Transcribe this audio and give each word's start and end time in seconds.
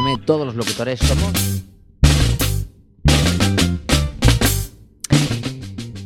FM, 0.00 0.18
todos 0.24 0.46
los 0.46 0.54
locutores 0.56 0.98
somos... 1.00 1.32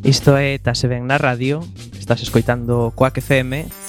Isto 0.02 0.36
é 0.36 0.58
Tase 0.58 0.86
Ben 0.86 1.06
na 1.06 1.17
Radio, 1.17 1.64
estás 1.96 2.20
escoitando 2.20 2.92
Coac 2.94 3.18
FM 3.18 3.83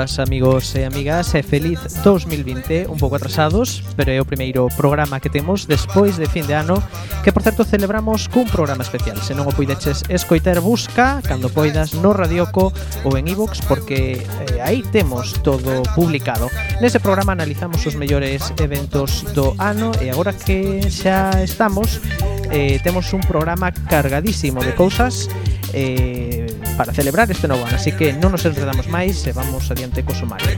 boas 0.00 0.18
amigos 0.18 0.74
e 0.76 0.86
amigas 0.86 1.34
e 1.34 1.42
feliz 1.44 1.76
2020 2.00 2.88
un 2.88 2.96
pouco 2.96 3.20
atrasados 3.20 3.84
pero 4.00 4.08
é 4.08 4.16
o 4.16 4.24
primeiro 4.24 4.72
programa 4.72 5.20
que 5.20 5.28
temos 5.28 5.68
despois 5.68 6.16
de 6.16 6.24
fin 6.24 6.48
de 6.48 6.56
ano 6.56 6.80
que 7.20 7.28
por 7.36 7.44
certo 7.44 7.68
celebramos 7.68 8.24
cun 8.32 8.48
programa 8.48 8.80
especial. 8.80 9.20
Se 9.20 9.36
non 9.36 9.44
o 9.44 9.52
puideches 9.52 10.00
escoitar 10.08 10.64
busca 10.64 11.20
cando 11.20 11.52
poidas 11.52 11.92
no 11.92 12.16
Radioco 12.16 12.72
ou 13.04 13.12
en 13.20 13.28
iVox 13.28 13.60
e 13.60 13.64
porque 13.68 13.98
eh, 14.24 14.64
aí 14.64 14.80
temos 14.88 15.36
todo 15.44 15.84
publicado. 15.92 16.48
Nese 16.80 16.96
programa 16.96 17.36
analizamos 17.36 17.84
os 17.84 17.92
mellores 17.92 18.56
eventos 18.56 19.28
do 19.36 19.52
ano 19.60 19.92
e 20.00 20.08
agora 20.08 20.32
que 20.32 20.80
xa 20.88 21.44
estamos 21.44 22.00
eh, 22.48 22.80
temos 22.80 23.12
un 23.12 23.20
programa 23.20 23.68
cargadísimo 23.68 24.64
de 24.64 24.72
cousas 24.72 25.28
eh, 25.76 26.39
para 26.80 26.94
celebrar 26.94 27.30
este 27.30 27.46
novo 27.46 27.66
ano, 27.66 27.76
así 27.76 27.92
que 27.92 28.08
non 28.16 28.32
nos 28.32 28.40
enredamos 28.48 28.88
máis 28.88 29.20
e 29.28 29.36
vamos 29.36 29.68
adiante 29.68 30.00
co 30.00 30.16
sumario. 30.16 30.48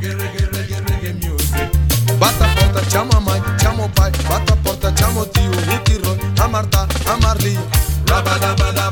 Bata 2.14 2.46
porta, 2.54 2.78
chama 2.86 3.18
mãe, 3.18 3.42
chamo 3.58 3.90
pai, 3.90 4.14
bata 4.30 4.54
porta, 4.62 4.94
chama 4.94 5.22
o 5.22 5.26
tio, 5.26 5.50
o 5.50 6.14
a 6.38 6.46
Marta, 6.46 6.86
a 7.10 7.14
Marli, 7.18 7.58
rabadabadab. 8.06 8.91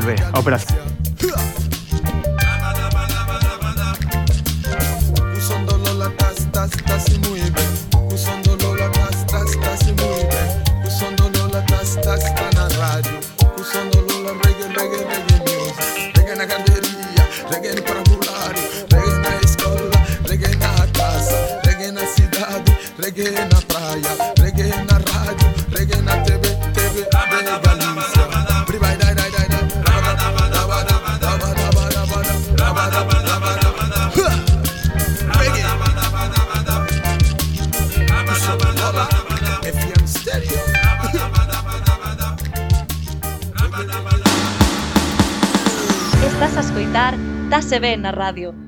Vuelve 0.00 0.16
operación. 0.34 0.69
en 48.08 48.14
radio. 48.14 48.59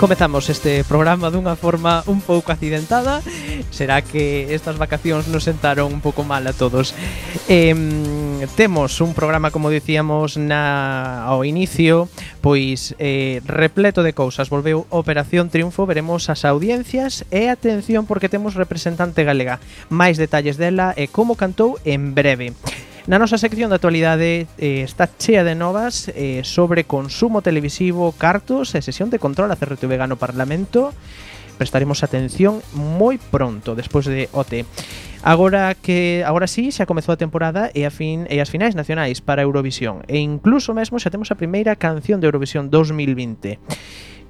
Comezamos 0.00 0.48
este 0.48 0.80
programa 0.88 1.28
dunha 1.28 1.60
forma 1.60 2.00
un 2.08 2.24
pouco 2.24 2.56
accidentada 2.56 3.20
Será 3.68 4.00
que 4.00 4.48
estas 4.56 4.80
vacacións 4.80 5.28
nos 5.28 5.44
sentaron 5.44 5.92
un 5.92 6.00
pouco 6.00 6.24
mal 6.24 6.48
a 6.48 6.56
todos. 6.56 6.96
Eh, 7.52 7.76
Temos 8.56 9.00
un 9.00 9.12
programa, 9.12 9.50
como 9.50 9.68
dicíamos 9.68 10.40
na, 10.40 11.24
ao 11.28 11.44
inicio 11.44 12.08
Pois 12.40 12.96
eh, 12.96 13.44
repleto 13.44 14.00
de 14.00 14.16
cousas. 14.16 14.48
Volveu 14.48 14.88
Operación 14.88 15.52
Triunfo 15.52 15.84
Veremos 15.84 16.32
as 16.32 16.48
audiencias 16.48 17.28
E 17.28 17.52
atención 17.52 18.08
porque 18.08 18.32
temos 18.32 18.56
representante 18.56 19.28
galega. 19.28 19.60
Máis 19.92 20.16
detalles 20.16 20.56
dela 20.56 20.96
e 20.96 21.12
como 21.12 21.36
cantou 21.36 21.76
en 21.84 22.16
breve. 22.16 22.56
Na 23.10 23.18
nosa 23.18 23.42
sección 23.42 23.74
de 23.74 23.74
actualidade 23.74 24.46
eh, 24.54 24.86
está 24.86 25.10
chea 25.10 25.42
de 25.42 25.58
novas 25.58 26.06
eh, 26.14 26.46
sobre 26.46 26.86
consumo 26.86 27.42
televisivo, 27.42 28.14
cartos 28.14 28.70
e 28.78 28.86
sesión 28.86 29.10
de 29.10 29.18
control 29.18 29.50
a 29.50 29.58
CRTV 29.58 29.98
Gano 29.98 30.14
Parlamento 30.14 30.94
prestaremos 31.58 32.06
atención 32.06 32.62
moi 32.70 33.18
pronto 33.18 33.74
despois 33.74 34.06
de 34.06 34.30
OT. 34.30 34.62
Agora 35.26 35.74
que 35.74 36.22
agora 36.22 36.46
sí, 36.46 36.70
xa 36.70 36.86
comezou 36.86 37.10
a 37.10 37.18
temporada 37.18 37.74
e 37.74 37.82
a 37.82 37.90
fin 37.90 38.30
e 38.30 38.38
as 38.38 38.46
finais 38.46 38.78
nacionais 38.78 39.18
para 39.18 39.42
Eurovisión 39.42 40.06
e 40.06 40.22
incluso 40.22 40.70
mesmo 40.70 41.02
xa 41.02 41.10
temos 41.10 41.34
a 41.34 41.36
primeira 41.36 41.74
canción 41.74 42.22
de 42.22 42.30
Eurovisión 42.30 42.70
2020 42.70 43.58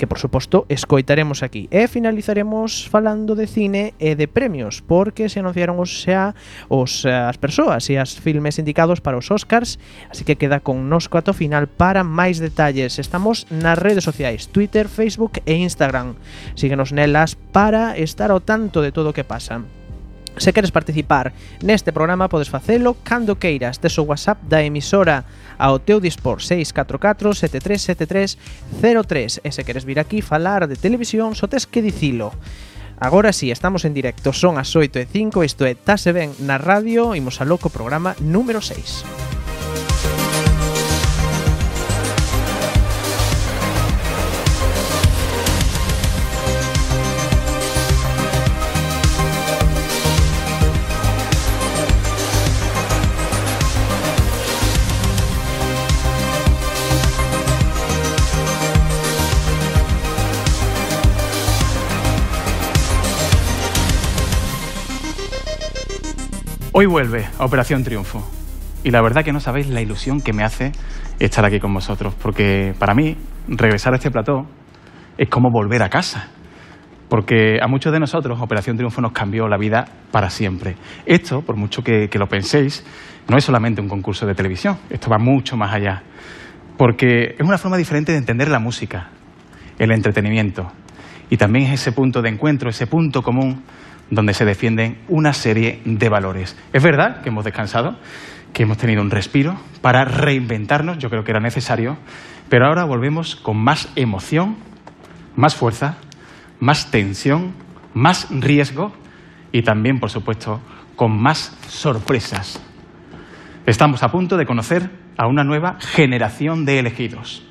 que 0.00 0.06
por 0.06 0.18
suposto 0.18 0.64
escoitaremos 0.72 1.42
aquí. 1.44 1.68
E 1.68 1.84
finalizaremos 1.84 2.88
falando 2.88 3.36
de 3.36 3.44
cine 3.44 3.92
e 4.00 4.16
de 4.16 4.24
premios, 4.32 4.80
porque 4.80 5.28
se 5.28 5.44
anunciaron 5.44 5.76
os 5.76 5.92
xa 5.92 6.32
os 6.72 7.04
eh, 7.04 7.12
as 7.12 7.36
persoas 7.36 7.84
e 7.92 8.00
as 8.00 8.16
filmes 8.16 8.56
indicados 8.56 9.04
para 9.04 9.20
os 9.20 9.28
Oscars, 9.28 9.76
así 10.08 10.24
que 10.24 10.40
queda 10.40 10.64
con 10.64 10.88
nos 10.88 11.12
ato 11.12 11.36
final 11.36 11.68
para 11.68 12.00
máis 12.00 12.40
detalles. 12.40 12.96
Estamos 12.96 13.44
nas 13.52 13.76
redes 13.76 14.08
sociais, 14.08 14.48
Twitter, 14.48 14.88
Facebook 14.88 15.44
e 15.44 15.60
Instagram. 15.60 16.16
Síguenos 16.56 16.96
nelas 16.96 17.36
para 17.36 17.92
estar 18.00 18.32
ao 18.32 18.40
tanto 18.40 18.80
de 18.80 18.96
todo 18.96 19.12
o 19.12 19.16
que 19.16 19.28
pasa. 19.28 19.60
Se 20.40 20.54
queres 20.54 20.72
participar 20.72 21.34
neste 21.60 21.92
programa 21.92 22.32
podes 22.32 22.48
facelo 22.48 22.96
cando 23.04 23.36
queiras, 23.36 23.76
tes 23.76 23.98
o 24.00 24.08
WhatsApp 24.08 24.40
da 24.48 24.64
emisora 24.64 25.28
ao 25.60 25.78
teu 25.78 26.00
dispor 26.00 26.40
644 26.40 27.36
737303 27.36 29.44
e 29.44 29.52
se 29.52 29.64
queres 29.68 29.84
vir 29.84 30.00
aquí 30.00 30.24
falar 30.24 30.64
de 30.64 30.80
televisión 30.80 31.36
só 31.36 31.52
tes 31.52 31.68
que 31.68 31.84
dicilo. 31.84 32.32
Agora 32.96 33.32
sí, 33.32 33.50
estamos 33.50 33.84
en 33.84 33.94
directo, 33.94 34.32
son 34.32 34.56
as 34.56 34.76
8 34.76 35.00
e 35.00 35.06
5, 35.08 35.44
isto 35.44 35.64
é 35.64 35.74
Tase 35.76 36.12
Ben 36.12 36.32
na 36.44 36.60
radio, 36.60 37.16
imos 37.16 37.40
a 37.40 37.48
loco 37.48 37.72
programa 37.72 38.12
número 38.20 38.60
6. 38.60 39.39
Hoy 66.80 66.86
vuelve 66.86 67.26
a 67.38 67.44
Operación 67.44 67.84
Triunfo. 67.84 68.26
Y 68.82 68.90
la 68.90 69.02
verdad 69.02 69.22
que 69.22 69.34
no 69.34 69.40
sabéis 69.40 69.68
la 69.68 69.82
ilusión 69.82 70.22
que 70.22 70.32
me 70.32 70.44
hace 70.44 70.72
estar 71.18 71.44
aquí 71.44 71.60
con 71.60 71.74
vosotros, 71.74 72.14
porque 72.14 72.72
para 72.78 72.94
mí 72.94 73.18
regresar 73.48 73.92
a 73.92 73.96
este 73.96 74.10
plató 74.10 74.46
es 75.18 75.28
como 75.28 75.50
volver 75.50 75.82
a 75.82 75.90
casa. 75.90 76.28
Porque 77.10 77.58
a 77.60 77.68
muchos 77.68 77.92
de 77.92 78.00
nosotros 78.00 78.40
Operación 78.40 78.78
Triunfo 78.78 79.02
nos 79.02 79.12
cambió 79.12 79.46
la 79.46 79.58
vida 79.58 79.84
para 80.10 80.30
siempre. 80.30 80.76
Esto, 81.04 81.42
por 81.42 81.54
mucho 81.54 81.82
que, 81.82 82.08
que 82.08 82.18
lo 82.18 82.28
penséis, 82.28 82.82
no 83.28 83.36
es 83.36 83.44
solamente 83.44 83.82
un 83.82 83.88
concurso 83.90 84.24
de 84.24 84.34
televisión, 84.34 84.78
esto 84.88 85.10
va 85.10 85.18
mucho 85.18 85.58
más 85.58 85.74
allá. 85.74 86.02
Porque 86.78 87.34
es 87.38 87.46
una 87.46 87.58
forma 87.58 87.76
diferente 87.76 88.12
de 88.12 88.16
entender 88.16 88.48
la 88.48 88.58
música, 88.58 89.10
el 89.78 89.92
entretenimiento. 89.92 90.72
Y 91.28 91.36
también 91.36 91.66
es 91.66 91.82
ese 91.82 91.92
punto 91.92 92.22
de 92.22 92.30
encuentro, 92.30 92.70
ese 92.70 92.86
punto 92.86 93.20
común 93.20 93.64
donde 94.10 94.34
se 94.34 94.44
defienden 94.44 94.98
una 95.08 95.32
serie 95.32 95.80
de 95.84 96.08
valores. 96.08 96.56
Es 96.72 96.82
verdad 96.82 97.22
que 97.22 97.28
hemos 97.28 97.44
descansado, 97.44 97.96
que 98.52 98.64
hemos 98.64 98.78
tenido 98.78 99.02
un 99.02 99.10
respiro 99.10 99.58
para 99.80 100.04
reinventarnos, 100.04 100.98
yo 100.98 101.08
creo 101.08 101.24
que 101.24 101.30
era 101.30 101.40
necesario, 101.40 101.96
pero 102.48 102.66
ahora 102.66 102.84
volvemos 102.84 103.36
con 103.36 103.56
más 103.56 103.90
emoción, 103.96 104.56
más 105.36 105.54
fuerza, 105.54 105.98
más 106.58 106.90
tensión, 106.90 107.54
más 107.94 108.28
riesgo 108.30 108.92
y 109.52 109.62
también, 109.62 110.00
por 110.00 110.10
supuesto, 110.10 110.60
con 110.96 111.20
más 111.20 111.56
sorpresas. 111.68 112.62
Estamos 113.66 114.02
a 114.02 114.10
punto 114.10 114.36
de 114.36 114.46
conocer 114.46 114.90
a 115.16 115.28
una 115.28 115.44
nueva 115.44 115.76
generación 115.80 116.64
de 116.64 116.78
elegidos. 116.78 117.46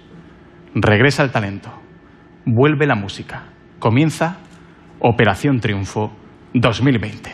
Regresa 0.76 1.24
el 1.24 1.32
talento, 1.32 1.72
vuelve 2.46 2.86
la 2.86 2.96
música, 2.96 3.46
comienza 3.80 4.38
Operación 5.00 5.62
Triunfo 5.62 6.12
2020. 6.54 7.32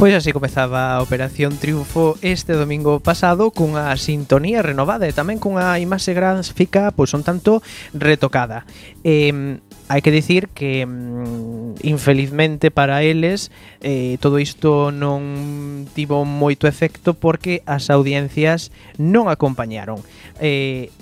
Pois 0.00 0.14
así 0.14 0.32
comezaba 0.32 0.94
a 0.94 1.02
Operación 1.02 1.58
Triunfo 1.58 2.16
este 2.22 2.54
domingo 2.54 3.00
pasado 3.00 3.52
cunha 3.52 3.92
sintonía 4.00 4.64
renovada 4.64 5.04
e 5.04 5.12
tamén 5.12 5.36
cunha 5.36 5.76
imaxe 5.76 6.16
gráfica 6.16 6.88
pois 6.96 7.12
un 7.12 7.20
tanto 7.20 7.60
retocada. 7.92 8.64
Eh, 9.04 9.60
hai 9.90 10.06
que 10.06 10.14
dicir 10.14 10.46
que 10.54 10.86
mm, 10.86 11.82
infelizmente 11.82 12.70
para 12.70 13.02
eles 13.02 13.50
eh, 13.82 14.22
todo 14.22 14.38
isto 14.38 14.94
non 14.94 15.90
tivo 15.98 16.22
moito 16.22 16.70
efecto 16.70 17.18
porque 17.18 17.66
as 17.66 17.90
audiencias 17.90 18.70
non 19.02 19.26
acompañaron. 19.26 19.98
Eh, 20.38 20.94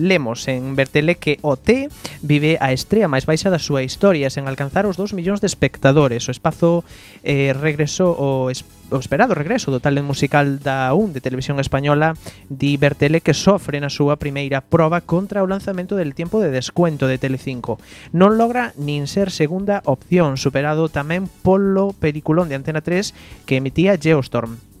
lemos 0.00 0.48
en 0.48 0.74
Bertele 0.74 1.20
que 1.20 1.38
o 1.44 1.60
T 1.60 1.92
vive 2.24 2.56
a 2.64 2.72
estrea 2.72 3.12
máis 3.12 3.28
baixa 3.28 3.52
da 3.52 3.60
súa 3.60 3.84
historia 3.84 4.32
sen 4.32 4.48
alcanzar 4.48 4.88
os 4.88 4.96
2 4.96 5.12
millóns 5.12 5.44
de 5.44 5.48
espectadores. 5.52 6.24
O 6.24 6.32
espazo 6.32 6.80
eh, 7.22 7.52
regresou 7.52 8.16
o 8.16 8.48
espazo 8.48 8.83
esperado 8.92 9.34
regreso 9.34 9.72
do 9.72 9.80
talent 9.80 10.06
musical 10.06 10.60
da 10.60 10.92
de 10.92 11.20
Televisión 11.20 11.58
Española 11.60 12.14
di 12.50 12.76
Bertele 12.76 13.24
que 13.24 13.32
sofre 13.32 13.80
na 13.80 13.88
súa 13.88 14.20
primeira 14.20 14.60
proba 14.60 15.00
contra 15.00 15.42
o 15.42 15.50
lanzamento 15.50 15.96
del 15.96 16.14
tiempo 16.14 16.42
de 16.42 16.52
descuento 16.52 17.08
de 17.08 17.18
Telecinco. 17.18 17.80
Non 18.12 18.36
logra 18.36 18.76
nin 18.76 19.08
ser 19.08 19.32
segunda 19.32 19.80
opción, 19.88 20.36
superado 20.36 20.92
tamén 20.92 21.30
polo 21.42 21.96
peliculón 21.96 22.52
de 22.52 22.60
Antena 22.60 22.84
3 22.84 23.46
que 23.48 23.58
emitía 23.58 23.96
Geostorm. 23.96 24.73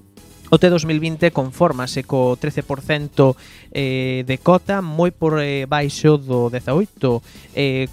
O 0.54 0.58
T2020 0.58 1.34
conformase 1.34 2.06
co 2.06 2.38
13% 2.38 3.34
eh, 3.74 4.22
de 4.22 4.38
cota, 4.38 4.78
moi 4.78 5.10
por 5.10 5.42
eh, 5.42 5.66
baixo 5.66 6.14
do 6.14 6.46
18,1 6.46 7.18
eh, 7.58 7.90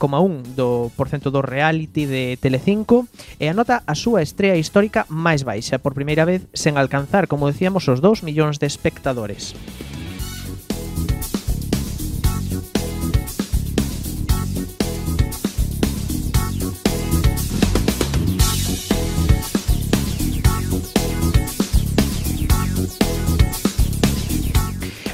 do 0.54 0.94
porcento 0.94 1.34
do 1.34 1.42
reality 1.42 2.06
de 2.06 2.38
Telecinco, 2.38 3.10
e 3.42 3.50
anota 3.50 3.82
a 3.82 3.98
súa 3.98 4.22
estrea 4.22 4.62
histórica 4.62 5.10
máis 5.10 5.42
baixa, 5.42 5.82
por 5.82 5.98
primeira 5.98 6.22
vez 6.22 6.46
sen 6.54 6.78
alcanzar, 6.78 7.26
como 7.26 7.50
decíamos, 7.50 7.90
os 7.90 7.98
2 7.98 8.22
millóns 8.22 8.62
de 8.62 8.70
espectadores. 8.70 9.58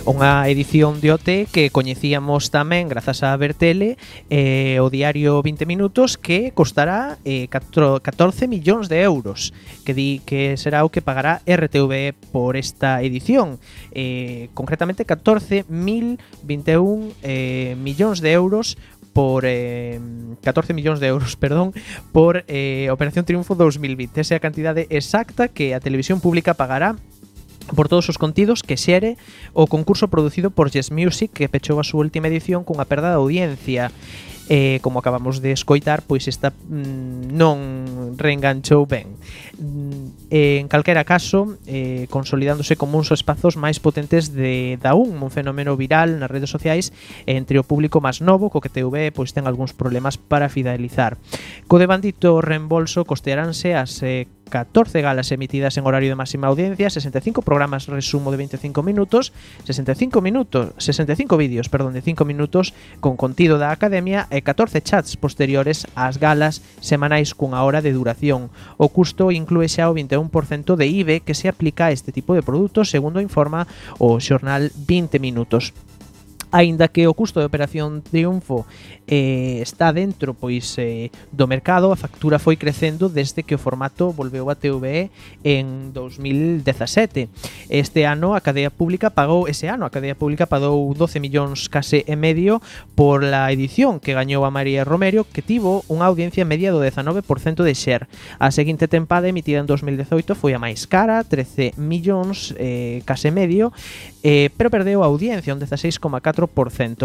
unha 0.07 0.48
edición 0.48 1.04
de 1.04 1.12
OT 1.12 1.51
que 1.51 1.68
coñecíamos 1.68 2.48
tamén 2.48 2.88
grazas 2.88 3.27
a 3.27 3.36
Bertele 3.36 4.00
eh, 4.31 4.80
o 4.80 4.88
diario 4.88 5.44
20 5.44 5.68
minutos 5.68 6.15
que 6.15 6.56
costará 6.56 7.19
eh, 7.27 7.51
14 7.51 8.48
millóns 8.48 8.88
de 8.88 9.04
euros 9.04 9.51
que 9.83 9.92
di 9.92 10.24
que 10.24 10.56
será 10.56 10.88
o 10.88 10.89
que 10.95 11.04
pagará 11.04 11.44
RTVE 11.44 12.15
por 12.31 12.56
esta 12.56 13.04
edición 13.04 13.59
eh, 13.92 14.48
concretamente 14.56 15.04
14.021 15.04 15.68
eh, 17.28 17.76
millóns 17.76 18.23
de 18.23 18.31
euros 18.31 18.80
por 19.11 19.44
eh, 19.44 19.99
14 20.44 20.78
millóns 20.78 21.02
de 21.02 21.07
euros, 21.07 21.35
perdón, 21.42 21.73
por 22.14 22.45
eh, 22.47 22.87
Operación 22.94 23.26
Triunfo 23.26 23.57
2020. 23.57 24.21
Esa 24.21 24.35
é 24.35 24.37
a 24.37 24.45
cantidade 24.45 24.85
exacta 24.94 25.49
que 25.49 25.73
a 25.73 25.81
televisión 25.81 26.21
pública 26.21 26.54
pagará 26.54 27.02
por 27.76 27.90
todos 27.90 28.07
os 28.07 28.18
contidos 28.18 28.64
que 28.64 28.78
xere 28.78 29.18
o 29.52 29.68
concurso 29.68 30.07
producido 30.07 30.52
por 30.52 30.71
Yes 30.71 30.92
Music 30.92 31.31
que 31.33 31.52
pechou 31.52 31.81
a 31.81 31.88
súa 31.88 32.06
última 32.06 32.31
edición 32.31 32.64
cunha 32.64 32.88
perda 32.88 33.12
de 33.12 33.19
audiencia 33.19 33.92
eh, 34.50 34.80
como 34.81 35.00
acabamos 35.00 35.42
de 35.42 35.52
escoitar, 35.52 36.02
pois 36.07 36.28
esta 36.28 36.56
mm, 36.56 37.36
non 37.36 38.16
reenganchou 38.16 38.88
ben. 38.88 39.19
Mm, 39.59 40.06
en 40.30 40.68
calquera 40.68 41.06
caso, 41.06 41.57
eh, 41.68 42.07
consolidándose 42.09 42.76
como 42.76 42.97
uns 43.00 43.16
espazos 43.16 43.56
máis 43.56 43.80
potentes 43.80 44.36
de 44.36 44.76
da 44.83 44.92
un 44.92 45.24
fenómeno 45.31 45.80
viral 45.80 46.19
nas 46.19 46.28
redes 46.28 46.52
sociais 46.52 46.92
entre 47.24 47.56
o 47.59 47.64
público 47.64 48.04
máis 48.04 48.19
novo, 48.19 48.52
co 48.52 48.59
que 48.59 48.74
TV 48.74 49.16
pois 49.16 49.31
ten 49.31 49.47
algúns 49.47 49.71
problemas 49.71 50.19
para 50.19 50.52
fidelizar. 50.52 51.16
Co 51.71 51.80
de 51.80 51.88
bandito 51.88 52.44
reembolso 52.44 53.07
costearánse 53.07 53.71
as 53.71 54.04
eh, 54.04 54.28
14 54.47 55.02
galas 55.02 55.31
emitidas 55.31 55.78
en 55.78 55.86
horario 55.86 56.09
de 56.09 56.16
máxima 56.16 56.47
audiencia, 56.47 56.90
65 56.90 57.42
programas 57.42 57.88
resumo 57.88 58.31
de 58.31 58.38
25 58.38 58.83
minutos, 58.83 59.33
65 59.66 60.21
minutos, 60.21 60.74
65 60.78 61.38
vídeos, 61.38 61.69
perdón, 61.69 61.94
de 61.94 62.02
5 62.02 62.26
minutos 62.26 62.74
con 63.00 63.18
contido 63.18 63.57
da 63.57 63.71
academia 63.71 64.28
e 64.31 64.42
14 64.42 64.81
chats 64.81 65.19
posteriores 65.19 65.86
ás 65.94 66.18
galas 66.18 66.64
semanais 66.80 67.36
cunha 67.36 67.62
hora 67.62 67.83
de 67.83 67.94
duración. 67.94 68.50
O 68.80 68.90
custo 68.90 69.30
inclúe 69.30 69.68
xa 69.68 69.92
o 69.92 69.97
21% 70.07 70.76
de 70.76 70.87
IBE 70.87 71.19
que 71.21 71.33
se 71.33 71.47
aplica 71.47 71.87
a 71.87 71.92
este 71.92 72.11
tipo 72.11 72.33
de 72.33 72.42
produtos, 72.42 72.90
segundo 72.90 73.21
informa 73.21 73.68
o 73.99 74.19
xornal 74.19 74.71
20 74.76 75.19
minutos. 75.19 75.73
aínda 76.57 76.87
que 76.90 77.06
o 77.06 77.14
custo 77.14 77.37
de 77.40 77.45
operación 77.45 78.02
Triunfo 78.02 78.66
eh, 79.06 79.61
está 79.61 79.94
dentro 79.94 80.33
pois 80.33 80.73
eh, 80.81 81.14
do 81.30 81.45
mercado, 81.45 81.94
a 81.94 81.95
factura 81.95 82.42
foi 82.42 82.57
crecendo 82.57 83.14
desde 83.14 83.45
que 83.45 83.54
o 83.54 83.61
formato 83.61 84.09
volveu 84.09 84.49
a 84.49 84.57
TVE 84.57 85.14
en 85.45 85.94
2017. 85.94 87.30
Este 87.69 88.09
ano 88.09 88.33
a 88.33 88.42
cadea 88.42 88.73
pública 88.73 89.14
pagou 89.14 89.45
ese 89.45 89.69
ano 89.69 89.85
a 89.85 89.94
cadea 89.94 90.18
pública 90.18 90.49
pagou 90.49 90.90
12 90.97 91.21
millóns 91.21 91.69
case 91.69 92.02
e 92.09 92.18
medio 92.18 92.57
por 92.97 93.21
la 93.21 93.54
edición 93.54 94.02
que 94.02 94.18
gañou 94.18 94.42
a 94.42 94.49
María 94.49 94.81
Romero 94.81 95.30
que 95.30 95.45
tivo 95.45 95.85
unha 95.85 96.09
audiencia 96.09 96.42
media 96.42 96.73
do 96.73 96.81
19% 96.81 97.61
de 97.61 97.73
share. 97.78 98.09
A 98.42 98.49
seguinte 98.49 98.90
tempada 98.90 99.30
emitida 99.30 99.61
en 99.61 99.69
2018 99.69 100.33
foi 100.33 100.57
a 100.57 100.59
máis 100.59 100.90
cara, 100.90 101.21
13 101.21 101.78
millóns 101.78 102.57
eh, 102.57 103.06
case 103.06 103.30
medio, 103.30 103.69
eh, 104.26 104.49
pero 104.57 104.73
perdeu 104.73 105.06
a 105.06 105.07
audiencia 105.07 105.54
un 105.54 105.61
16,4% 105.61 106.46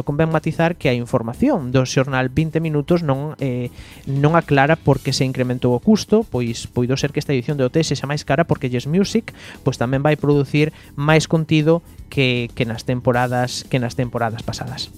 Convén 0.02 0.30
matizar 0.30 0.76
que 0.78 0.88
a 0.88 0.96
información 0.96 1.75
do 1.75 1.82
xornal 1.84 2.30
20 2.30 2.62
minutos 2.62 3.02
non 3.02 3.34
eh, 3.42 3.68
non 4.06 4.38
aclara 4.38 4.78
por 4.78 5.02
que 5.02 5.11
se 5.11 5.26
incrementou 5.26 5.75
o 5.75 5.82
custo, 5.82 6.22
pois 6.22 6.70
poido 6.70 6.94
ser 6.96 7.11
que 7.11 7.20
esta 7.20 7.34
edición 7.34 7.58
de 7.58 7.66
OT 7.66 7.82
sexa 7.82 8.06
máis 8.06 8.22
cara 8.22 8.46
porque 8.46 8.70
Yes 8.70 8.87
Music 8.87 9.34
pois 9.66 9.80
tamén 9.80 10.04
vai 10.04 10.14
producir 10.14 10.70
máis 10.94 11.26
contido 11.26 11.82
que, 12.12 12.52
que 12.54 12.68
nas 12.68 12.87
temporadas 12.87 13.64
que 13.66 13.82
nas 13.82 13.99
temporadas 13.99 14.44
pasadas. 14.46 14.92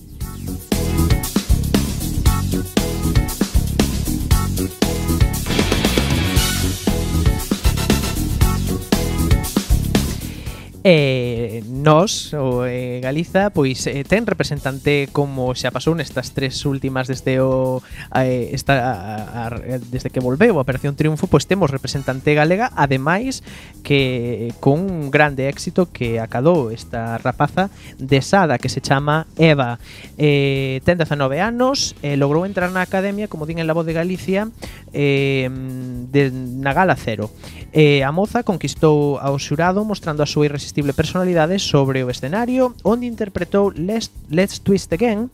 E 10.84 10.90
eh, 10.92 11.64
nós, 11.64 12.36
o 12.36 12.68
eh, 12.68 13.00
Galiza, 13.00 13.48
pois 13.48 13.88
eh, 13.88 14.04
ten 14.04 14.28
representante 14.28 15.08
como 15.16 15.56
xa 15.56 15.72
pasou 15.72 15.96
nestas 15.96 16.36
tres 16.36 16.60
últimas 16.68 17.08
desde 17.08 17.40
o 17.40 17.80
eh, 18.12 18.52
esta, 18.52 18.76
a, 18.92 19.48
a, 19.48 19.80
desde 19.80 20.12
que 20.12 20.20
volveu 20.20 20.60
a 20.60 20.60
Operación 20.60 20.92
Triunfo, 20.92 21.24
pois 21.24 21.48
temos 21.48 21.72
representante 21.72 22.36
galega, 22.36 22.68
ademais 22.76 23.40
que 23.80 24.52
con 24.60 24.84
un 24.84 25.08
grande 25.08 25.48
éxito 25.48 25.88
que 25.88 26.20
acadou 26.20 26.68
esta 26.68 27.16
rapaza 27.16 27.72
de 27.96 28.20
Sada 28.20 28.60
que 28.60 28.68
se 28.68 28.84
chama 28.84 29.24
Eva. 29.40 29.80
Eh, 30.20 30.84
ten 30.84 31.00
19 31.00 31.40
anos, 31.40 31.96
eh, 32.04 32.20
logrou 32.20 32.44
entrar 32.44 32.68
na 32.68 32.84
academia, 32.84 33.24
como 33.24 33.48
din 33.48 33.56
en 33.56 33.64
la 33.64 33.72
voz 33.72 33.88
de 33.88 33.96
Galicia, 33.96 34.52
eh, 34.92 35.48
de, 35.48 36.28
na 36.28 36.76
gala 36.76 36.92
cero. 36.92 37.32
Eh, 37.72 38.04
a 38.04 38.12
moza 38.12 38.44
conquistou 38.44 39.16
ao 39.16 39.40
xurado 39.40 39.80
mostrando 39.80 40.20
a 40.20 40.28
súa 40.28 40.44
irresistencia 40.44 40.73
irresistible 40.74 40.92
personalidade 40.92 41.58
sobre 41.58 42.02
o 42.02 42.10
escenario 42.10 42.74
onde 42.82 43.06
interpretou 43.06 43.70
Let's, 43.78 44.10
Let's 44.26 44.58
Twist 44.58 44.90
Again 44.90 45.30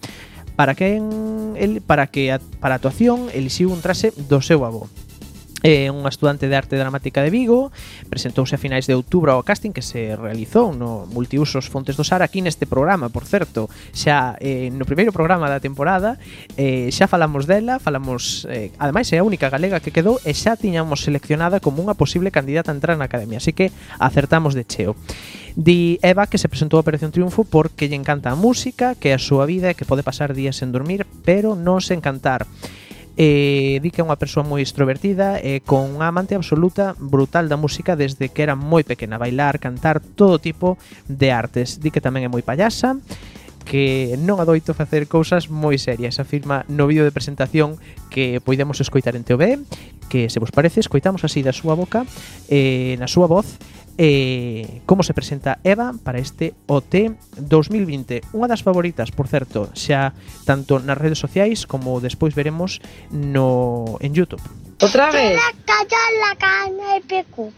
para 0.55 0.75
que, 0.75 1.01
el, 1.57 1.81
para 1.81 2.07
que 2.09 2.33
a, 2.33 2.41
para 2.61 2.75
a 2.75 2.79
actuación 2.79 3.33
elixiu 3.33 3.73
un 3.73 3.81
traxe 3.81 4.13
do 4.29 4.45
seu 4.45 4.69
avó. 4.69 4.85
Eh, 5.63 5.87
é 5.87 5.93
unha 5.93 6.09
estudante 6.09 6.49
de 6.49 6.57
arte 6.57 6.73
dramática 6.81 7.21
de 7.21 7.29
Vigo 7.29 7.69
presentouse 8.09 8.57
a 8.57 8.61
finais 8.61 8.89
de 8.89 8.97
outubro 8.97 9.37
ao 9.37 9.45
casting 9.45 9.77
que 9.77 9.85
se 9.85 10.17
realizou 10.17 10.73
no 10.73 11.05
Multiusos 11.13 11.69
Fontes 11.69 12.01
do 12.01 12.05
Sar 12.05 12.25
aquí 12.25 12.41
neste 12.41 12.65
programa, 12.65 13.13
por 13.13 13.29
certo 13.29 13.69
xa 13.93 14.41
eh, 14.41 14.73
no 14.73 14.89
primeiro 14.89 15.13
programa 15.13 15.53
da 15.53 15.61
temporada 15.61 16.17
eh, 16.57 16.89
xa 16.89 17.05
falamos 17.05 17.45
dela 17.45 17.77
falamos, 17.77 18.49
eh, 18.49 18.73
ademais 18.81 19.13
é 19.13 19.21
a 19.21 19.27
única 19.27 19.53
galega 19.53 19.85
que 19.85 19.93
quedou 19.93 20.17
e 20.25 20.33
xa 20.33 20.57
tiñamos 20.57 21.05
seleccionada 21.05 21.61
como 21.61 21.85
unha 21.85 21.93
posible 21.93 22.33
candidata 22.33 22.73
a 22.73 22.77
entrar 22.77 22.97
na 22.97 23.05
academia 23.05 23.37
así 23.37 23.53
que 23.53 23.69
acertamos 24.01 24.57
de 24.57 24.65
cheo 24.65 24.97
Di 25.57 25.99
Eva 26.03 26.31
que 26.31 26.39
se 26.39 26.49
presentou 26.49 26.79
a 26.79 26.85
Operación 26.85 27.11
Triunfo 27.11 27.43
porque 27.45 27.91
lle 27.91 27.99
encanta 27.99 28.31
a 28.31 28.39
música, 28.39 28.95
que 28.95 29.11
é 29.11 29.15
a 29.19 29.21
súa 29.21 29.45
vida 29.51 29.67
e 29.69 29.75
que 29.75 29.85
pode 29.85 30.07
pasar 30.07 30.31
días 30.31 30.57
sen 30.57 30.71
dormir, 30.71 31.03
pero 31.27 31.59
non 31.59 31.83
sen 31.83 31.99
cantar 31.99 32.47
e 33.21 33.77
di 33.85 33.93
que 33.93 34.01
é 34.01 34.07
unha 34.09 34.17
persoa 34.17 34.41
moi 34.41 34.65
extrovertida 34.65 35.37
e 35.45 35.61
con 35.61 35.93
unha 35.93 36.09
amante 36.09 36.33
absoluta 36.33 36.97
brutal 36.97 37.53
da 37.53 37.61
música 37.61 37.93
desde 37.93 38.33
que 38.33 38.41
era 38.41 38.57
moi 38.57 38.81
pequena, 38.81 39.21
bailar, 39.21 39.61
cantar, 39.61 40.01
todo 40.01 40.41
tipo 40.41 40.81
de 41.05 41.29
artes. 41.29 41.85
Di 41.85 41.93
que 41.93 42.01
tamén 42.01 42.25
é 42.25 42.33
moi 42.33 42.41
payasa, 42.41 42.97
que 43.69 44.17
non 44.17 44.41
adoito 44.41 44.73
facer 44.73 45.05
cousas 45.05 45.53
moi 45.53 45.77
serias, 45.77 46.17
afirma 46.17 46.65
no 46.73 46.89
vídeo 46.89 47.05
de 47.05 47.13
presentación 47.13 47.77
que 48.09 48.41
poidemos 48.41 48.81
escoitar 48.81 49.13
en 49.13 49.29
TV, 49.29 49.61
que 50.09 50.33
se 50.33 50.41
vos 50.41 50.49
parece, 50.49 50.81
escoitamos 50.81 51.21
así 51.21 51.45
da 51.45 51.53
súa 51.53 51.77
boca, 51.77 52.09
eh, 52.49 52.97
na 52.97 53.05
súa 53.05 53.29
voz, 53.29 53.61
eh, 54.03 54.81
como 54.87 55.03
se 55.03 55.13
presenta 55.13 55.59
Eva 55.63 55.93
para 56.03 56.19
este 56.19 56.55
OT 56.65 57.13
2020. 57.37 58.33
Unha 58.33 58.49
das 58.49 58.65
favoritas, 58.65 59.13
por 59.13 59.29
certo, 59.29 59.69
xa 59.77 60.17
tanto 60.49 60.81
nas 60.81 60.97
redes 60.97 61.21
sociais 61.21 61.69
como 61.69 62.01
despois 62.01 62.33
veremos 62.33 62.81
no 63.13 64.01
en 64.01 64.17
YouTube. 64.17 64.41
Outra 64.81 65.13
vez. 65.13 65.37
La 65.37 66.33
carne 66.41 66.97
de 66.97 67.01
pico. 67.05 67.53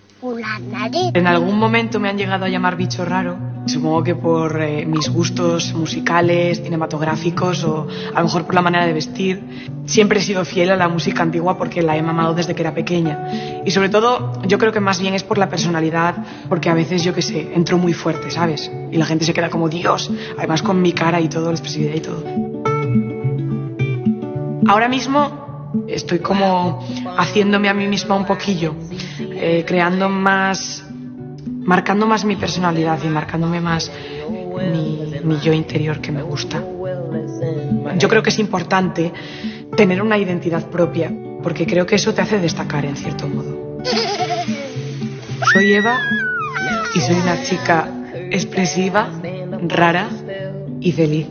En 1.14 1.26
algún 1.26 1.58
momento 1.58 1.98
me 1.98 2.08
han 2.08 2.16
llegado 2.16 2.44
a 2.44 2.48
llamar 2.48 2.76
bicho 2.76 3.04
raro. 3.04 3.36
Supongo 3.66 4.04
que 4.04 4.14
por 4.14 4.62
eh, 4.62 4.86
mis 4.86 5.08
gustos 5.08 5.74
musicales, 5.74 6.62
cinematográficos 6.62 7.64
o 7.64 7.88
a 8.14 8.18
lo 8.20 8.26
mejor 8.26 8.44
por 8.44 8.54
la 8.54 8.62
manera 8.62 8.86
de 8.86 8.92
vestir. 8.92 9.42
Siempre 9.84 10.20
he 10.20 10.22
sido 10.22 10.44
fiel 10.44 10.70
a 10.70 10.76
la 10.76 10.88
música 10.88 11.24
antigua 11.24 11.58
porque 11.58 11.82
la 11.82 11.96
he 11.96 12.02
mamado 12.02 12.34
desde 12.34 12.54
que 12.54 12.62
era 12.62 12.72
pequeña. 12.72 13.62
Y 13.64 13.72
sobre 13.72 13.88
todo, 13.88 14.40
yo 14.46 14.58
creo 14.58 14.70
que 14.70 14.78
más 14.78 15.00
bien 15.00 15.14
es 15.14 15.24
por 15.24 15.38
la 15.38 15.48
personalidad, 15.48 16.14
porque 16.48 16.70
a 16.70 16.74
veces, 16.74 17.02
yo 17.02 17.12
qué 17.12 17.22
sé, 17.22 17.50
entro 17.54 17.76
muy 17.76 17.92
fuerte, 17.92 18.30
¿sabes? 18.30 18.70
Y 18.92 18.96
la 18.98 19.06
gente 19.06 19.24
se 19.24 19.34
queda 19.34 19.50
como 19.50 19.68
Dios, 19.68 20.08
además 20.38 20.62
con 20.62 20.80
mi 20.80 20.92
cara 20.92 21.20
y 21.20 21.28
todo, 21.28 21.46
la 21.46 21.52
expresividad 21.52 21.94
y 21.96 22.00
todo. 22.00 22.24
Ahora 24.68 24.88
mismo 24.88 25.74
estoy 25.88 26.20
como 26.20 26.80
haciéndome 27.18 27.68
a 27.68 27.74
mí 27.74 27.88
misma 27.88 28.14
un 28.14 28.24
poquillo, 28.24 28.74
eh, 29.44 29.64
creando 29.66 30.08
más, 30.08 30.84
marcando 31.64 32.06
más 32.06 32.24
mi 32.24 32.36
personalidad 32.36 33.00
y 33.02 33.08
marcándome 33.08 33.60
más 33.60 33.90
mi, 34.72 35.02
mi 35.24 35.40
yo 35.40 35.52
interior 35.52 36.00
que 36.00 36.12
me 36.12 36.22
gusta. 36.22 36.62
Yo 37.98 38.08
creo 38.08 38.22
que 38.22 38.30
es 38.30 38.38
importante 38.38 39.12
tener 39.76 40.00
una 40.00 40.16
identidad 40.16 40.70
propia, 40.70 41.12
porque 41.42 41.66
creo 41.66 41.84
que 41.86 41.96
eso 41.96 42.14
te 42.14 42.22
hace 42.22 42.38
destacar 42.38 42.84
en 42.84 42.94
cierto 42.94 43.26
modo. 43.26 43.82
Soy 45.52 45.72
Eva 45.72 45.98
y 46.94 47.00
soy 47.00 47.16
una 47.16 47.42
chica 47.42 47.88
expresiva, 48.30 49.10
rara 49.68 50.08
y 50.80 50.92
feliz. 50.92 51.26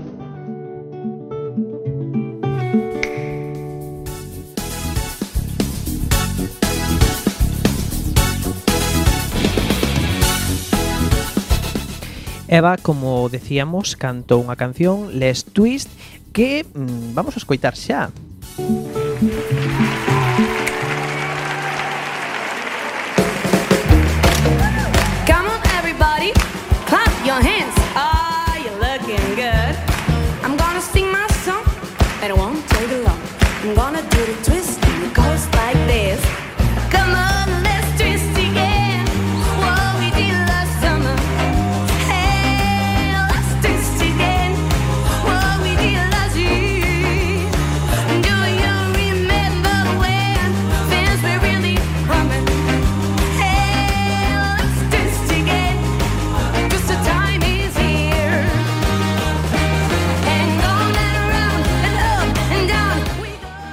Eva, 12.52 12.76
como 12.76 13.32
decíamos, 13.32 13.96
cantou 13.96 14.44
unha 14.44 14.60
canción, 14.60 15.16
Les 15.16 15.48
Twist, 15.48 15.88
que 16.36 16.68
mm, 16.68 17.16
vamos 17.16 17.40
a 17.40 17.42
escoitar 17.42 17.80
xa. 17.80 18.12
Música 18.60 19.61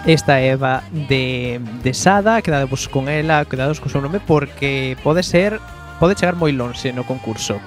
Esta 0.09 0.41
é 0.41 0.53
Eva 0.53 0.85
de, 0.91 1.61
de 1.83 1.93
Sada, 1.93 2.41
quedadevos 2.41 2.89
con 2.89 3.11
ela, 3.11 3.45
quedados 3.45 3.77
co 3.77 3.93
seu 3.93 4.01
nome 4.01 4.25
porque 4.25 4.97
pode 5.05 5.21
ser 5.21 5.61
pode 6.01 6.17
chegar 6.17 6.33
moi 6.33 6.49
lonxe 6.49 6.97
no 6.97 7.05
concurso. 7.05 7.61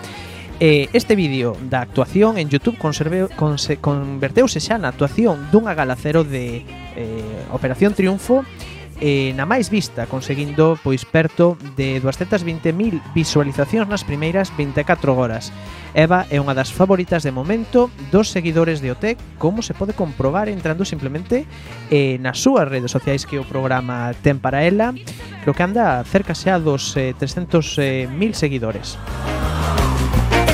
Eh, 0.57 0.89
este 0.89 1.13
vídeo 1.13 1.53
da 1.69 1.85
actuación 1.85 2.41
en 2.41 2.49
YouTube 2.49 2.81
conserve, 2.81 3.29
conse, 3.37 3.77
converteuse 3.77 4.57
xa 4.57 4.81
na 4.81 4.89
actuación 4.89 5.53
dunha 5.53 5.77
galacero 5.77 6.25
de 6.25 6.65
eh, 6.97 7.53
Operación 7.53 7.93
Triunfo 7.93 8.41
e 8.41 8.70
eh, 9.01 9.33
na 9.33 9.49
máis 9.49 9.67
vista, 9.67 10.05
conseguindo 10.05 10.77
pois 10.85 11.03
perto 11.03 11.57
de 11.75 11.99
220.000 11.99 13.01
visualizacións 13.11 13.89
nas 13.89 14.05
primeiras 14.05 14.53
24 14.55 15.17
horas. 15.17 15.49
Eva 15.97 16.29
é 16.31 16.39
unha 16.39 16.55
das 16.55 16.71
favoritas 16.71 17.25
de 17.25 17.35
momento 17.35 17.91
dos 18.13 18.31
seguidores 18.31 18.79
de 18.79 18.93
OTEC, 18.93 19.17
como 19.41 19.65
se 19.65 19.73
pode 19.73 19.97
comprobar 19.97 20.47
entrando 20.47 20.85
simplemente 20.85 21.49
eh, 21.89 22.21
nas 22.21 22.39
súas 22.39 22.69
redes 22.69 22.93
sociais 22.93 23.25
que 23.25 23.41
o 23.41 23.43
programa 23.43 24.13
ten 24.23 24.39
para 24.39 24.63
ela, 24.63 24.95
lo 25.43 25.51
que 25.51 25.65
anda 25.65 26.05
cerca 26.07 26.37
xa 26.37 26.61
dos 26.61 26.95
eh, 26.95 27.17
300.000 27.17 27.81
eh, 27.81 28.33
seguidores. 28.37 28.95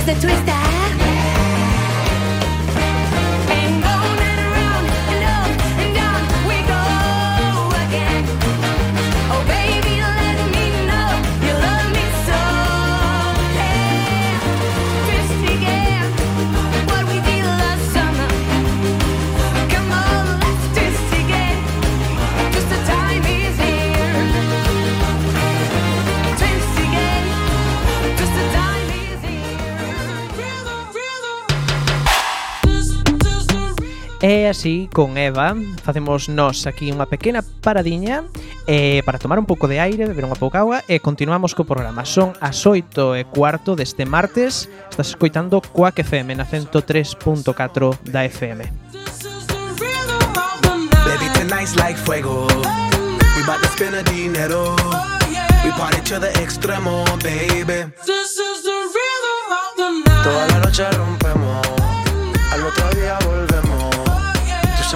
It's 0.07 0.41
the 0.45 0.86
E 34.21 34.49
así, 34.49 34.89
con 34.91 35.17
Eva, 35.17 35.53
facemos 35.83 36.25
nós 36.25 36.65
aquí 36.65 36.89
unha 36.89 37.05
pequena 37.05 37.45
paradiña 37.45 38.25
eh, 38.65 39.05
para 39.05 39.21
tomar 39.21 39.37
un 39.37 39.45
pouco 39.45 39.69
de 39.69 39.77
aire, 39.77 40.09
beber 40.09 40.25
unha 40.25 40.33
pouca 40.33 40.65
agua 40.65 40.81
e 40.89 40.97
continuamos 40.97 41.53
co 41.53 41.69
programa. 41.69 42.01
Son 42.01 42.33
as 42.41 42.65
8 42.65 43.13
e 43.13 43.29
cuarto 43.29 43.77
deste 43.77 44.09
martes, 44.09 44.65
estás 44.89 45.13
escoitando 45.13 45.61
Quack 45.61 46.01
FM 46.01 46.33
na 46.33 46.49
103.4 46.49 47.53
da 48.09 48.25
FM. 48.25 48.65
Baby, 51.05 51.27
tonight's 51.37 51.77
like 51.77 51.97
fuego. 52.01 52.49
We 53.37 53.45
bout 53.45 53.61
to 53.61 53.69
spend 53.69 53.93
a 53.93 54.01
dinero. 54.01 54.73
Oh, 54.81 55.17
We 55.67 55.73
party 55.73 56.01
to 56.09 56.19
the 56.19 56.31
extremo, 56.41 57.03
baby. 57.21 57.91
This 58.05 58.37
is 58.39 58.63
the 58.63 58.77
rhythm 58.95 59.51
of 59.51 59.71
the 59.75 59.89
night. 60.09 60.23
Toda 60.23 60.47
la 60.47 60.59
noche 60.63 60.89
rompemos. 60.91 61.66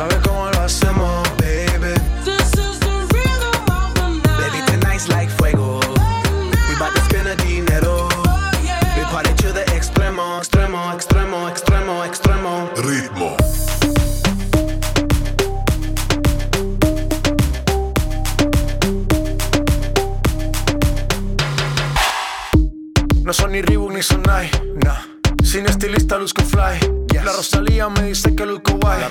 Sabes 0.01 0.17
cómo 0.27 0.49
lo 0.49 0.61
hacemos, 0.61 1.29
baby. 1.37 1.93
Baby, 4.39 4.59
tonight's 4.65 5.07
like 5.09 5.29
fuego. 5.29 5.79
We 6.67 6.75
bout 6.79 6.93
to 6.95 7.01
spend 7.01 7.27
a 7.27 7.35
dinero. 7.35 8.07
We 8.97 9.03
party 9.11 9.33
to 9.43 9.53
the 9.53 9.63
extremo, 9.75 10.39
extremo, 10.39 10.91
extremo, 10.95 11.49
extremo, 11.49 12.03
extremo. 12.03 12.69
Ritmo. 12.77 13.35
No 23.23 23.33
son 23.33 23.51
ni 23.51 23.61
Reebok 23.61 23.93
ni 23.93 24.01
Sonai, 24.01 24.49
nah. 24.83 25.01
Sin 25.43 25.67
estilista 25.67 26.17
luzco 26.17 26.41
fly. 26.41 26.90
La 27.23 27.33
Rosalía 27.33 27.87
me 27.89 28.03
dice 28.03 28.35
que 28.35 28.45
luzco 28.45 28.73
guay. 28.73 29.01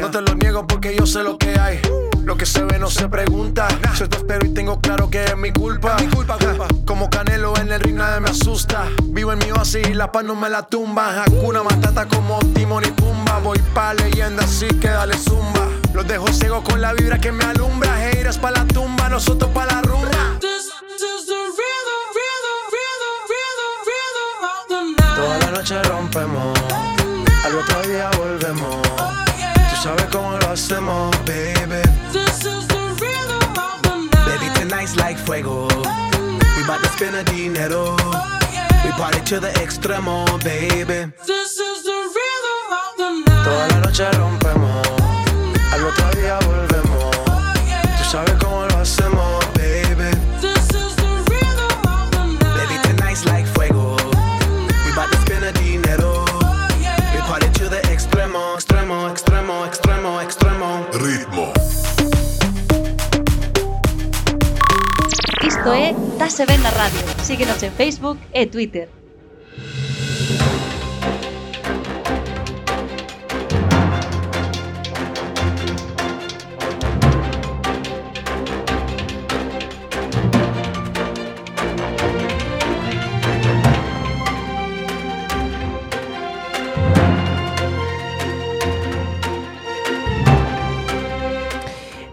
No 0.00 0.10
te 0.10 0.20
lo 0.20 0.34
niego 0.34 0.66
porque 0.66 0.94
yo 0.96 1.06
sé 1.06 1.22
lo 1.22 1.36
que 1.38 1.58
hay. 1.58 1.80
Lo 2.24 2.36
que 2.36 2.46
se 2.46 2.64
ve 2.64 2.78
no 2.78 2.90
se 2.90 3.08
pregunta. 3.08 3.68
Yo 3.98 4.08
te 4.08 4.16
espero 4.18 4.46
y 4.46 4.50
tengo 4.50 4.80
claro 4.80 5.10
que 5.10 5.24
es 5.24 5.36
mi 5.36 5.52
culpa. 5.52 5.96
Mi 6.00 6.08
culpa, 6.08 6.38
Como 6.84 7.08
Canelo 7.10 7.56
en 7.56 7.72
el 7.72 7.80
ring 7.80 7.96
nadie 7.96 8.20
me 8.20 8.30
asusta. 8.30 8.86
Vivo 9.04 9.32
en 9.32 9.38
mi 9.38 9.50
oasis 9.50 9.88
y 9.88 9.94
la 9.94 10.10
paz 10.12 10.24
no 10.24 10.34
me 10.34 10.48
la 10.48 10.62
tumba. 10.62 11.22
Hakuna 11.22 11.62
Matata 11.62 12.06
como 12.06 12.38
Timon 12.54 12.84
y 12.84 12.90
Pumba. 12.92 13.38
Voy 13.40 13.58
pa' 13.74 13.94
leyenda 13.94 14.44
así 14.44 14.66
que 14.66 14.88
dale 14.88 15.16
zumba. 15.16 15.68
Los 15.94 16.06
dejo 16.06 16.26
ciego 16.32 16.62
con 16.62 16.80
la 16.80 16.92
vibra 16.92 17.18
que 17.18 17.32
me 17.32 17.44
alumbra. 17.44 18.10
Heiras 18.10 18.38
pa' 18.38 18.50
la 18.50 18.64
tumba, 18.66 19.08
nosotros 19.08 19.50
pa' 19.52 19.66
la 19.66 19.82
rumba. 19.82 20.38
Toda 25.16 25.38
la 25.38 25.50
noche 25.50 25.82
rompemos, 25.84 26.58
al 27.46 27.54
otro 27.58 27.82
día 27.82 28.10
volvemos. 28.18 28.82
Tú 29.70 29.76
sabes 29.82 30.04
cómo 30.06 30.36
lo 30.36 30.50
hacemos, 30.50 31.10
baby. 31.24 31.82
Baby, 34.26 34.48
tonight's 34.54 34.96
like 34.96 35.18
fuego. 35.18 35.68
We 36.56 36.64
bout 36.66 36.82
to 36.82 36.88
spend 36.88 37.14
a 37.14 37.22
dinero. 37.24 37.96
We 38.84 38.90
party 38.92 39.20
to 39.30 39.40
the 39.40 39.50
extremo, 39.62 40.24
baby. 40.42 41.12
This 41.26 41.58
is 41.58 41.82
the 41.84 41.98
of 42.80 42.96
the 42.96 43.10
night. 43.26 43.44
Toda 43.44 43.68
la 43.68 43.78
noche 43.80 44.10
rompemos, 44.12 44.86
al 45.72 45.84
otro 45.84 46.10
día 46.20 46.38
volvemos. 46.46 47.10
Tú 47.98 48.04
sabes 48.10 48.34
cómo 48.40 48.45
isto 65.66 65.74
é 65.74 65.94
Tase 66.16 66.46
Ben 66.46 66.62
na 66.62 66.70
Radio. 66.70 67.02
Síguenos 67.26 67.60
en 67.66 67.72
Facebook 67.72 68.18
e 68.32 68.46
Twitter. 68.46 69.05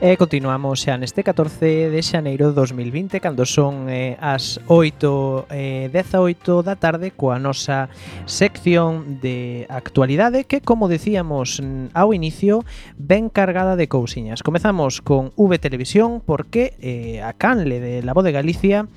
E 0.03 0.19
continuamos 0.19 0.83
xa 0.83 0.99
neste 0.99 1.23
14 1.23 1.87
de 1.87 2.01
xaneiro 2.03 2.51
de 2.51 2.59
2020 2.59 3.23
cando 3.23 3.47
son 3.47 3.87
eh, 3.87 4.19
as 4.19 4.59
8 4.67 5.47
eh, 5.47 5.87
18 5.95 6.59
da 6.59 6.75
tarde 6.75 7.15
coa 7.15 7.39
nosa 7.39 7.87
sección 8.27 9.23
de 9.23 9.63
actualidade 9.71 10.43
que 10.43 10.59
como 10.59 10.91
decíamos 10.91 11.63
ao 11.95 12.11
inicio 12.11 12.67
ben 12.99 13.31
cargada 13.31 13.79
de 13.79 13.87
cousiñas. 13.87 14.43
Comezamos 14.43 14.99
con 14.99 15.31
V 15.39 15.55
Televisión 15.55 16.19
porque 16.19 16.75
eh, 16.83 17.23
a 17.23 17.31
Canle 17.31 17.79
de 17.79 18.03
La 18.03 18.11
Voz 18.11 18.27
de 18.27 18.35
Galicia 18.35 18.91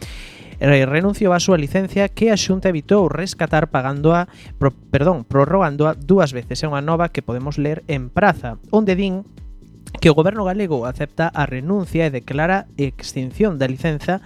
eh, 0.59 0.87
renunciou 0.90 1.31
a 1.31 1.38
súa 1.38 1.55
licencia 1.55 2.11
que 2.11 2.35
a 2.35 2.37
Xunta 2.37 2.66
evitou 2.66 3.07
rescatar 3.07 3.71
pagando 3.71 4.11
a, 4.11 4.27
pro, 4.59 4.75
perdón, 4.90 5.23
prorrogando 5.23 5.87
a 5.87 5.95
dúas 5.95 6.35
veces. 6.35 6.59
É 6.59 6.66
unha 6.66 6.83
nova 6.83 7.14
que 7.14 7.23
podemos 7.23 7.62
ler 7.62 7.87
en 7.87 8.11
Praza, 8.11 8.59
onde 8.75 8.99
din 8.99 9.23
que 10.01 10.11
o 10.11 10.15
goberno 10.15 10.45
galego 10.45 10.87
acepta 10.87 11.29
a 11.29 11.47
renuncia 11.47 12.07
e 12.07 12.15
declara 12.15 12.67
extinción 12.77 13.57
da 13.57 13.71
licenza 13.71 14.21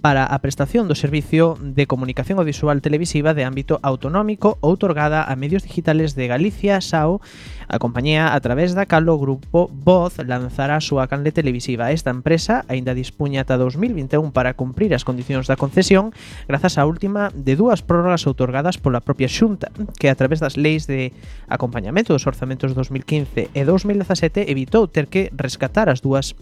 para 0.00 0.26
a 0.26 0.36
prestación 0.38 0.86
do 0.86 0.94
servicio 0.94 1.58
de 1.60 1.90
comunicación 1.90 2.38
audiovisual 2.38 2.82
televisiva 2.82 3.34
de 3.34 3.44
ámbito 3.44 3.82
autonómico 3.82 4.58
outorgada 4.62 5.24
a 5.26 5.34
medios 5.34 5.66
digitales 5.66 6.14
de 6.14 6.30
Galicia, 6.30 6.80
SAO 6.80 7.20
A 7.66 7.82
compañía, 7.82 8.34
a 8.34 8.40
través 8.40 8.78
da 8.78 8.86
cal 8.86 9.10
o 9.10 9.18
grupo 9.18 9.66
Voz 9.72 10.22
lanzará 10.22 10.78
a 10.78 10.84
súa 10.84 11.10
canle 11.10 11.34
televisiva. 11.34 11.90
Esta 11.90 12.14
empresa 12.14 12.62
aínda 12.70 12.94
dispuña 12.94 13.42
ata 13.42 13.58
2021 13.58 14.30
para 14.30 14.54
cumprir 14.54 14.94
as 14.94 15.02
condicións 15.02 15.50
da 15.50 15.58
concesión 15.58 16.14
grazas 16.46 16.78
á 16.78 16.86
última 16.86 17.34
de 17.34 17.58
dúas 17.58 17.82
prórrogas 17.82 18.22
outorgadas 18.30 18.78
pola 18.78 19.02
propia 19.02 19.26
Xunta, 19.26 19.74
que 19.98 20.06
a 20.06 20.14
través 20.14 20.38
das 20.38 20.54
leis 20.54 20.86
de 20.86 21.10
acompañamento 21.50 22.14
dos 22.14 22.30
orzamentos 22.30 22.70
2015 22.78 23.50
e 23.50 23.60
2017 23.66 24.46
evitou 24.46 24.86
ter 24.86 25.10
que 25.10 25.34
rescatar 25.34 25.90
as 25.90 25.98
dúas 25.98 26.38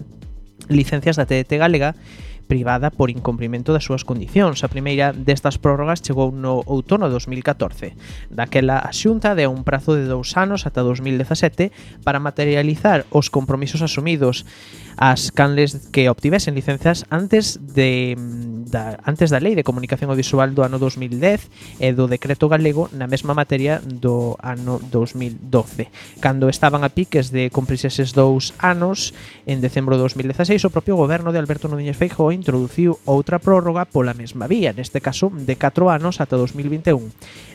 licencias 0.69 1.17
da 1.17 1.25
TDT 1.25 1.57
Galega 1.57 1.97
privada 2.47 2.91
por 2.91 3.11
incumprimento 3.11 3.73
das 3.73 3.85
súas 3.85 4.05
condicións. 4.05 4.63
A 4.63 4.73
primeira 4.73 5.13
destas 5.13 5.57
prórrogas 5.57 6.05
chegou 6.05 6.31
no 6.31 6.63
outono 6.65 7.09
de 7.09 7.17
2014. 7.17 7.97
Daquela 8.31 8.81
a 8.85 8.93
Xunta 8.93 9.35
deu 9.35 9.51
un 9.51 9.65
prazo 9.65 9.97
de 9.97 10.05
dous 10.07 10.37
anos 10.37 10.69
ata 10.69 10.85
2017 10.85 11.73
para 12.05 12.21
materializar 12.21 13.09
os 13.11 13.33
compromisos 13.33 13.81
asumidos 13.81 14.45
as 14.97 15.35
canles 15.35 15.91
que 15.91 16.07
obtivesen 16.09 16.55
licencias 16.55 17.03
antes 17.11 17.59
de 17.59 18.15
mm, 18.15 18.71
da, 18.71 18.99
antes 19.05 19.31
da 19.31 19.43
Lei 19.43 19.55
de 19.55 19.67
Comunicación 19.67 20.11
Audiovisual 20.11 20.55
do 20.55 20.63
ano 20.63 20.79
2010 20.79 21.83
e 21.83 21.91
do 21.93 22.07
Decreto 22.07 22.47
Galego 22.47 22.91
na 22.95 23.07
mesma 23.07 23.35
materia 23.35 23.83
do 23.83 24.39
ano 24.43 24.79
2012. 24.79 25.91
Cando 26.23 26.47
estaban 26.51 26.87
a 26.87 26.91
piques 26.91 27.31
de 27.35 27.51
cumprirse 27.51 27.91
eses 27.91 28.15
dous 28.15 28.55
anos, 28.59 29.15
en 29.47 29.63
decembro 29.63 29.99
de 29.99 30.03
2016, 30.07 30.63
o 30.67 30.75
propio 30.75 30.95
goberno 30.95 31.35
de 31.35 31.39
Alberto 31.39 31.67
Núñez 31.67 31.99
Feijóo 31.99 32.34
introduciu 32.35 33.01
outra 33.07 33.41
prórroga 33.41 33.89
pola 33.89 34.13
mesma 34.13 34.45
vía, 34.45 34.75
neste 34.77 35.01
caso 35.01 35.33
de 35.33 35.57
4 35.57 35.89
anos 35.89 36.21
ata 36.21 36.37
2021. 36.37 37.01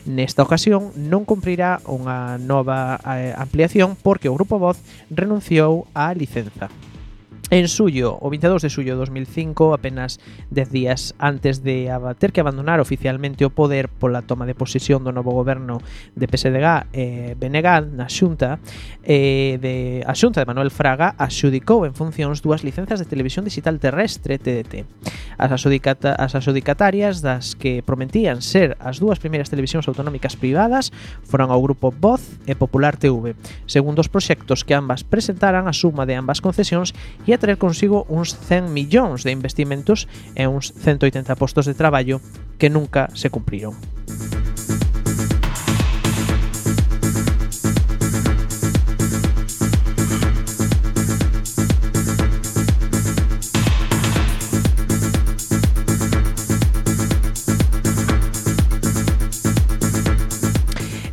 Nesta 0.08 0.42
ocasión 0.42 0.90
non 0.96 1.22
cumprirá 1.22 1.78
unha 1.86 2.40
nova 2.40 2.98
eh, 3.04 3.36
ampliación 3.36 3.94
porque 3.94 4.26
o 4.26 4.34
Grupo 4.34 4.58
Voz 4.58 4.82
renunciou 5.12 5.86
á 5.94 6.10
licenza. 6.16 6.72
En 7.50 7.66
Suyo, 7.66 8.16
o 8.20 8.30
22 8.30 8.62
de 8.62 8.70
Suyo 8.70 8.96
2005, 8.96 9.74
apenas 9.74 10.20
10 10.50 10.70
días 10.70 11.14
antes 11.18 11.64
de 11.64 11.90
ter 12.20 12.30
que 12.30 12.40
abandonar 12.40 12.78
oficialmente 12.78 13.42
o 13.44 13.50
poder 13.50 13.90
pola 13.90 14.22
toma 14.22 14.46
de 14.46 14.54
posesión 14.54 15.02
do 15.02 15.10
novo 15.10 15.34
goberno 15.34 15.82
de 16.14 16.30
PSDG 16.30 16.86
eh, 16.94 17.34
Benegal 17.34 17.90
na 17.90 18.06
Xunta, 18.06 18.62
eh, 19.02 19.58
de, 19.58 20.06
a 20.06 20.14
Xunta 20.14 20.38
de 20.38 20.46
Manuel 20.46 20.70
Fraga 20.70 21.18
axudicou 21.18 21.82
en 21.90 21.98
funcións 21.98 22.38
dúas 22.38 22.62
licenzas 22.62 23.02
de 23.02 23.10
televisión 23.10 23.42
digital 23.42 23.82
terrestre 23.82 24.38
TDT. 24.38 24.86
As, 25.34 25.50
asudicata, 25.50 26.14
as 26.14 26.38
asudicatarias 26.38 27.18
das 27.18 27.58
que 27.58 27.82
prometían 27.82 28.46
ser 28.46 28.78
as 28.78 29.02
dúas 29.02 29.18
primeiras 29.18 29.50
televisións 29.50 29.90
autonómicas 29.90 30.38
privadas 30.38 30.94
foron 31.26 31.50
ao 31.50 31.58
grupo 31.58 31.90
Voz 31.90 32.22
e 32.46 32.54
Popular 32.54 32.94
TV, 32.94 33.34
segundo 33.66 33.98
os 33.98 34.12
proxectos 34.12 34.62
que 34.62 34.78
ambas 34.78 35.02
presentaran 35.02 35.66
a 35.66 35.74
suma 35.74 36.06
de 36.06 36.14
ambas 36.14 36.38
concesións 36.38 36.94
e 37.26 37.34
a 37.34 37.39
traer 37.40 37.58
consigo 37.58 38.06
uns 38.06 38.36
100 38.36 38.70
millóns 38.70 39.24
de 39.24 39.32
investimentos 39.32 40.06
e 40.36 40.46
uns 40.46 40.70
180 40.76 41.34
postos 41.34 41.66
de 41.66 41.74
traballo 41.74 42.20
que 42.60 42.70
nunca 42.70 43.08
se 43.16 43.32
cumpriron. 43.32 43.74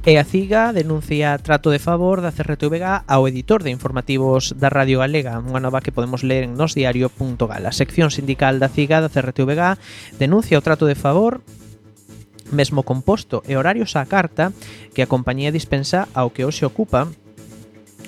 E 0.07 0.15
a 0.15 0.23
CIGA 0.23 0.71
denuncia 0.71 1.35
trato 1.43 1.67
de 1.67 1.83
favor 1.83 2.23
da 2.23 2.31
CRTVG 2.31 3.03
ao 3.11 3.27
editor 3.27 3.59
de 3.59 3.75
informativos 3.75 4.55
da 4.55 4.71
Radio 4.71 5.03
Galega, 5.03 5.35
unha 5.35 5.59
nova 5.59 5.83
que 5.83 5.91
podemos 5.91 6.23
ler 6.23 6.47
en 6.47 6.55
nosdiario.gal. 6.55 7.67
A 7.67 7.75
sección 7.75 8.07
sindical 8.07 8.55
da 8.55 8.71
CIGA 8.71 9.03
da 9.03 9.11
CRTVG 9.11 9.75
denuncia 10.15 10.55
o 10.55 10.63
trato 10.63 10.87
de 10.87 10.95
favor 10.95 11.43
mesmo 12.55 12.87
composto 12.87 13.43
e 13.51 13.59
horarios 13.59 13.99
á 13.99 14.07
carta 14.07 14.55
que 14.95 15.03
a 15.03 15.11
compañía 15.11 15.51
dispensa 15.51 16.07
ao 16.15 16.31
que 16.31 16.47
hoxe 16.47 16.63
ocupa 16.63 17.11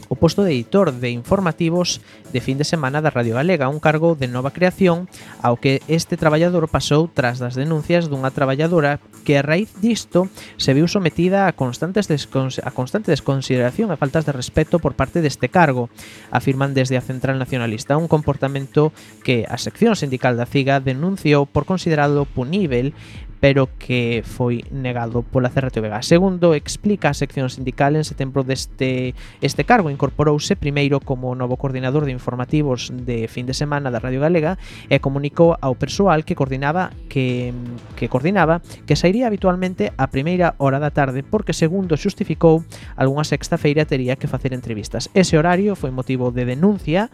o 0.10 0.18
posto 0.18 0.44
de 0.44 0.52
editor 0.52 0.92
de 0.92 1.14
informativos 1.14 2.02
de 2.34 2.42
fin 2.42 2.58
de 2.58 2.66
semana 2.66 3.00
da 3.00 3.14
Radio 3.14 3.38
Galega, 3.38 3.70
un 3.70 3.80
cargo 3.80 4.18
de 4.18 4.26
nova 4.28 4.50
creación 4.52 5.06
ao 5.40 5.62
que 5.62 5.86
este 5.86 6.18
traballador 6.18 6.66
pasou 6.68 7.08
tras 7.08 7.38
das 7.38 7.54
denuncias 7.54 8.10
dunha 8.10 8.34
traballadora 8.34 8.98
que 9.24 9.38
a 9.38 9.46
raíz 9.46 9.70
disto 9.78 10.28
se 10.58 10.74
viu 10.74 10.90
sometida 10.90 11.46
a 11.46 11.54
constantes 11.54 12.10
a 12.10 12.72
constante 12.74 13.14
desconsideración 13.14 13.94
e 13.94 14.02
faltas 14.02 14.26
de 14.26 14.34
respeto 14.34 14.82
por 14.82 14.98
parte 14.98 15.22
deste 15.22 15.48
cargo, 15.48 15.94
afirman 16.34 16.74
desde 16.74 16.98
a 16.98 17.06
Central 17.06 17.38
Nacionalista, 17.38 17.96
un 17.96 18.10
comportamento 18.10 18.92
que 19.22 19.46
a 19.46 19.62
sección 19.62 19.94
sindical 19.94 20.34
da 20.36 20.50
CIGA 20.50 20.82
denunciou 20.82 21.46
por 21.46 21.70
considerado 21.70 22.26
punível 22.26 22.98
pero 23.40 23.72
que 23.80 24.22
foi 24.28 24.68
negado 24.72 25.24
pola 25.24 25.50
CRTVG. 25.50 26.04
Segundo, 26.04 26.54
explica 26.54 27.10
a 27.10 27.16
sección 27.16 27.48
sindical 27.50 27.96
en 27.96 28.04
setembro 28.04 28.44
deste 28.44 29.16
este 29.40 29.64
cargo 29.64 29.88
incorporouse 29.90 30.60
primeiro 30.60 31.00
como 31.00 31.32
novo 31.36 31.56
coordinador 31.56 32.04
de 32.04 32.12
informativos 32.12 32.92
de 32.92 33.32
fin 33.32 33.48
de 33.48 33.56
semana 33.56 33.92
da 33.92 34.04
Radio 34.04 34.20
Galega 34.20 34.60
e 34.92 35.00
comunicou 35.00 35.56
ao 35.64 35.80
persoal 35.80 36.28
que 36.28 36.36
coordinaba 36.36 36.92
que, 37.08 37.56
que 37.96 38.12
coordinaba 38.12 38.60
que 38.84 39.00
sairía 39.00 39.32
habitualmente 39.32 39.96
a 39.96 40.12
primeira 40.12 40.60
hora 40.60 40.84
da 40.84 40.92
tarde 40.92 41.24
porque 41.24 41.56
segundo 41.56 41.96
xustificou 41.96 42.68
algunha 43.00 43.24
sexta 43.24 43.56
feira 43.56 43.88
tería 43.88 44.20
que 44.20 44.28
facer 44.28 44.52
entrevistas. 44.52 45.08
Ese 45.16 45.40
horario 45.40 45.80
foi 45.80 45.96
motivo 45.96 46.36
de 46.36 46.44
denuncia 46.44 47.08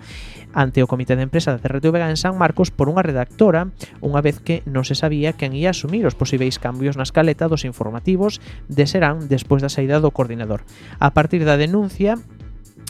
ante 0.57 0.81
o 0.81 0.89
Comité 0.89 1.13
de 1.13 1.27
Empresa 1.27 1.53
da 1.53 1.61
CRTVG 1.61 2.09
en 2.09 2.17
San 2.17 2.33
Marcos 2.39 2.73
por 2.73 2.89
unha 2.89 3.05
redactora 3.05 3.69
unha 4.01 4.25
vez 4.25 4.41
que 4.41 4.65
non 4.65 4.87
se 4.87 4.97
sabía 4.97 5.37
quen 5.37 5.53
ia 5.53 5.69
asumir 5.69 6.07
os 6.09 6.14
os 6.15 6.17
posíveis 6.17 6.55
cambios 6.55 6.95
na 6.95 7.03
escaleta 7.03 7.51
dos 7.51 7.67
informativos 7.67 8.39
de 8.71 8.87
Serán 8.87 9.27
despois 9.27 9.59
da 9.59 9.67
saída 9.67 9.99
do 9.99 10.15
coordinador. 10.15 10.63
A 10.95 11.11
partir 11.11 11.43
da 11.43 11.59
denuncia, 11.59 12.15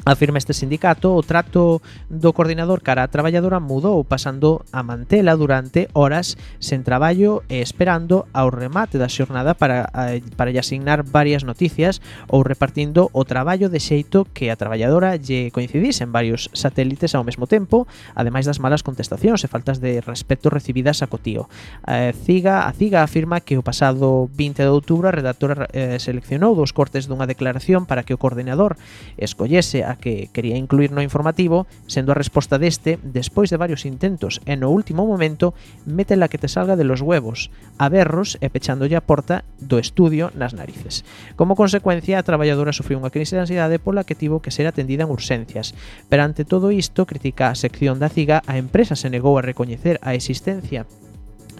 Afirma 0.06 0.38
este 0.38 0.54
sindicato, 0.54 1.16
o 1.16 1.24
trato 1.26 1.82
do 2.14 2.30
coordinador 2.30 2.86
cara 2.86 3.02
a 3.02 3.10
traballadora 3.10 3.58
mudou 3.58 4.06
pasando 4.06 4.62
a 4.70 4.86
mantela 4.86 5.34
durante 5.34 5.90
horas 5.98 6.38
sen 6.62 6.86
traballo 6.86 7.42
e 7.50 7.66
esperando 7.66 8.30
ao 8.30 8.54
remate 8.54 9.02
da 9.02 9.10
xornada 9.10 9.58
para, 9.58 9.90
eh, 10.14 10.22
para 10.38 10.54
lle 10.54 10.62
asignar 10.62 11.02
varias 11.02 11.42
noticias 11.42 12.06
ou 12.30 12.46
repartindo 12.46 13.10
o 13.18 13.26
traballo 13.26 13.66
de 13.66 13.82
xeito 13.82 14.30
que 14.30 14.54
a 14.54 14.60
traballadora 14.62 15.18
lle 15.18 15.50
coincidise 15.50 16.06
en 16.06 16.14
varios 16.14 16.54
satélites 16.54 17.18
ao 17.18 17.26
mesmo 17.26 17.50
tempo, 17.50 17.90
ademais 18.14 18.46
das 18.46 18.62
malas 18.62 18.86
contestacións 18.86 19.42
e 19.42 19.50
faltas 19.50 19.82
de 19.82 20.06
respeto 20.06 20.54
recibidas 20.54 21.02
a 21.02 21.10
cotío. 21.10 21.50
A 21.82 22.14
Ciga, 22.14 22.70
a 22.70 22.72
Ciga 22.78 23.02
afirma 23.02 23.42
que 23.42 23.58
o 23.58 23.66
pasado 23.66 24.30
20 24.38 24.62
de 24.62 24.70
outubro 24.70 25.10
a 25.10 25.18
redactora 25.18 25.66
eh, 25.74 25.98
seleccionou 25.98 26.54
dos 26.54 26.78
cortes 26.78 27.10
dunha 27.10 27.26
declaración 27.26 27.90
para 27.90 28.06
que 28.06 28.14
o 28.14 28.22
coordinador 28.22 28.78
escollese 29.18 29.82
a 29.82 29.95
que 29.96 30.30
quería 30.32 30.58
incluir 30.58 30.92
no 30.92 31.02
informativo, 31.02 31.68
sendo 31.88 32.12
a 32.12 32.20
resposta 32.20 32.60
deste, 32.60 33.00
despois 33.04 33.50
de 33.50 33.58
varios 33.58 33.86
intentos 33.86 34.42
e 34.46 34.56
no 34.56 34.72
último 34.72 35.08
momento, 35.08 35.56
métela 35.88 36.28
que 36.28 36.38
te 36.38 36.48
salga 36.48 36.76
de 36.76 36.84
los 36.84 37.02
huevos, 37.02 37.52
a 37.78 37.90
berros 37.90 38.38
e 38.40 38.52
pechándolle 38.52 38.96
a 38.96 39.06
porta 39.06 39.44
do 39.60 39.80
estudio 39.80 40.32
nas 40.36 40.54
narices. 40.54 41.04
Como 41.36 41.56
consecuencia, 41.56 42.20
a 42.20 42.28
traballadora 42.28 42.76
sufriu 42.76 43.00
unha 43.00 43.14
crise 43.14 43.36
de 43.36 43.44
ansiedade 43.44 43.82
pola 43.82 44.08
que 44.08 44.18
tivo 44.18 44.44
que 44.44 44.54
ser 44.54 44.68
atendida 44.68 45.08
en 45.08 45.14
urxencias. 45.14 45.74
Perante 46.08 46.46
todo 46.46 46.72
isto, 46.72 47.08
critica 47.10 47.50
a 47.50 47.60
sección 47.60 48.00
da 48.00 48.12
CIGA, 48.12 48.44
a 48.46 48.60
empresa 48.60 48.96
se 48.96 49.12
negou 49.12 49.40
a 49.40 49.46
recoñecer 49.46 50.00
a 50.02 50.14
existencia 50.14 50.88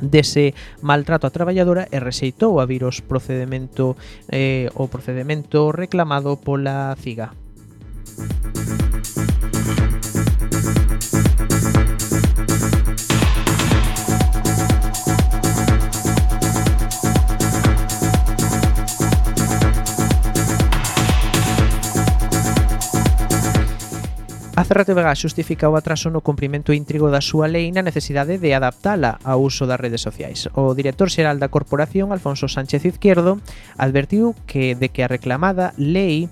dese 0.02 0.52
maltrato 0.84 1.28
á 1.28 1.32
traballadora 1.32 1.88
e 1.88 2.04
rexeitou 2.04 2.60
a 2.60 2.68
vir 2.68 2.84
os 2.84 3.00
procedimento 3.00 3.96
eh, 4.28 4.68
o 4.76 4.92
procedimento 4.92 5.72
reclamado 5.72 6.36
pola 6.36 6.96
CIGA. 7.00 7.45
Ferrate 24.76 24.94
Vega 24.94 25.16
xustifica 25.16 25.70
o 25.70 25.78
atraso 25.80 26.12
no 26.12 26.20
cumprimento 26.20 26.76
íntrigo 26.76 27.08
da 27.08 27.24
súa 27.24 27.48
lei 27.48 27.72
na 27.72 27.80
necesidade 27.80 28.36
de 28.42 28.52
adaptala 28.52 29.24
ao 29.24 29.40
uso 29.40 29.64
das 29.64 29.80
redes 29.80 30.04
sociais. 30.04 30.52
O 30.52 30.76
director 30.76 31.08
xeral 31.08 31.40
da 31.40 31.48
corporación, 31.48 32.12
Alfonso 32.12 32.52
Sánchez 32.52 32.84
Izquierdo, 32.84 33.40
advertiu 33.80 34.36
que 34.44 34.76
de 34.76 34.92
que 34.92 35.06
a 35.06 35.08
reclamada 35.08 35.72
lei 35.80 36.28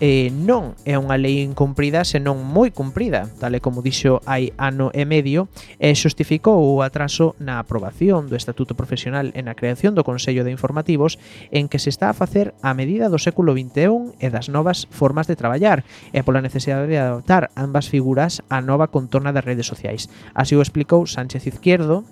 eh, 0.00 0.28
non 0.28 0.76
é 0.84 1.00
unha 1.00 1.16
lei 1.16 1.40
incumprida, 1.40 2.04
senón 2.04 2.44
moi 2.44 2.68
cumprida, 2.68 3.32
tal 3.40 3.56
e 3.56 3.64
como 3.64 3.80
dixo 3.80 4.20
hai 4.28 4.52
ano 4.60 4.92
e 4.92 5.08
medio, 5.08 5.48
e 5.80 5.92
xustificou 5.96 6.60
o 6.60 6.84
atraso 6.84 7.32
na 7.40 7.56
aprobación 7.56 8.28
do 8.28 8.36
Estatuto 8.36 8.76
Profesional 8.76 9.32
e 9.32 9.40
na 9.40 9.56
creación 9.56 9.96
do 9.96 10.04
Consello 10.04 10.44
de 10.44 10.52
Informativos 10.52 11.16
en 11.48 11.72
que 11.72 11.80
se 11.80 11.88
está 11.88 12.12
a 12.12 12.18
facer 12.18 12.52
a 12.60 12.76
medida 12.76 13.08
do 13.08 13.16
século 13.16 13.56
XXI 13.56 14.20
e 14.20 14.28
das 14.28 14.52
novas 14.52 14.84
formas 14.92 15.24
de 15.24 15.38
traballar 15.38 15.88
e 16.12 16.20
pola 16.20 16.44
necesidade 16.44 16.88
de 16.92 17.00
adaptar 17.00 17.48
ambas 17.56 17.88
figuras 17.88 18.44
á 18.52 18.60
nova 18.60 18.92
contorna 18.92 19.32
das 19.32 19.48
redes 19.48 19.64
sociais. 19.64 20.12
Así 20.36 20.52
o 20.52 20.64
explicou 20.64 21.08
Sánchez 21.08 21.48
Izquierdo, 21.48 22.04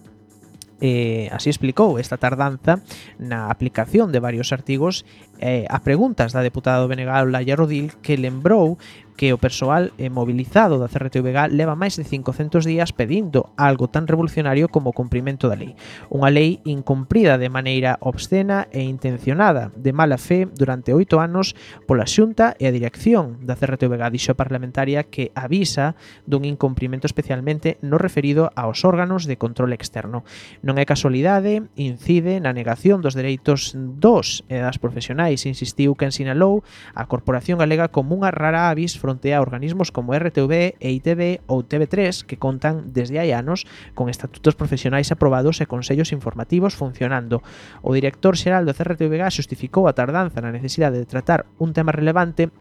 Eh, 0.81 1.31
así 1.33 1.49
explicou 1.49 1.97
esta 2.03 2.19
tardanza 2.19 2.83
na 3.17 3.49
aplicación 3.49 4.11
de 4.11 4.21
varios 4.21 4.51
artigos 4.53 5.07
eh, 5.45 5.69
a 5.69 5.85
preguntas 5.85 6.33
da 6.33 6.41
deputada 6.41 6.81
do 6.81 6.89
BNG 6.89 7.29
Laia 7.29 7.53
Rodil 7.53 7.93
que 8.01 8.17
lembrou 8.17 8.81
que 9.17 9.33
o 9.33 9.39
persoal 9.39 9.93
eh, 9.99 10.11
mobilizado 10.11 10.79
da 10.79 10.91
CRTVG 10.91 11.55
leva 11.55 11.79
máis 11.79 11.95
de 11.95 12.03
500 12.03 12.67
días 12.67 12.91
pedindo 12.91 13.55
algo 13.55 13.87
tan 13.87 14.11
revolucionario 14.11 14.67
como 14.67 14.91
o 14.91 14.97
cumprimento 14.97 15.47
da 15.47 15.55
lei. 15.55 15.79
Unha 16.11 16.31
lei 16.35 16.59
incumprida 16.67 17.39
de 17.39 17.47
maneira 17.47 18.01
obscena 18.03 18.67
e 18.75 18.83
intencionada, 18.83 19.71
de 19.79 19.95
mala 19.95 20.19
fe, 20.19 20.51
durante 20.51 20.91
oito 20.91 21.23
anos 21.23 21.55
pola 21.87 22.11
xunta 22.11 22.59
e 22.59 22.67
a 22.67 22.75
dirección 22.75 23.39
da 23.47 23.55
CRTVG 23.55 24.03
dixo 24.11 24.35
parlamentaria 24.35 25.07
que 25.07 25.31
avisa 25.39 25.95
dun 26.27 26.43
incumprimento 26.43 27.07
especialmente 27.07 27.79
no 27.87 28.03
referido 28.03 28.51
aos 28.59 28.83
órganos 28.83 29.31
de 29.31 29.39
control 29.39 29.71
externo. 29.77 30.27
Non 30.67 30.75
é 30.75 30.85
casualidade, 30.89 31.63
incide 31.79 32.43
na 32.43 32.51
negación 32.51 32.99
dos 32.99 33.15
dereitos 33.15 33.79
dos 33.79 34.43
e 34.51 34.59
das 34.59 34.83
profesionais 34.83 35.34
Ademais, 35.35 35.51
insistiu 35.51 35.99
quen 35.99 36.15
sinalou 36.15 36.63
a 36.95 37.11
Corporación 37.11 37.59
Galega 37.59 37.91
como 37.91 38.15
unha 38.15 38.31
rara 38.31 38.71
avis 38.71 38.95
fronte 38.95 39.35
a 39.35 39.43
organismos 39.43 39.91
como 39.91 40.15
RTV, 40.15 40.79
EITB 40.79 41.43
ou 41.51 41.67
TV3 41.67 42.23
que 42.23 42.39
contan 42.39 42.95
desde 42.95 43.19
hai 43.19 43.35
anos 43.35 43.67
con 43.99 44.07
estatutos 44.07 44.55
profesionais 44.55 45.11
aprobados 45.11 45.59
e 45.59 45.67
consellos 45.67 46.15
informativos 46.15 46.79
funcionando. 46.79 47.43
O 47.83 47.91
director 47.91 48.39
xeral 48.39 48.63
do 48.63 48.77
CRTVG 48.79 49.27
xustificou 49.35 49.91
a 49.91 49.97
tardanza 49.99 50.39
na 50.39 50.55
necesidade 50.55 51.03
de 51.03 51.11
tratar 51.11 51.51
un 51.59 51.75
tema 51.75 51.91
relevante 51.91 52.55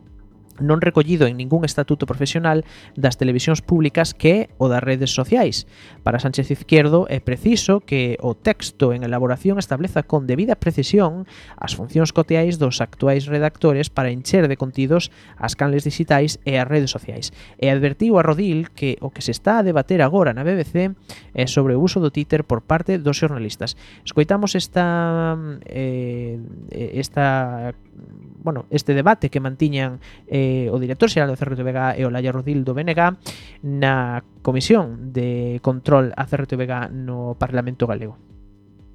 non 0.61 0.81
recollido 0.83 1.25
en 1.25 1.37
ningún 1.37 1.65
estatuto 1.65 2.05
profesional 2.05 2.61
das 2.93 3.17
televisións 3.17 3.65
públicas 3.65 4.13
que 4.13 4.29
é 4.29 4.41
o 4.61 4.69
das 4.69 4.83
redes 4.83 5.09
sociais. 5.09 5.65
Para 6.05 6.21
Sánchez 6.21 6.51
Izquierdo 6.51 7.09
é 7.09 7.17
preciso 7.17 7.81
que 7.81 8.19
o 8.21 8.37
texto 8.37 8.93
en 8.93 9.01
elaboración 9.01 9.57
estableza 9.57 10.03
con 10.03 10.29
debida 10.29 10.59
precisión 10.59 11.25
as 11.57 11.73
funcións 11.73 12.13
coteais 12.13 12.61
dos 12.61 12.81
actuais 12.81 13.25
redactores 13.25 13.89
para 13.89 14.13
encher 14.13 14.45
de 14.45 14.59
contidos 14.59 15.09
as 15.37 15.57
canles 15.57 15.87
digitais 15.87 16.37
e 16.45 16.61
as 16.61 16.67
redes 16.67 16.93
sociais. 16.93 17.33
E 17.57 17.73
advertiu 17.73 18.19
a 18.19 18.25
Rodil 18.25 18.69
que 18.75 19.01
o 19.01 19.09
que 19.09 19.25
se 19.25 19.33
está 19.33 19.59
a 19.59 19.65
debater 19.65 20.05
agora 20.05 20.35
na 20.35 20.45
BBC 20.45 20.93
é 21.33 21.45
sobre 21.49 21.73
o 21.73 21.81
uso 21.81 21.97
do 21.97 22.13
Twitter 22.13 22.45
por 22.45 22.61
parte 22.61 23.01
dos 23.01 23.17
xornalistas. 23.17 23.73
Escoitamos 24.05 24.53
esta 24.53 25.33
eh, 25.65 26.37
esta 26.93 27.73
bueno, 28.43 28.65
este 28.69 28.93
debate 28.93 29.29
que 29.29 29.39
mantiñan 29.39 29.99
eh, 30.27 30.42
eh, 30.43 30.69
o 30.69 30.77
director 30.79 31.07
xeral 31.09 31.31
do 31.31 31.39
CRTVG 31.39 31.99
é 31.99 32.03
o 32.03 32.11
Laia 32.11 32.35
Rodildo 32.35 32.75
BNG 32.75 32.99
na 33.63 34.19
Comisión 34.43 35.15
de 35.15 35.59
Control 35.63 36.11
a 36.15 36.27
CRTVG 36.27 36.91
no 36.91 37.39
Parlamento 37.39 37.87
Galego. 37.87 38.19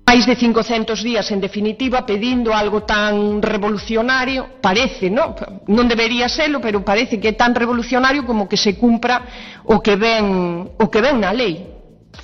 Máis 0.09 0.25
de 0.25 0.41
500 0.41 1.05
días, 1.05 1.29
en 1.37 1.41
definitiva, 1.41 2.09
pedindo 2.09 2.57
algo 2.57 2.89
tan 2.89 3.45
revolucionario, 3.45 4.57
parece, 4.57 5.13
no? 5.13 5.37
non 5.69 5.85
debería 5.85 6.33
serlo, 6.33 6.65
pero 6.65 6.81
parece 6.81 7.21
que 7.21 7.29
é 7.29 7.37
tan 7.37 7.53
revolucionario 7.53 8.25
como 8.25 8.49
que 8.49 8.57
se 8.57 8.81
cumpra 8.81 9.21
o 9.69 9.85
que 9.85 10.01
ven, 10.01 10.65
o 10.81 10.87
que 10.89 11.05
ven 11.05 11.21
na 11.21 11.29
lei. 11.37 11.61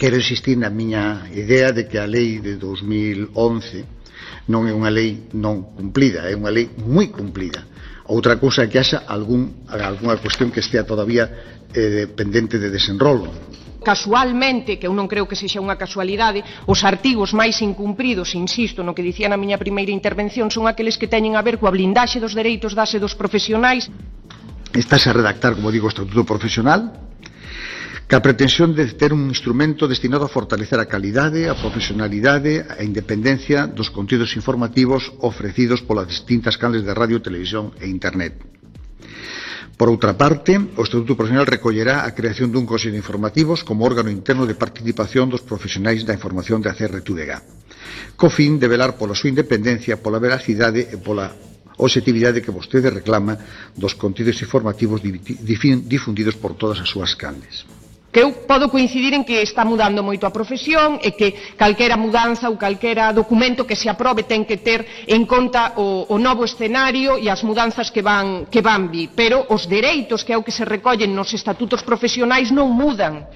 Quero 0.01 0.17
insistir 0.17 0.57
na 0.57 0.73
miña 0.73 1.29
idea 1.37 1.77
de 1.77 1.85
que 1.85 2.01
a 2.01 2.09
lei 2.09 2.41
de 2.41 2.57
2011 2.57 4.49
non 4.49 4.65
é 4.65 4.73
unha 4.73 4.89
lei 4.89 5.29
non 5.37 5.77
cumplida, 5.77 6.25
é 6.25 6.33
unha 6.33 6.49
lei 6.49 6.73
moi 6.89 7.13
cumplida 7.13 7.69
Outra 8.05 8.37
cousa 8.37 8.65
é 8.65 8.69
que 8.69 8.77
haxa 8.77 9.09
algún, 9.09 9.65
algunha 9.69 10.21
cuestión 10.21 10.53
que 10.53 10.61
estea 10.61 10.85
todavía 10.85 11.25
eh, 11.73 12.07
pendente 12.13 12.61
de 12.61 12.69
desenrolo 12.69 13.33
casualmente, 13.85 14.81
que 14.81 14.89
eu 14.89 14.97
non 14.97 15.07
creo 15.07 15.29
que 15.29 15.37
sexa 15.37 15.61
unha 15.61 15.77
casualidade, 15.77 16.41
os 16.65 16.83
artigos 16.83 17.37
máis 17.37 17.61
incumpridos, 17.61 18.33
insisto, 18.33 18.81
no 18.81 18.97
que 18.97 19.05
dicía 19.05 19.29
na 19.29 19.37
miña 19.37 19.61
primeira 19.61 19.93
intervención, 19.93 20.49
son 20.49 20.65
aqueles 20.65 20.97
que 20.97 21.07
teñen 21.07 21.37
a 21.37 21.45
ver 21.45 21.61
coa 21.61 21.71
blindaxe 21.71 22.19
dos 22.19 22.33
dereitos 22.33 22.73
dase 22.73 22.97
dos 22.97 23.13
profesionais. 23.13 23.93
Estás 24.73 25.07
a 25.07 25.13
redactar, 25.13 25.55
como 25.55 25.71
digo, 25.71 25.87
o 25.87 25.93
Estatuto 25.93 26.25
Profesional, 26.25 27.14
ca 28.07 28.21
pretensión 28.21 28.77
de 28.77 28.85
ter 28.93 29.13
un 29.13 29.29
instrumento 29.33 29.89
destinado 29.89 30.29
a 30.29 30.33
fortalecer 30.33 30.77
a 30.77 30.85
calidade, 30.85 31.49
a 31.49 31.57
profesionalidade, 31.57 32.61
a 32.61 32.85
independencia 32.85 33.65
dos 33.65 33.89
contidos 33.89 34.37
informativos 34.37 35.09
ofrecidos 35.25 35.81
polas 35.81 36.09
distintas 36.09 36.61
canles 36.61 36.85
de 36.85 36.93
radio, 36.93 37.25
televisión 37.25 37.73
e 37.81 37.89
internet. 37.89 38.37
Por 39.75 39.91
outra 39.91 40.15
parte, 40.15 40.55
o 40.55 40.87
Estatuto 40.87 41.19
Profesional 41.19 41.51
recollerá 41.51 42.07
a 42.07 42.15
creación 42.15 42.55
dun 42.55 42.69
Consello 42.69 42.95
de 42.95 43.03
Informativos 43.03 43.67
como 43.67 43.83
órgano 43.83 44.13
interno 44.13 44.47
de 44.47 44.55
participación 44.55 45.27
dos 45.33 45.43
profesionais 45.43 46.07
da 46.07 46.15
información 46.15 46.63
da 46.63 46.77
CRTVG, 46.77 48.15
co 48.15 48.31
fin 48.31 48.61
de 48.61 48.71
velar 48.71 48.95
pola 48.95 49.19
súa 49.19 49.33
independencia, 49.33 49.99
pola 49.99 50.23
veracidade 50.23 50.87
e 50.93 50.97
pola 51.01 51.35
objetividade 51.81 52.39
que 52.39 52.55
vostede 52.55 52.93
reclama 52.93 53.35
dos 53.75 53.99
contidos 53.99 54.39
informativos 54.45 55.03
difundidos 55.03 56.39
por 56.39 56.55
todas 56.55 56.79
as 56.79 56.87
súas 56.87 57.19
canles 57.19 57.67
que 58.15 58.23
eu 58.23 58.47
podo 58.47 58.71
coincidir 58.71 59.11
en 59.11 59.27
que 59.27 59.43
está 59.43 59.67
mudando 59.67 60.07
moito 60.07 60.23
a 60.23 60.31
profesión 60.31 61.03
e 61.03 61.19
que 61.19 61.35
calquera 61.59 61.99
mudanza 61.99 62.47
ou 62.47 62.55
calquera 62.55 63.11
documento 63.11 63.67
que 63.67 63.75
se 63.75 63.91
aprobe 63.91 64.23
ten 64.23 64.47
que 64.47 64.63
ter 64.63 64.87
en 65.11 65.27
conta 65.27 65.75
o, 65.75 66.07
o 66.07 66.17
novo 66.23 66.47
escenario 66.47 67.19
e 67.19 67.27
as 67.27 67.43
mudanzas 67.43 67.91
que 67.91 68.07
van, 68.07 68.47
que 68.47 68.63
van 68.63 68.87
vir. 68.87 69.11
Pero 69.19 69.43
os 69.51 69.67
dereitos 69.67 70.23
que 70.23 70.31
é 70.31 70.39
o 70.39 70.47
que 70.47 70.55
se 70.55 70.63
recollen 70.63 71.11
nos 71.11 71.35
estatutos 71.35 71.83
profesionais 71.83 72.55
non 72.55 72.71
mudan. 72.71 73.27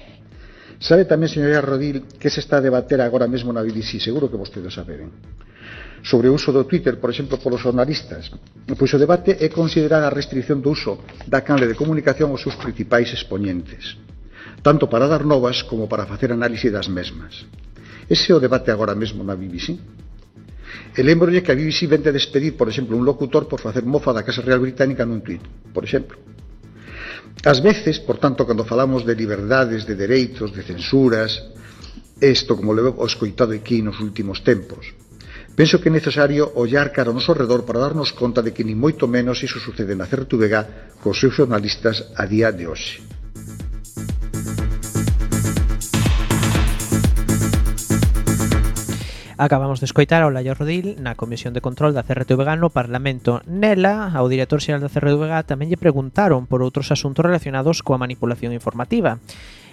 Sabe 0.79 1.03
tamén, 1.03 1.27
señoría 1.27 1.59
Rodil, 1.59 2.07
que 2.15 2.31
se 2.31 2.39
está 2.39 2.63
a 2.63 2.65
debater 2.65 3.03
agora 3.03 3.27
mesmo 3.27 3.51
na 3.51 3.59
BBC, 3.59 3.99
seguro 3.99 4.31
que 4.31 4.39
vostedes 4.39 4.71
saben 4.71 5.11
sobre 6.07 6.31
o 6.31 6.39
uso 6.39 6.55
do 6.55 6.63
Twitter, 6.63 6.95
por 7.03 7.11
exemplo, 7.11 7.35
polos 7.35 7.59
jornalistas. 7.59 8.31
Pois 8.63 8.95
o 8.95 9.01
debate 9.01 9.35
é 9.43 9.51
considerar 9.51 10.07
a 10.07 10.13
restricción 10.15 10.63
do 10.63 10.71
uso 10.71 11.03
da 11.27 11.43
canle 11.43 11.67
de 11.67 11.75
comunicación 11.75 12.31
aos 12.31 12.39
seus 12.39 12.55
principais 12.55 13.11
expoñentes 13.11 13.99
tanto 14.61 14.87
para 14.87 15.07
dar 15.07 15.23
novas 15.23 15.63
como 15.63 15.87
para 15.87 16.05
facer 16.05 16.31
análise 16.31 16.69
das 16.69 16.87
mesmas. 16.87 17.47
Ese 18.09 18.31
é 18.31 18.35
o 18.35 18.43
debate 18.43 18.71
agora 18.71 18.95
mesmo 18.97 19.23
na 19.23 19.37
BBC. 19.37 19.77
E 20.97 21.01
lembrolle 21.05 21.41
que 21.41 21.51
a 21.51 21.57
BBC 21.57 21.85
vende 21.85 22.09
a 22.09 22.15
despedir, 22.15 22.57
por 22.57 22.67
exemplo, 22.67 22.97
un 22.97 23.05
locutor 23.05 23.45
por 23.45 23.61
facer 23.61 23.85
mofa 23.85 24.11
da 24.11 24.25
Casa 24.25 24.41
Real 24.41 24.59
Británica 24.59 25.05
nun 25.05 25.21
tuit, 25.21 25.41
por 25.71 25.85
exemplo. 25.85 26.17
Ás 27.45 27.63
veces, 27.63 28.01
por 28.03 28.17
tanto, 28.17 28.43
cando 28.43 28.67
falamos 28.67 29.05
de 29.07 29.15
liberdades, 29.15 29.85
de 29.87 29.95
dereitos, 29.95 30.51
de 30.51 30.65
censuras, 30.65 31.55
isto 32.19 32.57
como 32.57 32.75
levo 32.75 32.99
escoitado 33.05 33.55
aquí 33.55 33.79
nos 33.79 34.03
últimos 34.03 34.43
tempos, 34.43 34.91
penso 35.55 35.79
que 35.79 35.87
é 35.87 35.93
necesario 35.93 36.51
ollar 36.59 36.91
cara 36.91 37.09
ao 37.09 37.15
noso 37.15 37.31
redor 37.31 37.63
para 37.63 37.79
darnos 37.79 38.11
conta 38.11 38.43
de 38.43 38.51
que 38.51 38.67
ni 38.67 38.75
moito 38.75 39.07
menos 39.07 39.39
iso 39.39 39.61
sucede 39.61 39.95
na 39.95 40.09
CRTVG 40.09 40.99
cos 40.99 41.15
seus 41.15 41.37
xornalistas 41.37 42.11
a 42.19 42.27
día 42.27 42.51
de 42.51 42.67
hoxe. 42.67 43.18
Acabamos 49.39 49.79
de 49.79 49.87
escoitar 49.87 50.19
ao 50.19 50.35
Laio 50.35 50.51
Rodil 50.51 50.99
na 50.99 51.15
Comisión 51.15 51.55
de 51.55 51.63
Control 51.63 51.95
da 51.95 52.03
CRTVG 52.03 52.59
no 52.59 52.75
Parlamento. 52.75 53.39
Nela, 53.47 54.11
ao 54.11 54.27
director 54.27 54.59
xeral 54.59 54.83
da 54.83 54.91
CRTVG 54.91 55.47
tamén 55.47 55.71
lle 55.71 55.79
preguntaron 55.79 56.43
por 56.43 56.59
outros 56.59 56.91
asuntos 56.91 57.23
relacionados 57.23 57.79
coa 57.79 57.95
manipulación 57.95 58.51
informativa. 58.51 59.15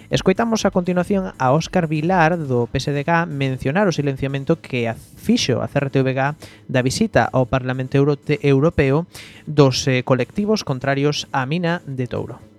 Escoitamos 0.07 0.63
a 0.63 0.71
continuación 0.71 1.35
a 1.35 1.51
Óscar 1.51 1.91
Vilar 1.91 2.39
do 2.39 2.71
PSDG 2.71 3.27
mencionar 3.27 3.91
o 3.91 3.95
silenciamento 3.95 4.55
que 4.55 4.87
fixo 5.19 5.59
a 5.59 5.67
CRTVG 5.67 6.39
da 6.71 6.79
visita 6.79 7.27
ao 7.27 7.43
Parlamento 7.43 7.99
Europeo 7.99 9.03
dos 9.43 9.83
eh, 9.91 9.99
colectivos 10.07 10.63
contrarios 10.63 11.27
á 11.35 11.43
mina 11.43 11.83
de 11.83 12.07
Touro. 12.07 12.56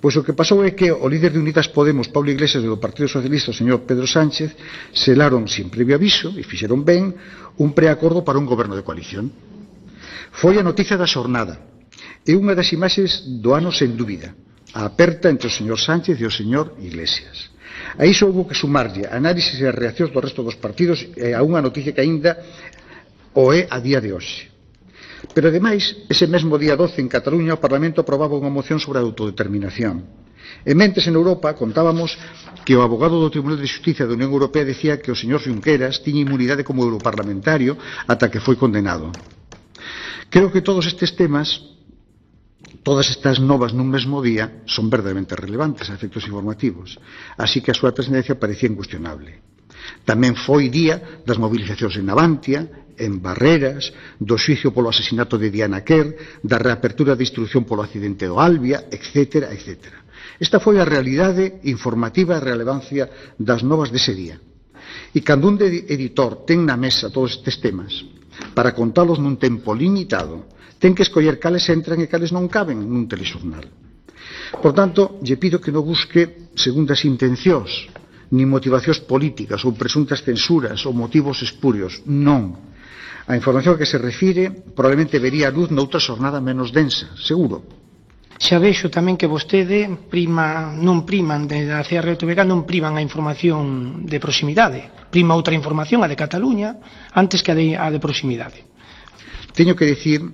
Pois 0.00 0.14
o 0.16 0.24
que 0.24 0.32
pasou 0.32 0.62
é 0.64 0.72
que 0.72 0.88
o 0.88 1.06
líder 1.10 1.34
de 1.34 1.42
Unidas 1.42 1.68
Podemos, 1.68 2.08
Pablo 2.08 2.30
Iglesias, 2.32 2.62
do 2.64 2.80
Partido 2.80 3.10
Socialista, 3.10 3.50
o 3.50 3.58
señor 3.58 3.84
Pedro 3.84 4.06
Sánchez, 4.06 4.54
selaron 4.94 5.50
sin 5.50 5.68
previo 5.68 5.98
aviso, 5.98 6.32
e 6.38 6.46
fixeron 6.46 6.86
ben, 6.86 7.12
un 7.58 7.76
preacordo 7.76 8.24
para 8.24 8.40
un 8.40 8.48
goberno 8.48 8.78
de 8.78 8.86
coalición. 8.86 9.28
Foi 10.32 10.56
a 10.56 10.66
noticia 10.66 10.96
da 10.96 11.10
xornada. 11.10 11.72
e 12.22 12.38
unha 12.38 12.54
das 12.54 12.70
imaxes 12.70 13.26
do 13.42 13.50
ano 13.54 13.74
sen 13.74 13.98
dúbida. 13.98 14.34
A 14.72 14.88
aperta 14.88 15.28
entre 15.28 15.50
o 15.50 15.52
señor 15.52 15.78
Sánchez 15.82 16.16
e 16.22 16.26
o 16.26 16.32
señor 16.32 16.78
Iglesias. 16.80 17.50
A 17.98 18.06
iso 18.06 18.30
houve 18.30 18.48
que 18.48 18.56
sumarlle 18.56 19.04
análisis 19.10 19.58
e 19.58 19.68
reaccións 19.68 20.14
do 20.14 20.22
resto 20.22 20.46
dos 20.46 20.56
partidos 20.56 21.02
e 21.18 21.34
a 21.34 21.42
unha 21.42 21.60
noticia 21.60 21.92
que 21.92 22.00
aínda 22.00 22.38
o 23.34 23.50
é 23.52 23.66
a 23.68 23.82
día 23.82 24.00
de 24.00 24.14
hoxe. 24.14 24.51
Pero, 25.30 25.48
ademais, 25.48 25.94
ese 26.10 26.26
mesmo 26.26 26.58
día 26.58 26.74
12 26.74 26.98
en 26.98 27.06
Cataluña 27.06 27.54
o 27.54 27.62
Parlamento 27.62 28.02
aprobaba 28.02 28.34
unha 28.34 28.50
moción 28.50 28.82
sobre 28.82 28.98
a 28.98 29.06
autodeterminación. 29.06 30.02
E 30.66 30.74
mentes 30.74 31.06
en 31.06 31.14
Europa 31.14 31.54
contábamos 31.54 32.18
que 32.66 32.74
o 32.74 32.82
abogado 32.82 33.22
do 33.22 33.30
Tribunal 33.30 33.58
de 33.62 33.70
Justicia 33.70 34.06
da 34.06 34.14
Unión 34.18 34.34
Europea 34.34 34.66
decía 34.66 34.98
que 34.98 35.14
o 35.14 35.18
señor 35.18 35.42
Junqueras 35.42 36.02
tiña 36.02 36.22
inmunidade 36.26 36.66
como 36.66 36.82
europarlamentario 36.82 37.78
ata 38.06 38.30
que 38.30 38.42
foi 38.42 38.58
condenado. 38.58 39.10
Creo 40.30 40.50
que 40.50 40.62
todos 40.64 40.86
estes 40.86 41.14
temas 41.14 41.72
todas 42.82 43.10
estas 43.14 43.38
novas 43.38 43.70
nun 43.70 43.86
mesmo 43.86 44.18
día 44.22 44.62
son 44.66 44.90
verdadeiramente 44.90 45.38
relevantes 45.38 45.86
a 45.90 45.94
efectos 45.94 46.26
informativos, 46.26 46.98
así 47.38 47.62
que 47.62 47.70
a 47.70 47.78
súa 47.78 47.94
trascendencia 47.94 48.38
parecía 48.38 48.70
incuestionable. 48.70 49.51
Tamén 50.04 50.34
foi 50.34 50.68
día 50.68 51.22
das 51.26 51.38
mobilizacións 51.38 51.94
en 51.98 52.06
Navantia, 52.10 52.60
en 52.98 53.18
Barreras, 53.18 53.90
do 54.18 54.36
xuicio 54.38 54.70
polo 54.70 54.92
asesinato 54.92 55.38
de 55.38 55.50
Diana 55.50 55.82
Kerr, 55.82 56.40
da 56.42 56.58
reapertura 56.60 57.16
de 57.16 57.24
instrucción 57.26 57.64
polo 57.64 57.82
accidente 57.82 58.28
do 58.28 58.38
Albia, 58.38 58.86
etc. 58.90 59.48
etc. 59.50 59.90
Esta 60.38 60.58
foi 60.58 60.78
a 60.78 60.88
realidade 60.88 61.62
informativa 61.66 62.38
e 62.38 62.42
relevancia 62.42 63.34
das 63.38 63.62
novas 63.62 63.90
dese 63.90 64.14
día. 64.14 64.36
E 65.12 65.20
cando 65.22 65.48
un 65.48 65.56
editor 65.60 66.44
ten 66.48 66.66
na 66.66 66.76
mesa 66.76 67.12
todos 67.12 67.38
estes 67.38 67.58
temas, 67.62 68.04
para 68.56 68.74
contalos 68.74 69.18
nun 69.22 69.38
tempo 69.38 69.74
limitado, 69.74 70.50
ten 70.82 70.96
que 70.96 71.06
escoller 71.06 71.38
cales 71.38 71.68
entran 71.70 72.02
e 72.02 72.10
cales 72.10 72.34
non 72.34 72.50
caben 72.50 72.82
nun 72.82 73.06
telexornal. 73.06 73.64
Por 74.58 74.72
tanto, 74.74 75.18
lle 75.24 75.40
pido 75.40 75.62
que 75.62 75.72
non 75.72 75.86
busque 75.86 76.50
segundas 76.58 77.06
intencións, 77.08 77.88
nin 78.32 78.48
motivacións 78.48 79.04
políticas 79.04 79.60
ou 79.68 79.76
presuntas 79.76 80.24
censuras 80.24 80.80
ou 80.88 80.96
motivos 80.96 81.44
espurios. 81.44 82.00
Non. 82.08 82.56
A 83.28 83.36
información 83.36 83.76
a 83.76 83.80
que 83.80 83.86
se 83.86 84.00
refire 84.00 84.50
probablemente 84.50 85.20
vería 85.20 85.52
a 85.52 85.54
luz 85.54 85.68
noutra 85.68 86.00
xornada 86.00 86.40
menos 86.40 86.72
densa, 86.72 87.12
seguro, 87.20 87.62
Xa 88.42 88.58
vexo 88.58 88.90
tamén 88.90 89.14
que 89.14 89.30
vostede 89.30 89.86
prima, 90.10 90.74
non 90.74 91.06
priman 91.06 91.46
de 91.46 91.70
a 91.70 91.86
CRTVG 91.86 92.42
non 92.42 92.66
priman 92.66 92.98
a 92.98 93.04
información 93.04 94.02
de 94.02 94.18
proximidade. 94.18 94.90
Prima 95.14 95.38
outra 95.38 95.54
información, 95.54 96.02
a 96.02 96.10
de 96.10 96.18
Cataluña, 96.18 96.74
antes 97.14 97.38
que 97.38 97.54
a 97.54 97.56
de, 97.56 97.78
a 97.78 97.86
de 97.86 98.02
proximidade. 98.02 98.66
Teño 99.54 99.78
que 99.78 99.86
dicir 99.86 100.26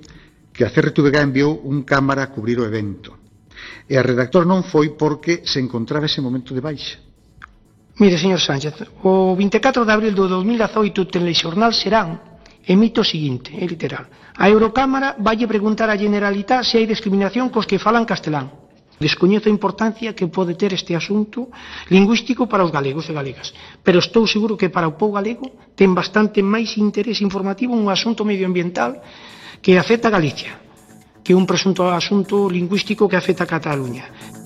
que 0.56 0.64
a 0.64 0.72
CRTVG 0.72 1.20
enviou 1.20 1.52
un 1.68 1.84
cámara 1.84 2.24
a 2.24 2.32
cubrir 2.32 2.56
o 2.62 2.64
evento. 2.64 3.12
E 3.84 4.00
a 4.00 4.06
redactor 4.06 4.48
non 4.48 4.64
foi 4.64 4.96
porque 4.96 5.44
se 5.44 5.60
encontraba 5.60 6.08
ese 6.08 6.24
momento 6.24 6.56
de 6.56 6.64
baixa. 6.64 6.96
Mire, 7.98 8.14
señor 8.14 8.38
Sánchez, 8.38 8.78
o 9.02 9.34
24 9.34 9.82
de 9.82 9.90
abril 9.90 10.14
do 10.14 10.30
2018 10.30 11.02
o 11.02 11.10
telexornal 11.10 11.74
Serán 11.74 12.22
emite 12.62 13.02
o 13.02 13.04
seguinte, 13.04 13.50
é 13.58 13.66
literal. 13.66 14.06
A 14.38 14.46
Eurocámara 14.46 15.18
valle 15.18 15.50
preguntar 15.50 15.90
a 15.90 15.98
Generalitat 15.98 16.62
se 16.62 16.78
hai 16.78 16.86
discriminación 16.86 17.50
cos 17.50 17.66
que 17.66 17.82
falan 17.82 18.06
castelán. 18.06 18.54
Descoñezo 19.02 19.50
a 19.50 19.54
importancia 19.54 20.14
que 20.14 20.30
pode 20.30 20.54
ter 20.54 20.70
este 20.70 20.94
asunto 20.94 21.50
lingüístico 21.90 22.46
para 22.46 22.62
os 22.62 22.70
galegos 22.70 23.10
e 23.10 23.16
galegas, 23.18 23.50
pero 23.82 23.98
estou 23.98 24.30
seguro 24.30 24.54
que 24.54 24.70
para 24.70 24.86
o 24.86 24.94
povo 24.94 25.18
galego 25.18 25.50
ten 25.74 25.90
bastante 25.90 26.38
máis 26.38 26.78
interés 26.78 27.18
informativo 27.18 27.74
un 27.74 27.90
asunto 27.90 28.22
medioambiental 28.22 29.02
que 29.58 29.74
afecta 29.74 30.06
a 30.06 30.14
Galicia 30.14 30.54
que 31.26 31.34
un 31.34 31.50
presunto 31.50 31.90
asunto 31.90 32.46
lingüístico 32.46 33.10
que 33.10 33.18
afecta 33.18 33.44
a 33.44 33.52
Cataluña. 33.58 34.37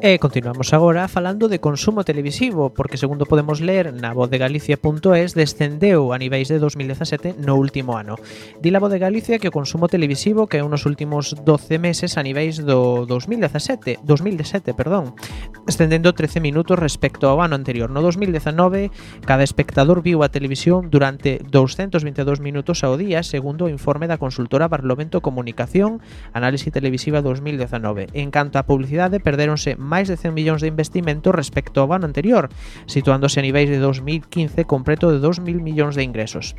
E 0.00 0.22
continuamos 0.22 0.70
agora 0.78 1.10
falando 1.10 1.50
de 1.50 1.58
consumo 1.58 2.06
televisivo, 2.06 2.70
porque 2.70 2.94
segundo 2.94 3.26
podemos 3.26 3.58
ler 3.58 3.90
na 3.90 4.14
vozdegalicia.es 4.14 5.34
descendeu 5.34 6.14
a 6.14 6.22
niveis 6.22 6.46
de 6.46 6.62
2017 6.62 7.34
no 7.42 7.58
último 7.58 7.98
ano. 7.98 8.14
Di 8.62 8.70
la 8.70 8.78
voz 8.78 8.94
de 8.94 9.02
Galicia 9.02 9.42
que 9.42 9.50
o 9.50 9.56
consumo 9.58 9.90
televisivo 9.90 10.46
que 10.46 10.62
nos 10.62 10.86
últimos 10.86 11.34
12 11.42 11.82
meses 11.82 12.14
a 12.14 12.22
niveis 12.22 12.62
do 12.62 13.10
2017, 13.10 13.98
2017, 14.06 14.70
perdón, 14.70 15.18
descendendo 15.66 16.14
13 16.14 16.38
minutos 16.38 16.78
respecto 16.78 17.26
ao 17.26 17.42
ano 17.42 17.58
anterior. 17.58 17.90
No 17.90 17.98
2019, 17.98 18.94
cada 19.26 19.42
espectador 19.42 19.98
viu 20.06 20.22
a 20.22 20.30
televisión 20.30 20.94
durante 20.94 21.42
222 21.42 22.38
minutos 22.38 22.86
ao 22.86 22.94
día, 22.94 23.26
segundo 23.26 23.66
o 23.66 23.72
informe 23.72 24.06
da 24.06 24.22
consultora 24.22 24.70
Barlovento 24.70 25.18
Comunicación, 25.26 25.98
Análise 26.30 26.70
Televisiva 26.70 27.18
2019. 27.18 28.14
En 28.14 28.30
canto 28.30 28.62
á 28.62 28.64
publicidade, 28.64 29.18
perderonse 29.18 29.74
máis 29.88 30.12
de 30.12 30.20
100 30.20 30.36
millóns 30.36 30.60
de 30.60 30.68
investimento 30.68 31.32
respecto 31.32 31.80
ao 31.80 31.90
ano 31.96 32.04
anterior, 32.04 32.52
situándose 32.84 33.40
a 33.40 33.46
niveis 33.48 33.72
de 33.72 33.80
2015 33.80 34.68
con 34.68 34.84
preto 34.84 35.08
de 35.08 35.24
2.000 35.24 35.64
millóns 35.64 35.96
de 35.96 36.04
ingresos 36.04 36.52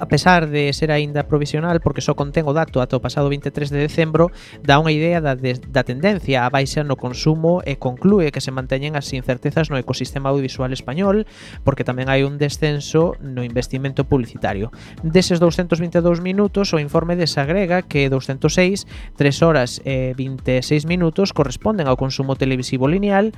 a 0.00 0.06
pesar 0.06 0.48
de 0.48 0.72
ser 0.72 0.90
aínda 0.90 1.26
provisional 1.26 1.80
porque 1.80 2.00
só 2.00 2.14
contén 2.14 2.46
o 2.46 2.54
dato 2.54 2.78
ata 2.80 2.96
o 2.96 3.02
pasado 3.02 3.28
23 3.28 3.70
de 3.70 3.78
decembro, 3.82 4.30
dá 4.62 4.78
unha 4.78 4.94
idea 4.94 5.18
da, 5.18 5.34
de, 5.34 5.58
da 5.68 5.82
tendencia 5.82 6.46
á 6.46 6.50
baixa 6.50 6.86
no 6.86 6.94
consumo 6.94 7.60
e 7.66 7.76
conclúe 7.76 8.30
que 8.30 8.42
se 8.42 8.54
manteñen 8.54 8.94
as 8.94 9.10
incertezas 9.10 9.68
no 9.68 9.76
ecosistema 9.76 10.30
audiovisual 10.30 10.70
español 10.70 11.26
porque 11.66 11.82
tamén 11.82 12.06
hai 12.06 12.22
un 12.22 12.38
descenso 12.38 13.18
no 13.18 13.42
investimento 13.42 14.06
publicitario. 14.06 14.70
Deses 15.02 15.42
222 15.42 16.22
minutos, 16.22 16.70
o 16.72 16.78
informe 16.78 17.18
desagrega 17.18 17.82
que 17.82 18.06
206, 18.06 18.86
3 19.18 19.42
horas 19.42 19.82
e 19.84 20.14
26 20.14 20.86
minutos 20.86 21.34
corresponden 21.34 21.90
ao 21.90 21.98
consumo 21.98 22.38
televisivo 22.38 22.86
lineal 22.86 23.34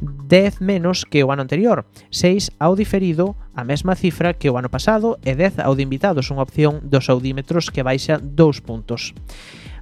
10 0.00 0.60
menos 0.60 1.04
que 1.04 1.22
o 1.24 1.32
ano 1.32 1.42
anterior, 1.42 1.84
6 2.10 2.54
ao 2.58 2.76
diferido 2.76 3.34
a 3.54 3.64
mesma 3.64 3.94
cifra 3.94 4.32
que 4.34 4.48
o 4.48 4.56
ano 4.56 4.70
pasado 4.70 5.18
e 5.26 5.34
10 5.34 5.60
ao 5.60 5.74
de 5.74 5.82
invitados, 5.82 6.30
unha 6.30 6.46
opción 6.46 6.80
dos 6.86 7.10
audímetros 7.10 7.68
que 7.68 7.82
baixa 7.82 8.16
2 8.22 8.62
puntos. 8.62 9.12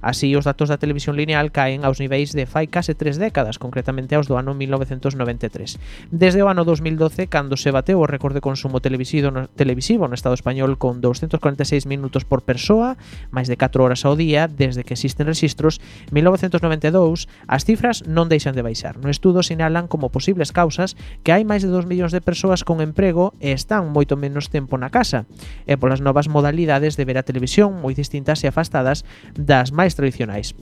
Así, 0.01 0.35
os 0.35 0.45
datos 0.47 0.69
da 0.69 0.81
televisión 0.81 1.19
lineal 1.19 1.51
caen 1.51 1.83
aos 1.83 1.99
niveis 1.99 2.31
de 2.31 2.47
fai 2.47 2.67
case 2.71 2.95
tres 2.95 3.19
décadas, 3.19 3.59
concretamente 3.59 4.15
aos 4.15 4.27
do 4.27 4.39
ano 4.39 4.55
1993. 4.55 5.79
Desde 6.11 6.41
o 6.43 6.47
ano 6.47 6.63
2012, 6.63 7.27
cando 7.27 7.59
se 7.59 7.71
bateu 7.71 7.99
o 7.99 8.07
récord 8.07 8.33
de 8.35 8.43
consumo 8.43 8.79
televisivo 8.79 9.31
no, 9.31 9.47
televisivo 9.51 10.07
no 10.07 10.15
Estado 10.15 10.35
español 10.35 10.77
con 10.77 11.01
246 11.01 11.85
minutos 11.85 12.23
por 12.23 12.43
persoa, 12.43 12.95
máis 13.31 13.51
de 13.51 13.59
4 13.59 13.83
horas 13.83 14.03
ao 14.03 14.15
día, 14.15 14.47
desde 14.47 14.83
que 14.83 14.95
existen 14.95 15.27
registros, 15.27 15.81
1992, 16.11 17.27
as 17.47 17.63
cifras 17.65 18.03
non 18.07 18.27
deixan 18.27 18.55
de 18.55 18.63
baixar. 18.65 18.97
No 18.99 19.11
estudo 19.11 19.43
sinalan 19.43 19.87
como 19.87 20.11
posibles 20.11 20.51
causas 20.51 20.95
que 21.23 21.31
hai 21.31 21.43
máis 21.43 21.63
de 21.63 21.71
2 21.71 21.87
millóns 21.87 22.11
de 22.11 22.23
persoas 22.23 22.63
con 22.63 22.81
emprego 22.81 23.33
e 23.39 23.51
están 23.51 23.89
moito 23.91 24.15
menos 24.15 24.49
tempo 24.51 24.77
na 24.77 24.89
casa, 24.89 25.25
e 25.67 25.75
polas 25.75 26.01
novas 26.03 26.27
modalidades 26.27 26.95
de 26.95 27.05
ver 27.05 27.17
a 27.17 27.27
televisión 27.27 27.79
moi 27.79 27.93
distintas 27.93 28.43
e 28.43 28.49
afastadas 28.49 29.07
das 29.35 29.71
máis 29.71 29.88
máis 29.89 29.97
tradicionais. 29.97 30.53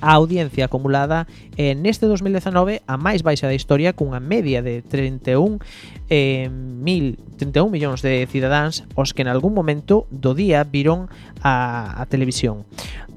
A 0.00 0.14
audiencia 0.14 0.66
acumulada 0.66 1.26
en 1.56 1.86
este 1.86 2.06
2019 2.06 2.82
a 2.86 2.96
máis 2.96 3.22
baixa 3.22 3.46
da 3.46 3.54
historia 3.54 3.94
cunha 3.94 4.18
media 4.18 4.62
de 4.62 4.82
31 4.82 5.58
eh, 6.12 6.52
1031 6.52 7.72
millóns 7.72 8.04
de 8.04 8.28
cidadáns 8.28 8.84
os 8.92 9.16
que 9.16 9.24
en 9.24 9.32
algún 9.32 9.56
momento 9.56 10.04
do 10.12 10.36
día 10.36 10.60
viron 10.68 11.08
a, 11.40 11.96
a 11.96 12.04
televisión. 12.12 12.68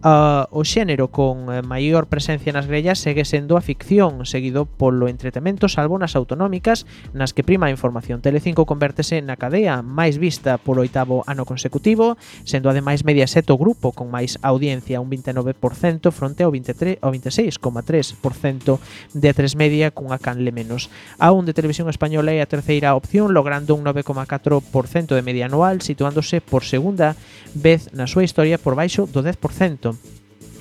Uh, 0.06 0.46
o 0.54 0.62
xénero 0.62 1.10
con 1.10 1.50
eh, 1.50 1.66
maior 1.66 2.06
presencia 2.06 2.54
nas 2.54 2.70
grellas 2.70 3.02
segue 3.02 3.26
sendo 3.26 3.58
a 3.58 3.66
ficción, 3.66 4.22
seguido 4.30 4.70
polo 4.70 5.10
entretemento 5.10 5.66
salvo 5.66 5.98
nas 5.98 6.14
autonómicas, 6.14 6.86
nas 7.18 7.34
que 7.34 7.42
prima 7.42 7.66
a 7.66 7.74
información. 7.74 8.22
Telecinco 8.22 8.70
convértese 8.70 9.18
na 9.26 9.34
cadea 9.34 9.82
máis 9.82 10.22
vista 10.22 10.62
por 10.62 10.78
oitavo 10.78 11.26
ano 11.26 11.42
consecutivo, 11.50 12.22
sendo 12.46 12.70
ademais 12.70 13.02
Mediaset 13.02 13.50
o 13.50 13.58
grupo 13.58 13.98
con 13.98 14.14
máis 14.14 14.38
audiencia, 14.46 15.02
un 15.02 15.10
29% 15.10 16.14
fronte 16.14 16.46
ao 16.46 16.54
23 16.54 17.02
ao 17.02 17.10
26,3% 17.10 18.78
de 19.10 19.26
A3 19.26 19.58
Media 19.58 19.90
cunha 19.90 20.22
canle 20.22 20.54
menos. 20.54 20.94
A 21.18 21.34
un 21.34 21.50
de 21.50 21.58
Televisión 21.58 21.90
Española 21.90 22.30
é 22.30 22.46
a 22.46 22.52
terceira 22.52 22.85
primeira 22.86 22.96
opción 22.96 23.34
logrando 23.34 23.74
un 23.74 23.84
9,4% 23.84 25.16
de 25.16 25.22
media 25.24 25.48
anual, 25.48 25.82
situándose 25.82 26.40
por 26.40 26.64
segunda 26.64 27.16
vez 27.58 27.90
na 27.98 28.06
súa 28.06 28.22
historia 28.22 28.62
por 28.62 28.78
baixo 28.78 29.10
do 29.10 29.26
10%. 29.26 29.98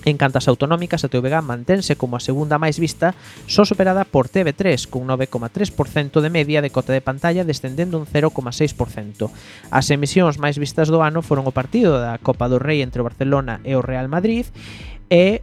En 0.04 0.16
cantas 0.20 0.48
autonómicas, 0.48 1.04
a 1.04 1.08
TVG 1.08 1.40
mantense 1.40 1.96
como 1.96 2.16
a 2.16 2.24
segunda 2.24 2.56
máis 2.56 2.80
vista, 2.80 3.12
só 3.44 3.68
superada 3.68 4.08
por 4.08 4.32
TV3, 4.32 4.88
cun 4.88 5.04
9,3% 5.08 6.20
de 6.20 6.32
media 6.32 6.64
de 6.64 6.72
cota 6.72 6.96
de 6.96 7.04
pantalla 7.04 7.44
descendendo 7.44 8.00
un 8.00 8.08
0,6%. 8.08 9.28
As 9.68 9.88
emisións 9.92 10.40
máis 10.40 10.56
vistas 10.56 10.88
do 10.88 11.04
ano 11.04 11.20
foron 11.20 11.44
o 11.44 11.56
partido 11.56 12.00
da 12.00 12.16
Copa 12.20 12.48
do 12.48 12.56
Rei 12.60 12.80
entre 12.80 13.00
o 13.00 13.08
Barcelona 13.08 13.60
e 13.68 13.76
o 13.76 13.84
Real 13.84 14.08
Madrid 14.08 14.48
e, 15.10 15.42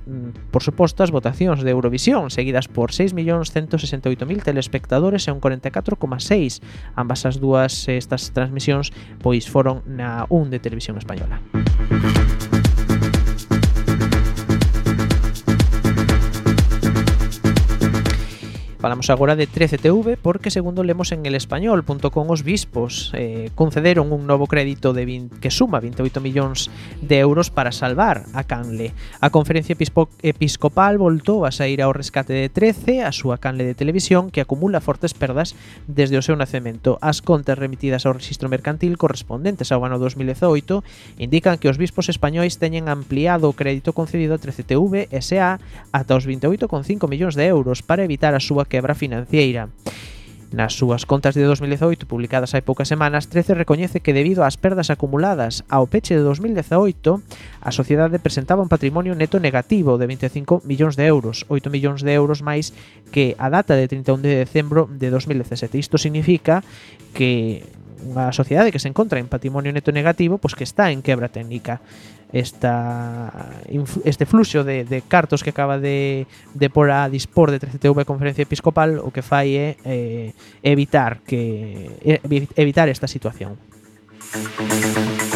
por 0.50 0.64
suposto, 0.64 1.04
as 1.04 1.14
votacións 1.14 1.62
de 1.62 1.72
Eurovisión, 1.72 2.30
seguidas 2.30 2.68
por 2.68 2.92
6.168.000 2.92 4.44
telespectadores 4.44 5.28
e 5.28 5.32
un 5.32 5.42
44,6. 5.42 6.62
Ambas 6.96 7.26
as 7.26 7.38
dúas 7.38 7.88
eh, 7.88 7.98
estas 7.98 8.34
transmisións 8.34 8.94
pois 9.22 9.46
foron 9.46 9.86
na 9.86 10.26
1 10.30 10.50
de 10.50 10.60
Televisión 10.60 10.98
Española. 10.98 11.42
Música 11.92 12.31
Falamos 18.82 19.12
agora 19.12 19.36
de 19.36 19.48
13TV 19.48 20.18
porque, 20.18 20.50
segundo 20.50 20.84
lemos 20.84 21.12
en 21.12 21.24
el 21.28 21.36
español.com, 21.36 22.30
os 22.32 22.42
bispos 22.42 23.14
eh, 23.14 23.54
concederon 23.54 24.10
un 24.10 24.26
novo 24.26 24.50
crédito 24.50 24.90
de 24.90 25.06
20, 25.06 25.38
que 25.38 25.54
suma 25.54 25.78
28 25.78 26.18
millóns 26.18 26.74
de 26.98 27.22
euros 27.22 27.54
para 27.54 27.70
salvar 27.70 28.26
a 28.34 28.42
Canle. 28.42 28.98
A 29.22 29.30
Conferencia 29.30 29.78
Episcopal 29.78 30.98
voltou 30.98 31.46
a 31.46 31.54
sair 31.54 31.86
ao 31.86 31.94
rescate 31.94 32.34
de 32.34 32.50
13, 32.50 33.06
a 33.06 33.14
súa 33.14 33.38
Canle 33.38 33.70
de 33.70 33.78
televisión, 33.78 34.34
que 34.34 34.42
acumula 34.42 34.82
fortes 34.82 35.14
perdas 35.14 35.54
desde 35.86 36.18
o 36.18 36.26
seu 36.26 36.34
nacemento. 36.34 36.98
As 37.06 37.22
contas 37.22 37.62
remitidas 37.62 38.10
ao 38.10 38.18
registro 38.18 38.50
mercantil 38.50 38.98
correspondentes 38.98 39.70
ao 39.70 39.86
ano 39.86 40.02
2018 40.02 40.82
indican 41.22 41.62
que 41.62 41.70
os 41.70 41.78
bispos 41.78 42.10
españois 42.10 42.58
teñen 42.58 42.90
ampliado 42.90 43.46
o 43.46 43.54
crédito 43.54 43.94
concedido 43.94 44.34
a 44.34 44.42
13TV 44.42 45.06
SA 45.22 45.62
ata 45.94 46.18
os 46.18 46.26
28,5 46.26 47.06
millóns 47.06 47.38
de 47.38 47.46
euros 47.46 47.86
para 47.86 48.02
evitar 48.02 48.34
a 48.34 48.42
súa 48.42 48.71
quebra 48.72 48.96
financeira. 48.96 49.68
Nas 50.52 50.76
súas 50.76 51.08
contas 51.08 51.32
de 51.32 51.48
2018 51.48 52.12
publicadas 52.12 52.52
hai 52.52 52.60
poucas 52.60 52.92
semanas, 52.92 53.32
13 53.32 53.56
recoñece 53.56 54.04
que 54.04 54.12
debido 54.12 54.44
ás 54.44 54.60
perdas 54.60 54.92
acumuladas 54.92 55.64
ao 55.72 55.88
peche 55.88 56.12
de 56.12 56.28
2018, 56.28 57.24
a 57.64 57.72
sociedade 57.72 58.20
presentaba 58.20 58.60
un 58.60 58.68
patrimonio 58.68 59.16
neto 59.16 59.40
negativo 59.40 59.96
de 59.96 60.12
25 60.12 60.68
millóns 60.68 61.00
de 61.00 61.08
euros, 61.08 61.48
8 61.48 61.72
millóns 61.72 62.04
de 62.04 62.12
euros 62.12 62.44
máis 62.44 62.76
que 63.16 63.40
a 63.40 63.48
data 63.48 63.80
de 63.80 63.88
31 63.88 64.20
de 64.20 64.44
decembro 64.44 64.92
de 64.92 65.08
2017. 65.08 65.80
Isto 65.80 65.96
significa 65.96 66.68
que 67.16 67.64
unha 68.02 68.34
sociedade 68.34 68.74
que 68.74 68.82
se 68.82 68.90
encontra 68.90 69.22
en 69.22 69.30
patrimonio 69.30 69.70
neto 69.70 69.94
negativo, 69.94 70.42
pois 70.42 70.58
que 70.58 70.66
está 70.66 70.90
en 70.90 71.06
quebra 71.06 71.30
técnica. 71.30 71.82
Esta, 72.32 73.28
este 74.08 74.24
fluxo 74.24 74.64
de, 74.64 74.88
de 74.88 75.04
cartos 75.04 75.44
que 75.44 75.52
acaba 75.52 75.84
de, 75.84 76.28
de 76.56 76.70
por 76.72 76.88
a 76.88 77.12
dispor 77.12 77.52
de 77.52 77.60
13TV 77.60 78.08
Conferencia 78.08 78.48
Episcopal 78.48 79.04
o 79.04 79.12
que 79.12 79.20
fai 79.20 79.60
é 79.60 79.70
eh, 79.84 80.32
evitar 80.64 81.20
que 81.28 81.92
eh, 82.00 82.24
evitar 82.56 82.88
esta 82.88 83.12
situación. 83.12 83.60
Música 84.32 85.31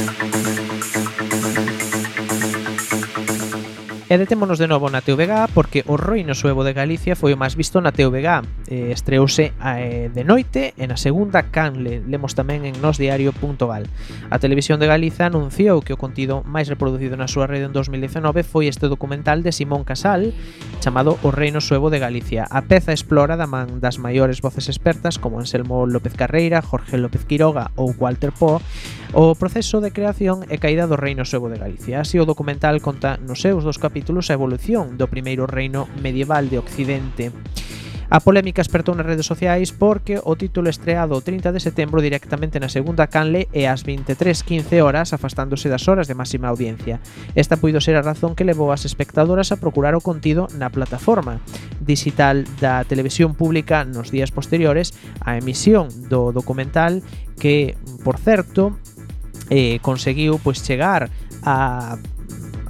E 4.06 4.22
detémonos 4.22 4.62
de 4.62 4.70
novo 4.70 4.86
na 4.94 5.02
TVG 5.02 5.50
porque 5.58 5.82
o 5.90 5.98
Reino 5.98 6.38
Suevo 6.38 6.62
de 6.62 6.78
Galicia 6.78 7.18
foi 7.18 7.34
o 7.34 7.42
máis 7.42 7.58
visto 7.58 7.82
na 7.82 7.90
TVG. 7.90 8.46
Eh, 8.70 8.94
estreouse 8.94 9.50
eh, 9.58 10.14
de 10.14 10.22
noite 10.22 10.78
e 10.78 10.86
na 10.86 10.94
segunda 10.94 11.50
canle. 11.50 12.06
Lemos 12.06 12.38
tamén 12.38 12.70
en 12.70 12.78
nosdiario.gal. 12.86 13.90
A 14.30 14.38
Televisión 14.38 14.78
de 14.78 14.86
Galiza 14.86 15.26
anunciou 15.26 15.82
que 15.82 15.98
o 15.98 15.98
contido 15.98 16.46
máis 16.46 16.70
reproducido 16.70 17.18
na 17.18 17.26
súa 17.26 17.50
rede 17.50 17.66
en 17.66 17.74
2019 17.74 18.46
foi 18.46 18.70
este 18.70 18.86
documental 18.86 19.42
de 19.42 19.50
Simón 19.50 19.82
Casal 19.82 20.38
chamado 20.86 21.18
O 21.26 21.34
Reino 21.34 21.58
Suevo 21.58 21.90
de 21.90 21.98
Galicia. 21.98 22.46
A 22.54 22.62
peza 22.70 22.94
explora 22.94 23.42
da 23.42 23.50
man 23.50 23.82
das 23.82 23.98
maiores 23.98 24.38
voces 24.38 24.70
expertas 24.70 25.18
como 25.18 25.42
Anselmo 25.42 25.90
López 25.90 26.14
Carreira, 26.14 26.62
Jorge 26.62 27.02
López 27.02 27.26
Quiroga 27.26 27.74
ou 27.74 27.90
Walter 27.98 28.30
Poe 28.30 28.62
O 29.14 29.36
proceso 29.36 29.82
de 29.82 29.92
creación 29.92 30.44
e 30.50 30.58
caída 30.58 30.88
do 30.90 30.98
Reino 30.98 31.24
Suevo 31.28 31.52
de 31.52 31.60
Galicia. 31.60 32.02
Así 32.02 32.18
o 32.18 32.26
documental 32.26 32.82
conta 32.82 33.22
nos 33.22 33.44
seus 33.44 33.62
dos 33.62 33.78
capítulos 33.78 34.32
a 34.32 34.38
evolución 34.38 34.98
do 34.98 35.12
primeiro 35.12 35.46
reino 35.46 35.86
medieval 36.02 36.50
de 36.50 36.58
Occidente. 36.58 37.32
A 38.10 38.22
polémica 38.22 38.62
espertou 38.62 38.94
nas 38.94 39.06
redes 39.06 39.26
sociais 39.26 39.74
porque 39.74 40.22
o 40.22 40.38
título 40.38 40.70
estreado 40.70 41.18
o 41.18 41.26
30 41.26 41.50
de 41.50 41.60
setembro 41.60 42.06
directamente 42.06 42.62
na 42.62 42.70
segunda 42.70 43.10
canle 43.10 43.50
e 43.50 43.66
ás 43.66 43.82
23.15 43.82 44.78
horas 44.86 45.10
afastándose 45.10 45.74
das 45.74 45.90
horas 45.90 46.06
de 46.06 46.14
máxima 46.14 46.54
audiencia. 46.54 47.02
Esta 47.34 47.58
puido 47.58 47.82
ser 47.82 47.98
a 47.98 48.06
razón 48.06 48.38
que 48.38 48.46
levou 48.46 48.70
as 48.70 48.86
espectadoras 48.86 49.50
a 49.50 49.58
procurar 49.58 49.98
o 49.98 50.06
contido 50.06 50.46
na 50.54 50.70
plataforma 50.70 51.42
digital 51.82 52.46
da 52.62 52.86
televisión 52.86 53.34
pública 53.34 53.82
nos 53.90 54.14
días 54.14 54.30
posteriores 54.30 54.94
á 55.26 55.42
emisión 55.42 55.90
do 56.06 56.30
documental 56.30 57.02
que, 57.42 57.74
por 58.06 58.22
certo, 58.22 58.78
eh, 59.50 59.80
conseguiu 59.82 60.40
pois 60.40 60.64
chegar 60.64 61.10
a 61.44 61.98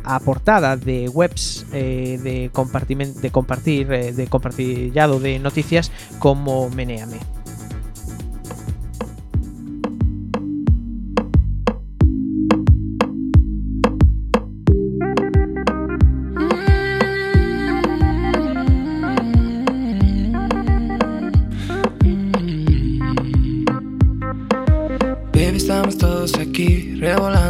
a 0.05 0.19
portada 0.19 0.77
de 0.77 1.09
webs 1.09 1.65
eh, 1.73 2.19
de, 2.21 2.51
de 3.21 3.31
compartir 3.31 3.91
eh, 3.91 4.13
de 4.13 4.27
compartillado 4.27 5.19
de 5.19 5.39
noticias 5.39 5.91
como 6.19 6.69
Meneame. 6.69 7.17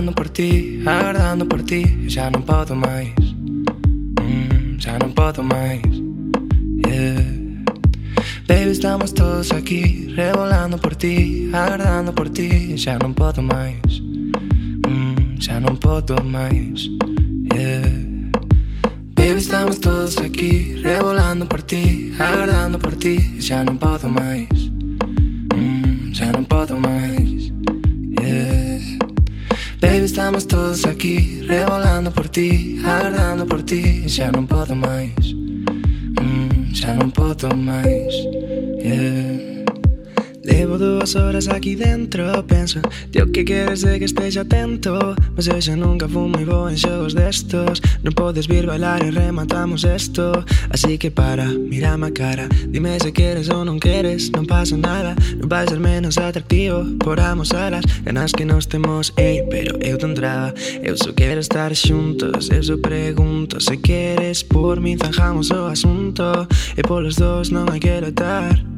agardando 0.06 0.14
por 0.14 0.30
ti, 0.30 0.82
aguardando 0.86 1.46
por 1.48 1.64
ti 1.64 2.08
Já 2.10 2.30
no 2.30 2.42
puedo 2.46 2.76
más, 2.76 3.08
mm, 4.22 4.78
ya 4.78 5.00
no 5.00 5.10
puedo 5.16 5.42
más. 5.44 5.80
yeah. 6.88 7.16
Baby, 8.48 8.72
estamos 8.72 9.14
todos 9.16 9.52
aquí, 9.52 10.08
revolando 10.16 10.78
por 10.78 10.96
ti, 10.96 11.50
aguardando 11.52 12.14
por 12.14 12.30
ti 12.30 12.78
Já 12.78 13.00
no 13.00 13.14
puedo 13.16 13.42
más, 13.42 13.74
mm, 14.88 15.38
ya 15.40 15.60
no 15.60 15.76
puedo 15.80 16.16
más. 16.24 16.54
yeah. 17.56 17.82
Baby, 19.16 19.38
estamos 19.40 19.80
todos 19.80 20.18
aquí, 20.20 20.76
revolando 20.84 21.48
por 21.48 21.64
ti, 21.64 22.14
aguardando 22.20 22.78
por 22.78 22.96
ti 22.96 23.18
Já 23.42 23.64
no 23.64 23.78
puedo 23.80 24.08
más, 24.10 24.48
estamos 30.38 30.48
todos 30.48 30.86
aquí 30.86 31.42
Revolando 31.48 32.12
por 32.12 32.28
ti, 32.28 32.82
agardando 32.84 33.46
por 33.46 33.64
ti. 33.64 34.04
Ya 34.08 34.32
non 34.32 34.48
podo 34.48 34.76
máis 34.76 35.16
mm, 36.20 36.74
Ya 36.76 36.92
non 36.96 37.12
podo 37.12 37.56
máis 37.56 38.12
yeah. 38.84 39.45
Levo 40.56 40.78
dúas 40.78 41.18
horas 41.18 41.50
aquí 41.50 41.76
dentro 41.76 42.32
Penso, 42.48 42.80
tío, 43.12 43.30
que 43.30 43.44
queres 43.44 43.82
de 43.82 44.00
que 44.00 44.06
estexa 44.06 44.42
atento? 44.42 45.14
Mas 45.36 45.48
eu 45.48 45.60
xa 45.60 45.76
nunca 45.76 46.08
fui 46.08 46.30
moi 46.32 46.46
bo 46.48 46.70
en 46.72 46.78
xogos 46.80 47.12
destos. 47.12 47.84
Non 48.08 48.16
podes 48.16 48.48
vir 48.48 48.64
bailar 48.64 49.04
e 49.04 49.12
rematamos 49.12 49.84
esto. 49.84 50.32
Así 50.72 50.96
que 50.96 51.12
para, 51.12 51.44
mirame 51.44 52.08
a 52.08 52.12
cara. 52.16 52.48
Dime 52.72 52.96
se 53.04 53.12
queres 53.12 53.52
ou 53.52 53.68
non 53.68 53.84
queres 53.84 54.32
Non 54.32 54.48
pasa 54.48 54.80
nada, 54.80 55.12
non 55.36 55.52
vai 55.52 55.68
ser 55.68 55.84
menos 55.84 56.16
atractivo 56.16 56.88
Por 57.04 57.20
amos 57.20 57.52
alas, 57.52 57.84
ganas 58.08 58.32
que 58.32 58.48
nos 58.48 58.72
temos 58.72 59.12
Ei, 59.20 59.44
pero 59.52 59.76
eu 59.84 60.00
te 60.00 60.08
entraba 60.08 60.56
Eu 60.80 60.96
só 60.96 61.12
quero 61.12 61.44
estar 61.44 61.76
xuntos 61.76 62.48
Eu 62.48 62.64
só 62.64 62.80
pregunto. 62.80 63.60
Se 63.60 63.76
queres 63.84 64.48
Por 64.48 64.80
min 64.80 64.96
zanjamos 64.96 65.52
o 65.52 65.68
asunto. 65.68 66.48
E 66.80 66.82
polos 66.82 67.20
dos 67.20 67.52
non 67.52 67.68
hai 67.68 67.84
que 67.84 68.00
lotar 68.00 68.75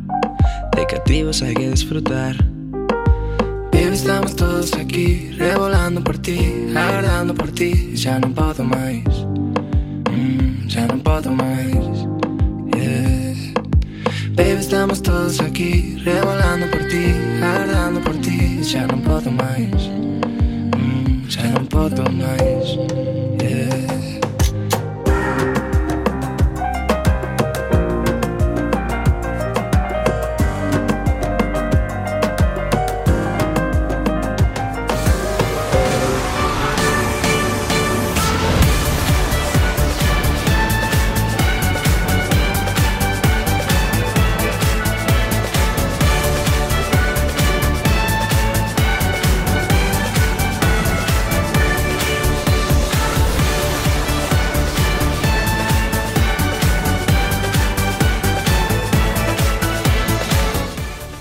de 0.78 0.86
cativos 0.86 1.42
hay 1.42 1.56
que 1.56 1.72
disfrutar. 1.72 2.36
Bien, 3.72 3.94
estamos 3.94 4.36
todos 4.36 4.74
aquí, 4.76 5.32
revolando 5.32 6.04
por 6.04 6.20
ti, 6.20 6.38
agradando 6.76 7.34
por 7.34 7.50
ti. 7.50 7.96
Ya 7.96 8.20
no 8.20 8.32
puedo 8.32 8.64
más, 8.64 9.26
mm, 10.12 10.68
ya 10.68 10.86
no 10.86 10.98
puedo 11.04 11.32
más. 11.32 12.08
Baby, 14.36 14.60
estamos 14.60 15.02
todos 15.02 15.42
aquí, 15.42 15.98
revolando 16.06 16.70
por 16.70 16.88
ti, 16.88 17.06
agradando 17.42 18.00
por 18.02 18.16
ti. 18.18 18.62
Ya 18.62 18.86
no 18.86 19.02
puedo 19.02 19.32
más, 19.32 19.90
mm, 20.78 21.28
ya 21.28 21.50
no 21.54 21.66
puedo 21.68 22.04
más. 22.12 23.27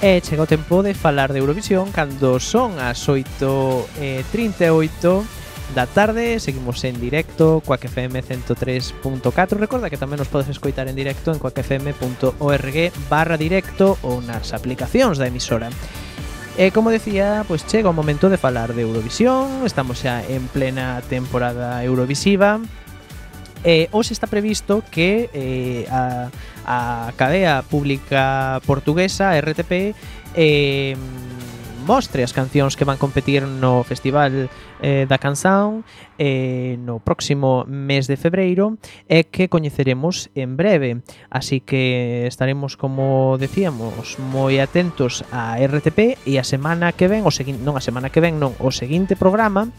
E 0.07 0.23
chega 0.23 0.47
o 0.47 0.47
tempo 0.47 0.87
de 0.87 0.95
falar 0.95 1.35
de 1.35 1.43
Eurovisión 1.43 1.91
cando 1.91 2.39
son 2.39 2.79
as 2.79 3.11
8.38 3.11 3.91
eh, 3.99 5.27
da 5.75 5.91
tarde. 5.91 6.39
Seguimos 6.39 6.79
en 6.87 7.03
directo 7.03 7.59
Coac 7.67 7.91
FM 7.91 8.23
103.4 8.23 9.59
Recorda 9.59 9.91
que 9.91 9.99
tamén 9.99 10.23
nos 10.23 10.31
podes 10.31 10.47
escoitar 10.47 10.87
en 10.87 10.95
directo 10.95 11.35
en 11.35 11.43
coacfm.org 11.43 12.77
barra 13.11 13.35
directo 13.35 13.99
ou 14.07 14.23
nas 14.23 14.55
aplicacións 14.55 15.19
da 15.19 15.27
emisora. 15.27 15.75
E 16.55 16.71
como 16.71 16.95
decía, 16.95 17.43
pois 17.51 17.67
chega 17.67 17.91
o 17.91 17.97
momento 17.99 18.31
de 18.31 18.39
falar 18.39 18.79
de 18.79 18.87
Eurovisión. 18.87 19.67
Estamos 19.67 20.07
xa 20.07 20.23
en 20.23 20.47
plena 20.55 21.03
temporada 21.11 21.83
Eurovisiva. 21.83 22.63
Eh, 23.65 23.89
hoxe 23.93 24.13
está 24.13 24.27
previsto 24.27 24.83
que 24.91 25.31
eh, 25.33 25.87
a, 25.91 26.29
a 26.67 27.13
cadea 27.17 27.63
pública 27.63 28.61
portuguesa 28.67 29.33
RTP 29.41 29.95
eh, 30.35 30.97
mostre 31.87 32.27
as 32.27 32.35
cancións 32.35 32.75
que 32.75 32.85
van 32.85 32.99
competir 32.99 33.47
no 33.47 33.87
Festival 33.87 34.51
eh, 34.83 35.07
da 35.07 35.23
Canção 35.23 35.87
eh, 36.19 36.75
no 36.83 36.99
próximo 36.99 37.63
mes 37.71 38.11
de 38.11 38.19
febreiro 38.19 38.77
e 39.07 39.31
que 39.31 39.47
coñeceremos 39.47 40.29
en 40.35 40.59
breve. 40.59 41.07
Así 41.31 41.63
que 41.63 42.27
estaremos, 42.27 42.75
como 42.75 43.39
decíamos, 43.39 44.19
moi 44.19 44.59
atentos 44.59 45.23
a 45.31 45.55
RTP 45.63 46.19
e 46.27 46.43
a 46.43 46.45
semana 46.45 46.91
que 46.91 47.07
ven, 47.07 47.23
o 47.23 47.31
seguinte, 47.31 47.63
non 47.63 47.79
a 47.79 47.83
semana 47.83 48.11
que 48.11 48.19
ven, 48.19 48.43
non, 48.43 48.59
o 48.59 48.75
seguinte 48.75 49.15
programa 49.15 49.71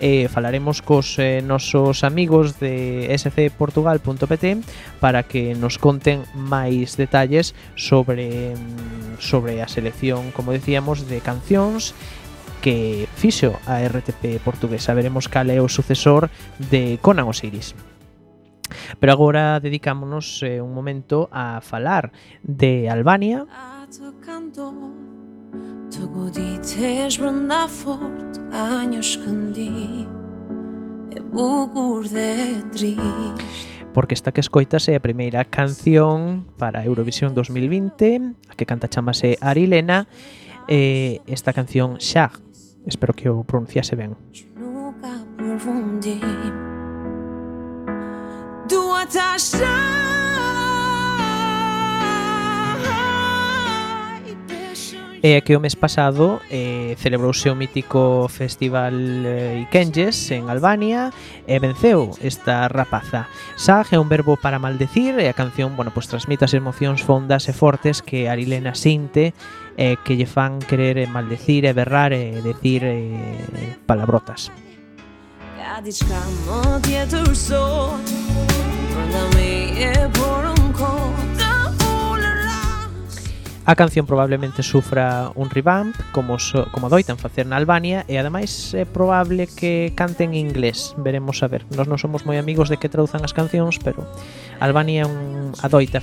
e 0.00 0.28
falaremos 0.28 0.82
cos 0.82 1.16
eh, 1.18 1.40
nosos 1.40 2.04
amigos 2.04 2.60
de 2.60 3.08
scportugal.pt 3.16 4.62
para 5.00 5.24
que 5.24 5.54
nos 5.56 5.80
conten 5.80 6.24
máis 6.36 7.00
detalles 7.00 7.56
sobre 7.74 8.54
mm, 8.54 9.18
sobre 9.18 9.64
a 9.64 9.68
selección, 9.68 10.30
como 10.32 10.52
decíamos, 10.52 11.08
de 11.08 11.20
cancións 11.24 11.96
que 12.60 13.08
fixo 13.14 13.54
a 13.66 13.80
RTP 13.86 14.42
portuguesa. 14.42 14.92
Veremos 14.92 15.28
cal 15.28 15.48
é 15.48 15.62
o 15.62 15.70
sucesor 15.70 16.28
de 16.58 16.98
Conan 17.00 17.30
Osiris. 17.30 17.78
Pero 18.98 19.12
agora 19.12 19.60
dedicámonos 19.60 20.42
eh, 20.42 20.60
un 20.60 20.74
momento 20.74 21.28
a 21.30 21.60
falar 21.62 22.12
de 22.42 22.90
Albania 22.90 23.46
të 25.96 26.06
goditesh 26.12 27.16
brënda 27.22 27.62
fort 27.72 28.36
Ka 28.52 28.84
një 28.84 29.00
shkëndi 29.00 29.70
E 31.16 31.22
bukur 31.32 32.04
dhe 32.12 32.60
trisht 32.74 33.44
porque 33.96 34.12
esta 34.12 34.30
que 34.30 34.42
escoitas 34.42 34.90
é 34.92 34.94
a 34.96 35.00
primeira 35.00 35.48
canción 35.48 36.44
para 36.60 36.84
Eurovisión 36.84 37.32
2020, 37.32 38.36
a 38.44 38.52
que 38.52 38.68
canta 38.68 38.92
chamase 38.92 39.40
Arilena, 39.40 40.04
e 40.68 41.24
esta 41.24 41.56
canción 41.56 41.96
xa, 41.96 42.28
espero 42.84 43.16
que 43.16 43.32
o 43.32 43.40
pronunciase 43.48 43.96
ben. 43.96 44.12
Nunca 44.52 45.24
por 45.40 45.56
Dua 48.68 49.08
ta 49.08 49.40
xa 49.40 50.05
E 55.26 55.42
que 55.42 55.58
o 55.58 55.60
mes 55.60 55.74
pasado 55.74 56.38
eh, 56.54 56.94
celebrouse 57.02 57.50
o 57.50 57.58
mítico 57.58 58.30
festival 58.30 58.94
eh, 59.26 59.66
Ikenges 59.66 60.30
en 60.30 60.46
Albania 60.46 61.10
e 61.50 61.58
venceu 61.58 62.14
esta 62.22 62.70
rapaza. 62.70 63.26
Sag 63.58 63.90
é 63.90 63.98
un 63.98 64.06
verbo 64.06 64.38
para 64.38 64.62
maldecir 64.62 65.18
e 65.18 65.26
a 65.26 65.34
canción, 65.34 65.74
bueno, 65.74 65.90
pues 65.90 66.06
transmite 66.06 66.46
as 66.46 66.54
emocións 66.54 67.02
fondas 67.02 67.50
e 67.50 67.52
fortes 67.58 68.06
que 68.06 68.30
Arilena 68.30 68.78
sinte 68.78 69.34
eh, 69.74 69.98
que 70.06 70.14
lle 70.14 70.30
fan 70.30 70.62
querer 70.62 70.94
eh, 70.94 71.10
maldecir 71.10 71.66
e 71.66 71.74
berrar 71.74 72.14
e 72.14 72.38
decir 72.46 72.86
eh, 72.86 73.74
palabrotas. 73.82 74.54
Ka 75.58 75.82
diçka 75.82 76.22
më 76.46 76.86
tjetër 76.86 77.34
sot 77.34 77.98
Brënda 78.94 79.26
me 79.34 79.74
e 79.74 80.06
por 80.14 80.45
A 83.66 83.74
canción 83.74 84.06
probablemente 84.06 84.62
sufra 84.62 85.32
un 85.34 85.50
revamp, 85.50 85.96
como, 86.12 86.38
so, 86.38 86.70
como 86.70 86.88
doitan 86.88 87.18
facer 87.18 87.50
na 87.50 87.58
Albania, 87.58 88.06
e 88.06 88.14
ademais 88.14 88.70
é 88.78 88.86
probable 88.86 89.50
que 89.50 89.90
canten 89.98 90.38
en 90.38 90.46
inglés. 90.46 90.94
Veremos 90.94 91.42
a 91.42 91.50
ver. 91.50 91.66
Nós 91.74 91.90
non 91.90 91.98
somos 91.98 92.22
moi 92.22 92.38
amigos 92.38 92.70
de 92.70 92.78
que 92.78 92.86
traduzan 92.86 93.26
as 93.26 93.34
cancións, 93.34 93.82
pero 93.82 94.06
Albania 94.62 95.02
é 95.02 95.10
un 95.10 95.50
adoita, 95.66 95.98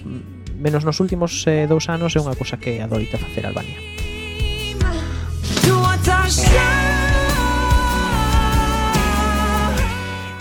menos 0.60 0.84
nos 0.84 1.00
últimos 1.00 1.48
eh, 1.48 1.64
dous 1.64 1.88
anos, 1.88 2.12
é 2.12 2.20
unha 2.20 2.36
cousa 2.36 2.60
que 2.60 2.84
adoita 2.84 3.16
facer 3.16 3.48
Albania. 3.48 3.80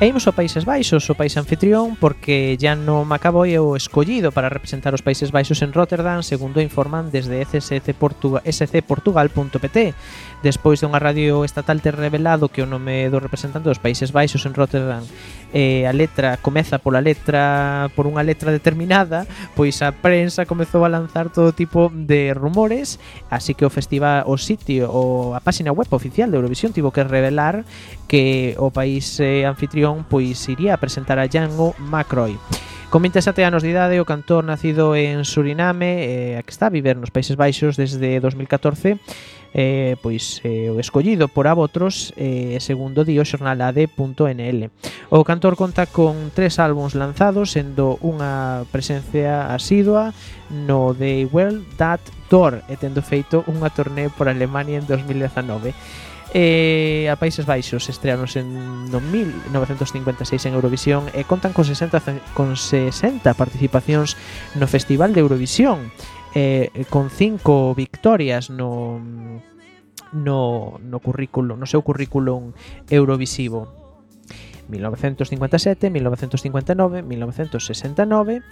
E 0.03 0.11
imos 0.11 0.27
a 0.27 0.35
Países 0.35 0.67
Baixos, 0.67 1.07
o 1.07 1.15
país 1.15 1.39
anfitrión, 1.39 1.95
porque 1.95 2.59
ya 2.59 2.75
no 2.75 3.07
Macaboy 3.07 3.55
é 3.55 3.63
o 3.63 3.79
escollido 3.79 4.35
para 4.35 4.51
representar 4.51 4.91
os 4.99 5.05
Países 5.07 5.31
Baixos 5.31 5.63
en 5.63 5.71
Rotterdam, 5.71 6.27
segundo 6.27 6.59
informan 6.59 7.15
desde 7.15 7.39
SC 7.39 7.95
scportugal.pt. 7.95 9.95
Despois 10.43 10.83
de 10.83 10.91
unha 10.91 10.99
radio 10.99 11.47
estatal 11.47 11.79
ter 11.79 11.95
revelado 11.95 12.51
que 12.51 12.59
o 12.59 12.67
nome 12.67 13.07
do 13.15 13.23
representante 13.23 13.71
dos 13.71 13.79
Países 13.79 14.11
Baixos 14.11 14.43
en 14.43 14.59
Rotterdam 14.59 15.07
eh, 15.55 15.87
a 15.87 15.93
letra 15.93 16.41
comeza 16.43 16.81
pola 16.81 16.99
letra 16.99 17.93
por 17.95 18.09
unha 18.09 18.25
letra 18.25 18.51
determinada, 18.51 19.29
pois 19.55 19.85
a 19.87 19.93
prensa 19.93 20.49
comezou 20.49 20.83
a 20.83 20.91
lanzar 20.91 21.31
todo 21.31 21.55
tipo 21.55 21.93
de 21.95 22.35
rumores, 22.35 22.99
así 23.31 23.55
que 23.55 23.63
o 23.63 23.71
festival, 23.71 24.27
o 24.27 24.35
sitio, 24.35 24.91
o 24.91 25.37
a 25.37 25.41
páxina 25.45 25.71
web 25.71 25.87
oficial 25.95 26.27
de 26.27 26.43
Eurovisión 26.43 26.73
tivo 26.73 26.91
que 26.91 27.05
revelar 27.05 27.63
que 28.09 28.57
o 28.59 28.73
país 28.73 29.21
eh, 29.21 29.47
anfitrión 29.47 29.92
ocasión 29.93 30.07
pois 30.09 30.49
iría 30.49 30.75
a 30.75 30.81
presentar 30.81 31.19
a 31.19 31.29
Django 31.29 31.75
McCroy. 31.79 32.39
Con 32.91 33.01
27 33.01 33.45
anos 33.45 33.63
de 33.63 33.73
idade, 33.73 34.01
o 34.01 34.09
cantor 34.09 34.45
nacido 34.45 34.93
en 34.93 35.25
Suriname, 35.25 36.37
eh, 36.37 36.37
a 36.37 36.45
que 36.45 36.53
está 36.53 36.69
a 36.69 36.75
viver 36.75 37.01
nos 37.01 37.09
Países 37.09 37.41
Baixos 37.41 37.81
desde 37.81 38.21
2014, 38.21 39.01
eh, 39.57 39.97
pois 40.05 40.45
eh, 40.45 40.69
o 40.69 40.77
escollido 40.77 41.29
por 41.33 41.49
Abotros 41.49 42.13
eh, 42.21 42.61
segundo 42.61 43.09
di 43.09 43.17
o 43.17 43.25
xornal 43.25 43.65
AD.nl. 43.65 44.61
O 45.09 45.25
cantor 45.25 45.57
conta 45.57 45.89
con 45.89 46.29
tres 46.37 46.61
álbums 46.61 46.93
lanzados, 46.93 47.57
sendo 47.57 47.97
unha 48.05 48.69
presencia 48.69 49.49
asidua 49.57 50.13
no 50.53 50.93
The 50.93 51.33
Well 51.33 51.65
That 51.81 52.05
Door 52.29 52.69
e 52.69 52.77
tendo 52.77 53.01
feito 53.01 53.41
unha 53.49 53.73
torneo 53.73 54.13
por 54.13 54.29
Alemania 54.29 54.77
en 54.77 54.85
2019 54.85 55.73
eh, 56.35 57.09
a 57.13 57.17
Países 57.17 57.47
Baixos 57.47 57.89
estreanos 57.89 58.37
en 58.37 58.89
1956 58.89 60.47
en 60.47 60.55
Eurovisión 60.55 61.07
e 61.13 61.25
contan 61.29 61.53
con 61.53 61.65
60 61.65 62.33
con 62.33 62.57
60 62.57 63.23
participacións 63.37 64.17
no 64.57 64.67
Festival 64.67 65.13
de 65.13 65.21
Eurovisión 65.21 65.93
eh, 66.33 66.73
con 66.89 67.13
cinco 67.13 67.77
victorias 67.77 68.49
no 68.49 69.01
no, 70.13 70.79
no 70.81 71.01
currículo, 71.01 71.57
no 71.57 71.67
seu 71.67 71.83
currículum 71.83 72.53
eurovisivo. 72.93 73.73
1957, 74.69 75.91
1959, 75.91 77.03
1969, 77.03 78.43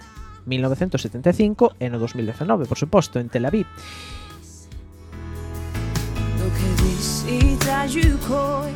1975 0.45 1.77
e 1.79 1.85
no 1.89 1.97
2019, 2.01 2.65
por 2.65 2.77
suposto, 2.77 3.21
en 3.21 3.29
Tel 3.29 3.45
Aviv 3.45 3.69
che 6.55 6.83
dissi 6.83 7.57
tragico 7.59 8.71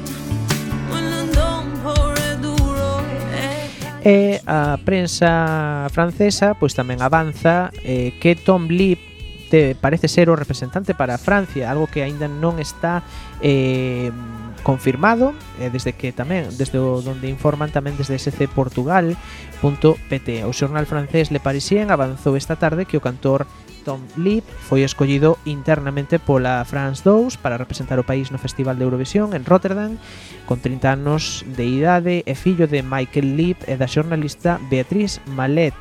E 4.05 4.39
a 4.45 4.77
prensa 4.85 5.89
francesa 5.89 6.53
pois 6.53 6.77
tamén 6.77 7.01
avanza 7.01 7.73
eh, 7.81 8.13
que 8.21 8.37
Tom 8.37 8.69
Lee 8.69 9.01
te 9.49 9.73
parece 9.73 10.05
ser 10.05 10.29
o 10.29 10.37
representante 10.37 10.93
para 10.93 11.17
Francia, 11.17 11.73
algo 11.73 11.89
que 11.89 12.05
aínda 12.05 12.29
non 12.29 12.61
está 12.61 13.01
eh, 13.41 14.13
confirmado, 14.61 15.33
eh, 15.57 15.73
desde 15.73 15.97
que 15.97 16.13
tamén 16.13 16.53
desde 16.53 16.77
o, 16.77 17.01
onde 17.01 17.33
informan 17.33 17.73
tamén 17.73 17.97
desde 17.97 18.21
scportugal.pt. 18.21 20.29
O 20.45 20.53
xornal 20.53 20.85
francés 20.85 21.33
Le 21.33 21.41
Parisien 21.41 21.89
avanzou 21.89 22.37
esta 22.37 22.61
tarde 22.61 22.85
que 22.85 22.97
o 22.97 23.01
cantor 23.01 23.49
Tom 23.85 24.01
Lip 24.17 24.43
foi 24.65 24.81
escollido 24.81 25.37
internamente 25.45 26.17
pola 26.17 26.65
France 26.65 27.05
2 27.05 27.37
para 27.37 27.61
representar 27.61 28.01
o 28.01 28.07
país 28.09 28.33
no 28.33 28.41
Festival 28.41 28.75
de 28.75 28.83
Eurovisión 28.83 29.37
en 29.37 29.45
Rotterdam 29.45 30.01
con 30.49 30.59
30 30.59 30.91
anos 30.91 31.45
de 31.45 31.69
idade 31.69 32.25
e 32.25 32.33
fillo 32.33 32.65
de 32.65 32.81
Michael 32.81 33.37
Lip 33.37 33.61
e 33.69 33.77
da 33.77 33.85
xornalista 33.85 34.57
Beatriz 34.67 35.21
Malet 35.29 35.77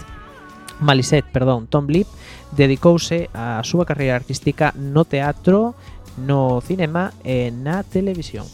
Maliset, 0.80 1.24
perdón, 1.32 1.66
Tom 1.66 1.88
Lip 1.88 2.07
dedicouse 2.52 3.32
a 3.32 3.64
súa 3.64 3.88
carreira 3.88 4.14
artística 4.14 4.76
no 4.76 5.09
teatro, 5.09 5.74
no 6.20 6.61
cinema 6.61 7.11
e 7.24 7.50
na 7.50 7.82
televisión. 7.82 8.46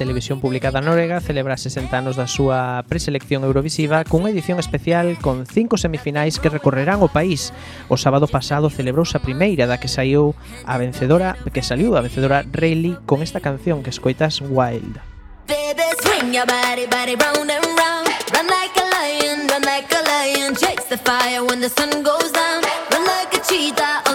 Televisión 0.00 0.40
Pública 0.40 0.72
da 0.72 0.80
Noruega 0.80 1.20
celebra 1.20 1.60
60 1.60 1.92
anos 1.92 2.16
da 2.16 2.24
súa 2.24 2.80
preselección 2.88 3.44
eurovisiva 3.44 4.00
cunha 4.08 4.32
edición 4.32 4.56
especial 4.56 5.20
con 5.20 5.44
cinco 5.44 5.76
semifinais 5.76 6.40
que 6.40 6.48
recorrerán 6.48 7.04
o 7.04 7.12
país. 7.12 7.52
O 7.92 8.00
sábado 8.00 8.24
pasado 8.24 8.72
celebrouse 8.72 9.12
a 9.12 9.20
primeira 9.20 9.68
da 9.68 9.76
que 9.76 9.92
saiu 9.92 10.32
a 10.64 10.80
vencedora, 10.80 11.36
que 11.52 11.60
saliu 11.60 12.00
a 12.00 12.00
vencedora 12.00 12.48
Rayleigh 12.48 12.96
con 13.04 13.20
esta 13.20 13.44
canción 13.44 13.84
que 13.84 13.92
escoitas 13.92 14.40
Wild. 14.40 14.96
Baby, 15.44 15.84
swing 16.00 16.32
your 16.32 16.48
body, 16.48 16.88
body 16.88 17.20
round 17.20 17.52
and 17.52 17.68
round. 17.76 18.08
Run 18.32 18.48
like 18.48 18.72
a 18.80 18.86
lion, 18.96 19.52
run 19.52 19.64
like 19.68 19.92
a 19.92 20.00
lion. 20.00 20.56
Chase 20.56 20.88
the 20.88 20.96
fire 20.96 21.44
when 21.44 21.60
the 21.60 21.68
sun 21.68 22.00
goes 22.00 22.32
down. 22.32 22.64
Run 22.88 23.04
like 23.04 23.36
a 23.36 23.40
cheetah. 23.44 24.09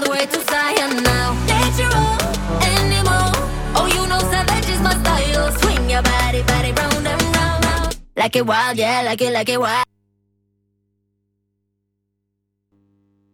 like 8.16 8.38
it 8.38 8.46
wild, 8.46 8.78
yeah, 8.78 9.04
like 9.04 9.24
it, 9.24 9.32
like 9.34 9.52
it 9.52 9.60
wild. 9.60 9.86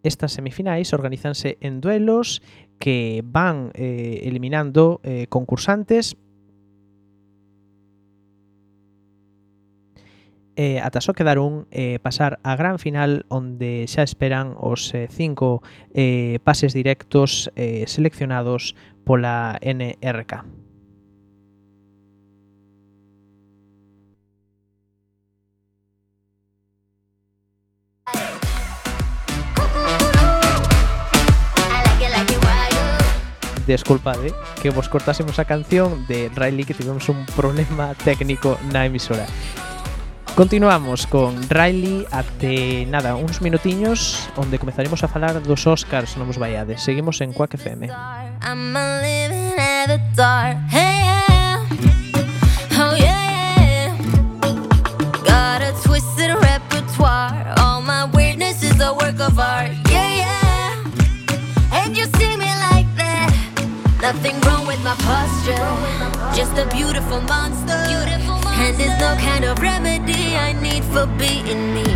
Estas 0.03 0.32
semifinais 0.34 0.93
organízanse 0.93 1.57
en 1.61 1.79
duelos 1.79 2.41
que 2.79 3.21
van 3.23 3.71
eh, 3.75 4.21
eliminando 4.23 4.99
eh, 5.03 5.27
concursantes 5.29 6.17
eh, 10.55 10.79
ata 10.82 11.01
só 11.01 11.13
quedar 11.13 11.39
un 11.39 11.67
eh, 11.71 11.99
pasar 12.01 12.39
a 12.43 12.55
gran 12.55 12.79
final 12.79 13.25
onde 13.29 13.86
xa 13.88 14.01
esperan 14.03 14.55
os 14.57 14.93
eh, 14.93 15.07
cinco 15.09 15.61
eh, 15.93 16.39
pases 16.43 16.73
directos 16.73 17.51
eh, 17.55 17.86
seleccionados 17.88 18.75
pola 19.05 19.59
NRK. 19.61 20.45
Desculpade 33.72 34.36
que 34.61 34.69
vos 34.69 34.89
cortásemos 34.89 35.39
a 35.39 35.45
canción 35.45 36.05
de 36.07 36.28
Riley 36.36 36.65
que 36.65 36.74
tivemos 36.74 37.07
un 37.07 37.26
problema 37.39 37.95
técnico 38.03 38.59
na 38.67 38.86
emisora. 38.86 39.24
Continuamos 40.36 41.07
con 41.07 41.39
Riley 41.47 42.03
até 42.11 42.84
nada, 42.88 43.15
uns 43.15 43.39
minutiños 43.39 44.28
onde 44.36 44.59
comezaremos 44.59 45.03
a 45.03 45.07
falar 45.07 45.39
dos 45.39 45.63
Oscars, 45.67 46.19
non 46.19 46.28
vos 46.28 46.36
vaiades. 46.36 46.84
Seguimos 46.84 47.24
en 47.24 47.32
Quack 47.32 47.55
FM. 47.55 47.88
Nothing 64.14 64.41
wrong 64.41 64.68
with 64.68 64.84
my 64.84 64.93
posture. 65.07 65.55
Just 66.36 66.51
a 66.57 66.68
beautiful 66.76 67.22
monster. 67.22 67.80
And 68.59 68.76
there's 68.76 68.99
no 68.99 69.16
kind 69.16 69.45
of 69.45 69.57
remedy 69.59 70.36
I 70.36 70.51
need 70.51 70.84
for 70.84 71.05
being 71.16 71.74
me. 71.74 71.88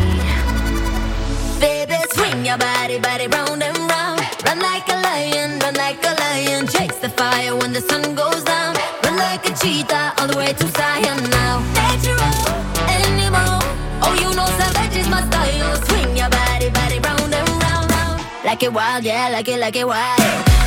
Baby, 1.59 1.97
swing 2.13 2.45
your 2.45 2.57
body, 2.57 2.99
body 2.99 3.27
round 3.27 3.61
and 3.61 3.77
round. 3.91 4.21
Run 4.45 4.59
like 4.59 4.87
a 4.87 4.95
lion, 4.95 5.59
run 5.59 5.73
like 5.73 6.01
a 6.05 6.15
lion. 6.15 6.67
Chase 6.67 6.97
the 6.99 7.09
fire 7.09 7.53
when 7.53 7.73
the 7.73 7.81
sun 7.81 8.15
goes 8.15 8.43
down. 8.45 8.77
Run 9.03 9.17
like 9.17 9.43
a 9.49 9.53
cheetah 9.59 10.13
all 10.17 10.27
the 10.27 10.37
way 10.37 10.53
to 10.53 10.67
Zion 10.67 11.19
now. 11.29 11.59
Natural 11.75 12.31
anymore. 12.95 13.59
Oh, 14.07 14.15
you 14.21 14.33
know 14.37 14.47
savage 14.55 14.95
is 14.95 15.09
my 15.09 15.21
style. 15.27 15.75
Swing 15.83 16.15
your 16.15 16.29
body, 16.29 16.69
body 16.69 16.99
round 16.99 17.35
and 17.35 17.49
round, 17.61 17.91
round. 17.91 18.23
Like 18.45 18.63
it 18.63 18.71
wild, 18.71 19.03
yeah, 19.03 19.27
like 19.27 19.49
it, 19.49 19.59
like 19.59 19.75
it 19.75 19.85
wild. 19.85 20.64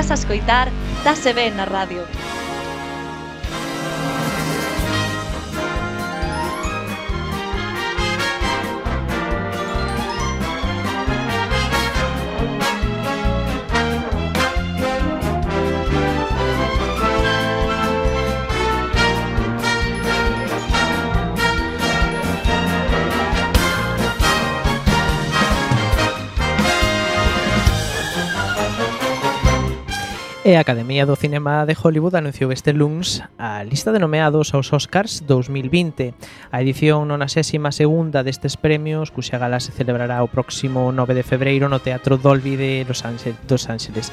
Estás 0.00 0.12
a 0.12 0.22
escoitar 0.22 0.72
Dase 1.04 1.34
Ben 1.34 1.60
na 1.60 1.66
Radio. 1.68 2.19
e 30.50 30.56
a 30.56 30.66
Academia 30.66 31.06
do 31.06 31.14
Cinema 31.14 31.62
de 31.62 31.78
Hollywood 31.78 32.18
anunciou 32.18 32.50
este 32.50 32.74
luns 32.74 33.22
a 33.38 33.62
lista 33.62 33.94
de 33.94 34.02
nomeados 34.02 34.50
aos 34.50 34.74
Oscars 34.74 35.22
2020. 35.22 36.10
A 36.50 36.58
edición 36.58 37.06
92 37.06 37.70
segunda 37.70 38.26
destes 38.26 38.58
premios, 38.58 39.14
cuxa 39.14 39.38
gala 39.38 39.62
se 39.62 39.70
celebrará 39.70 40.18
o 40.26 40.32
próximo 40.32 40.90
9 40.90 41.14
de 41.14 41.22
febreiro 41.22 41.70
no 41.70 41.78
Teatro 41.78 42.18
Dolby 42.18 42.58
de 42.58 42.82
Los 42.82 43.06
Ángeles. 43.06 43.38
Dos 43.46 43.70
Ángeles. 43.70 44.10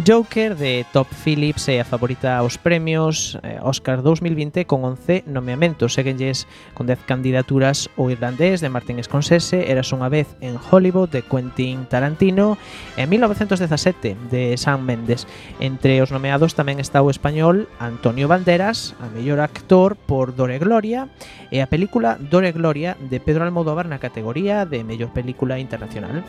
Joker 0.00 0.56
de 0.56 0.88
Top 0.88 1.12
Phillips 1.12 1.68
é 1.68 1.84
a 1.84 1.84
favorita 1.84 2.40
aos 2.40 2.56
premios 2.56 3.36
eh, 3.44 3.60
Oscar 3.60 4.00
2020 4.00 4.64
con 4.64 4.88
11 4.88 5.28
nomeamentos. 5.28 5.92
Seguenlles 5.92 6.48
con 6.72 6.88
10 6.88 7.04
candidaturas 7.04 7.92
o 8.00 8.08
irlandés 8.08 8.64
de 8.64 8.72
Martin 8.72 9.04
Scorsese, 9.04 9.68
Eras 9.68 9.92
unha 9.92 10.08
vez 10.08 10.32
en 10.40 10.56
Hollywood 10.56 11.12
de 11.12 11.20
Quentin 11.20 11.84
Tarantino 11.92 12.56
e 12.96 13.04
1917 13.04 14.16
de 14.32 14.56
Sam 14.56 14.80
Mendes. 14.88 15.28
En 15.60 15.73
Entre 15.74 15.98
os 15.98 16.14
nomeados 16.14 16.54
tamén 16.54 16.78
está 16.78 17.02
o 17.02 17.10
español 17.10 17.66
Antonio 17.82 18.30
Banderas, 18.30 18.94
a 19.02 19.10
mellor 19.10 19.42
actor 19.42 19.98
por 19.98 20.30
Dore 20.30 20.62
Gloria, 20.62 21.10
e 21.50 21.58
a 21.58 21.66
película 21.66 22.14
Dore 22.14 22.54
Gloria 22.54 22.94
de 22.94 23.18
Pedro 23.18 23.42
Almodóvar 23.42 23.90
na 23.90 23.98
categoría 23.98 24.70
de 24.70 24.86
mellor 24.86 25.10
película 25.10 25.58
internacional. 25.58 26.22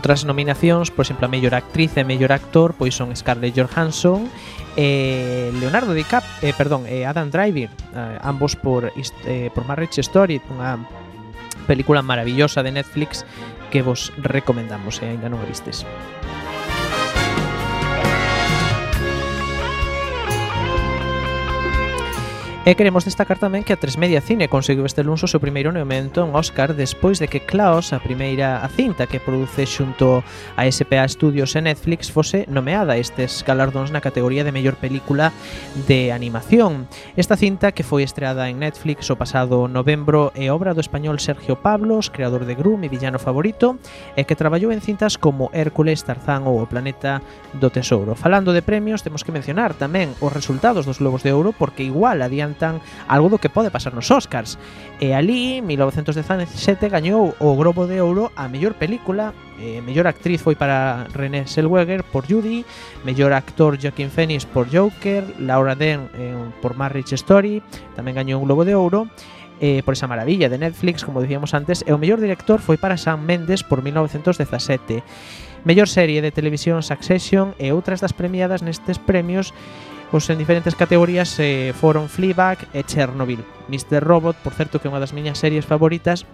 Outras 0.00 0.24
nominacións, 0.24 0.88
por 0.88 1.04
exemplo, 1.04 1.28
a 1.28 1.30
mellor 1.30 1.52
actriz 1.52 1.92
e 2.00 2.08
mellor 2.08 2.32
actor, 2.32 2.72
pois 2.72 2.96
son 2.96 3.12
Scarlett 3.12 3.52
Johansson 3.52 4.32
e 4.72 5.52
Leonardo 5.60 5.92
DiCaprio, 5.92 6.40
eh, 6.40 6.56
perdón, 6.56 6.88
e 6.88 7.04
Adam 7.04 7.28
Driver, 7.28 7.68
eh, 7.68 8.16
ambos 8.24 8.56
por 8.56 8.88
eh, 8.96 9.52
por 9.52 9.68
Marriage 9.68 10.00
Story, 10.00 10.40
unha 10.48 10.80
película 11.68 12.00
maravillosa 12.00 12.64
de 12.64 12.72
Netflix 12.72 13.28
que 13.68 13.84
vos 13.84 14.08
recomendamos, 14.16 15.04
se 15.04 15.04
eh, 15.04 15.12
ainda 15.12 15.28
non 15.28 15.36
a 15.36 15.44
vistes. 15.44 15.84
E 22.60 22.76
queremos 22.76 23.08
destacar 23.08 23.40
tamén 23.40 23.64
que 23.64 23.72
a 23.72 23.80
3 23.80 23.96
Media 23.96 24.20
Cine 24.20 24.52
conseguiu 24.52 24.84
este 24.84 25.00
lunes 25.00 25.24
o 25.24 25.30
seu 25.32 25.40
primeiro 25.40 25.72
nomeamento 25.72 26.20
en 26.20 26.36
Oscar 26.36 26.76
despois 26.76 27.16
de 27.16 27.24
que 27.24 27.40
Klaus, 27.40 27.96
a 27.96 28.04
primeira 28.04 28.60
a 28.60 28.68
cinta 28.68 29.08
que 29.08 29.16
produce 29.16 29.64
xunto 29.64 30.20
a 30.60 30.68
SPA 30.68 31.08
Studios 31.08 31.56
e 31.56 31.64
Netflix, 31.64 32.12
fose 32.12 32.44
nomeada 32.52 32.92
a 32.92 33.00
estes 33.00 33.40
galardóns 33.48 33.88
na 33.96 34.04
categoría 34.04 34.44
de 34.44 34.52
mellor 34.52 34.76
película 34.76 35.32
de 35.88 36.12
animación. 36.12 36.84
Esta 37.16 37.40
cinta, 37.40 37.72
que 37.72 37.80
foi 37.80 38.04
estreada 38.04 38.52
en 38.52 38.60
Netflix 38.60 39.08
o 39.08 39.16
pasado 39.16 39.64
novembro, 39.64 40.28
é 40.36 40.52
obra 40.52 40.76
do 40.76 40.84
español 40.84 41.16
Sergio 41.16 41.64
Pablos, 41.64 42.12
creador 42.12 42.44
de 42.44 42.60
Gru, 42.60 42.76
mi 42.76 42.92
villano 42.92 43.16
favorito, 43.16 43.80
e 44.20 44.28
que 44.28 44.36
traballou 44.36 44.68
en 44.68 44.84
cintas 44.84 45.16
como 45.16 45.48
Hércules, 45.56 46.04
Tarzán 46.04 46.44
ou 46.44 46.60
O 46.60 46.68
Planeta 46.68 47.24
do 47.56 47.72
Tesouro. 47.72 48.12
Falando 48.20 48.52
de 48.52 48.60
premios, 48.60 49.00
temos 49.00 49.24
que 49.24 49.32
mencionar 49.32 49.72
tamén 49.72 50.12
os 50.20 50.28
resultados 50.28 50.84
dos 50.84 51.00
Globos 51.00 51.24
de 51.24 51.32
Ouro, 51.32 51.56
porque 51.56 51.88
igual 51.88 52.20
adiante 52.20 52.49
adiantan 52.50 52.82
algo 53.06 53.30
do 53.30 53.38
que 53.38 53.48
pode 53.48 53.70
pasar 53.70 53.94
nos 53.94 54.10
Oscars. 54.10 54.58
E 54.98 55.14
ali, 55.14 55.62
1917, 55.62 56.90
gañou 56.90 57.34
o 57.38 57.54
Globo 57.54 57.86
de 57.86 58.02
Ouro 58.02 58.34
a 58.34 58.50
mellor 58.50 58.74
película, 58.74 59.32
e 59.60 59.80
mellor 59.80 60.10
actriz 60.10 60.42
foi 60.42 60.58
para 60.58 61.06
René 61.14 61.46
Zellweger 61.46 62.02
por 62.02 62.26
Judy, 62.26 62.66
mellor 63.06 63.32
actor 63.32 63.78
Joaquin 63.78 64.10
Phoenix 64.10 64.44
por 64.44 64.66
Joker, 64.68 65.24
Laura 65.38 65.78
Dern 65.78 66.10
eh, 66.18 66.34
por 66.60 66.74
Marriage 66.74 67.14
Story, 67.14 67.62
tamén 67.94 68.18
gañou 68.18 68.42
un 68.42 68.46
Globo 68.50 68.66
de 68.66 68.74
Ouro, 68.74 69.06
eh, 69.60 69.84
por 69.84 69.92
esa 69.92 70.08
maravilla 70.08 70.48
de 70.48 70.58
Netflix, 70.58 71.04
como 71.04 71.20
dicíamos 71.20 71.52
antes, 71.52 71.84
e 71.86 71.92
o 71.92 72.00
mellor 72.00 72.20
director 72.20 72.60
foi 72.60 72.80
para 72.80 72.96
Sam 72.96 73.24
Mendes 73.24 73.62
por 73.62 73.84
1917. 73.84 75.04
Mellor 75.64 75.92
serie 75.92 76.24
de 76.24 76.32
televisión 76.32 76.80
Succession 76.80 77.52
e 77.60 77.68
outras 77.68 78.00
das 78.00 78.16
premiadas 78.16 78.64
nestes 78.64 78.96
premios 78.96 79.52
Pois 80.10 80.28
en 80.28 80.38
diferentes 80.38 80.74
categorías 80.74 81.38
eh, 81.38 81.70
foron 81.70 82.10
Fleabag 82.10 82.66
e 82.74 82.82
Chernobyl. 82.82 83.46
Mr. 83.70 84.02
Robot, 84.02 84.34
por 84.42 84.58
certo, 84.58 84.82
que 84.82 84.90
é 84.90 84.90
unha 84.90 84.98
das 84.98 85.14
miñas 85.14 85.38
series 85.38 85.62
favoritas, 85.62 86.26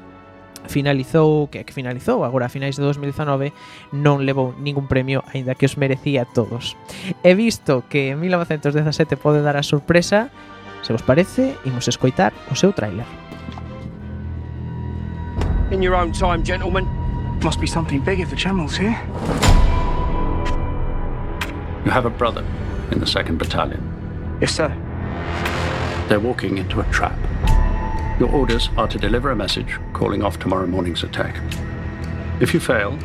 finalizou, 0.64 1.52
que, 1.52 1.60
que 1.60 1.76
finalizou 1.76 2.24
agora 2.24 2.48
a 2.48 2.48
finais 2.48 2.80
de 2.80 2.82
2019, 2.82 3.52
non 3.92 4.24
levou 4.24 4.56
ningún 4.56 4.88
premio, 4.88 5.20
aínda 5.28 5.52
que 5.52 5.68
os 5.68 5.76
merecía 5.76 6.24
todos. 6.24 6.72
He 7.20 7.36
visto 7.36 7.84
que 7.92 8.16
en 8.16 8.20
1917 8.24 9.20
pode 9.20 9.44
dar 9.44 9.60
a 9.60 9.62
sorpresa, 9.62 10.32
se 10.80 10.96
vos 10.96 11.04
parece, 11.04 11.52
imos 11.68 11.84
escoitar 11.84 12.32
o 12.48 12.56
seu 12.56 12.72
tráiler. 12.72 13.04
In 15.68 15.84
your 15.84 15.92
own 15.92 16.16
time, 16.16 16.40
gentlemen. 16.40 16.88
Must 17.44 17.60
be 17.60 17.68
something 17.68 18.00
big 18.00 18.24
if 18.24 18.32
the 18.32 18.40
General's 18.40 18.80
here. 18.80 18.96
You 21.84 21.92
have 21.92 22.06
a 22.06 22.10
brother 22.10 22.42
in 22.90 23.00
the 23.00 23.06
2nd 23.06 23.38
Battalion. 23.38 24.38
Yes, 24.40 24.54
sir. 24.54 24.68
They're 26.08 26.20
walking 26.20 26.58
into 26.58 26.80
a 26.80 26.84
trap. 26.92 27.18
Your 28.18 28.30
orders 28.30 28.70
are 28.76 28.88
to 28.88 28.98
deliver 28.98 29.30
a 29.30 29.36
message 29.36 29.78
calling 29.92 30.22
off 30.22 30.38
tomorrow 30.38 30.66
morning's 30.66 31.02
attack. 31.02 31.40
If 32.40 32.54
you 32.54 32.60
fail, 32.60 32.98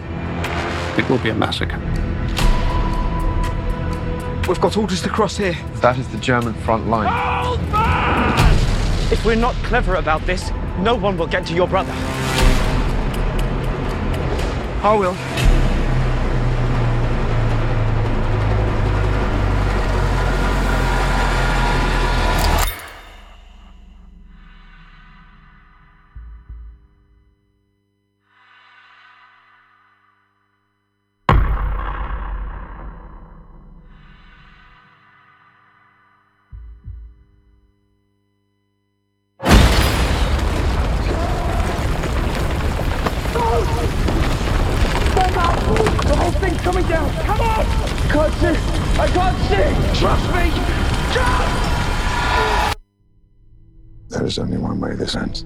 it 0.97 1.09
will 1.09 1.17
be 1.19 1.29
a 1.29 1.35
massacre. 1.35 1.79
We've 4.47 4.59
got 4.59 4.77
orders 4.77 5.01
to 5.03 5.09
cross 5.09 5.37
here. 5.37 5.57
That 5.75 5.97
is 5.97 6.07
the 6.09 6.17
German 6.17 6.53
front 6.53 6.87
line. 6.87 7.11
If 9.11 9.25
we're 9.25 9.35
not 9.35 9.55
clever 9.63 9.95
about 9.95 10.25
this, 10.25 10.51
no 10.79 10.95
one 10.95 11.17
will 11.17 11.27
get 11.27 11.45
to 11.47 11.53
your 11.53 11.67
brother. 11.67 11.93
I 14.83 14.95
will. 14.97 15.60
There 54.31 54.45
is 54.45 54.49
only 54.49 54.63
one 54.63 54.79
way 54.79 54.95
this 54.95 55.17
ends. 55.17 55.43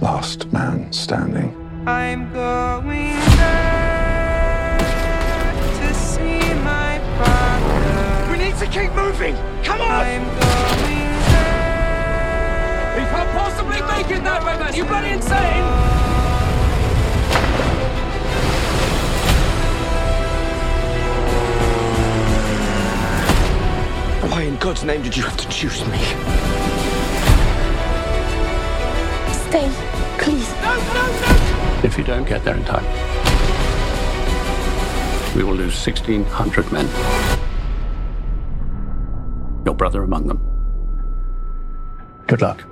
Last 0.00 0.52
man 0.52 0.92
standing. 0.92 1.52
I'm 1.88 2.32
going 2.32 3.18
there 3.34 4.78
to 5.80 5.94
see 5.94 6.54
my 6.62 7.00
brother. 7.16 8.30
We 8.30 8.38
need 8.44 8.56
to 8.58 8.66
keep 8.66 8.92
moving. 8.92 9.34
Come 9.64 9.80
on! 9.80 9.90
I'm 9.90 10.22
going 10.22 11.18
there. 11.32 13.00
You 13.00 13.06
can't 13.10 13.30
possibly 13.32 13.80
make 13.82 14.08
it 14.16 14.22
that 14.22 14.44
way, 14.44 14.56
man. 14.56 14.72
You 14.72 14.84
bloody 14.84 15.08
insane! 15.08 15.64
Why 24.30 24.42
in 24.42 24.56
God's 24.58 24.84
name 24.84 25.02
did 25.02 25.16
you 25.16 25.24
have 25.24 25.36
to 25.38 25.48
choose 25.48 25.84
me? 25.86 26.63
Stay, 29.54 29.70
please. 30.18 30.50
No, 30.62 30.74
no, 30.74 31.06
no! 31.12 31.80
If 31.84 31.96
you 31.96 32.02
don't 32.02 32.26
get 32.26 32.42
there 32.44 32.56
in 32.56 32.64
time, 32.64 32.84
we 35.36 35.44
will 35.44 35.54
lose 35.54 35.86
1,600 35.86 36.72
men. 36.72 36.88
Your 39.64 39.76
brother 39.76 40.02
among 40.02 40.26
them. 40.26 40.40
Good 42.26 42.42
luck. 42.42 42.64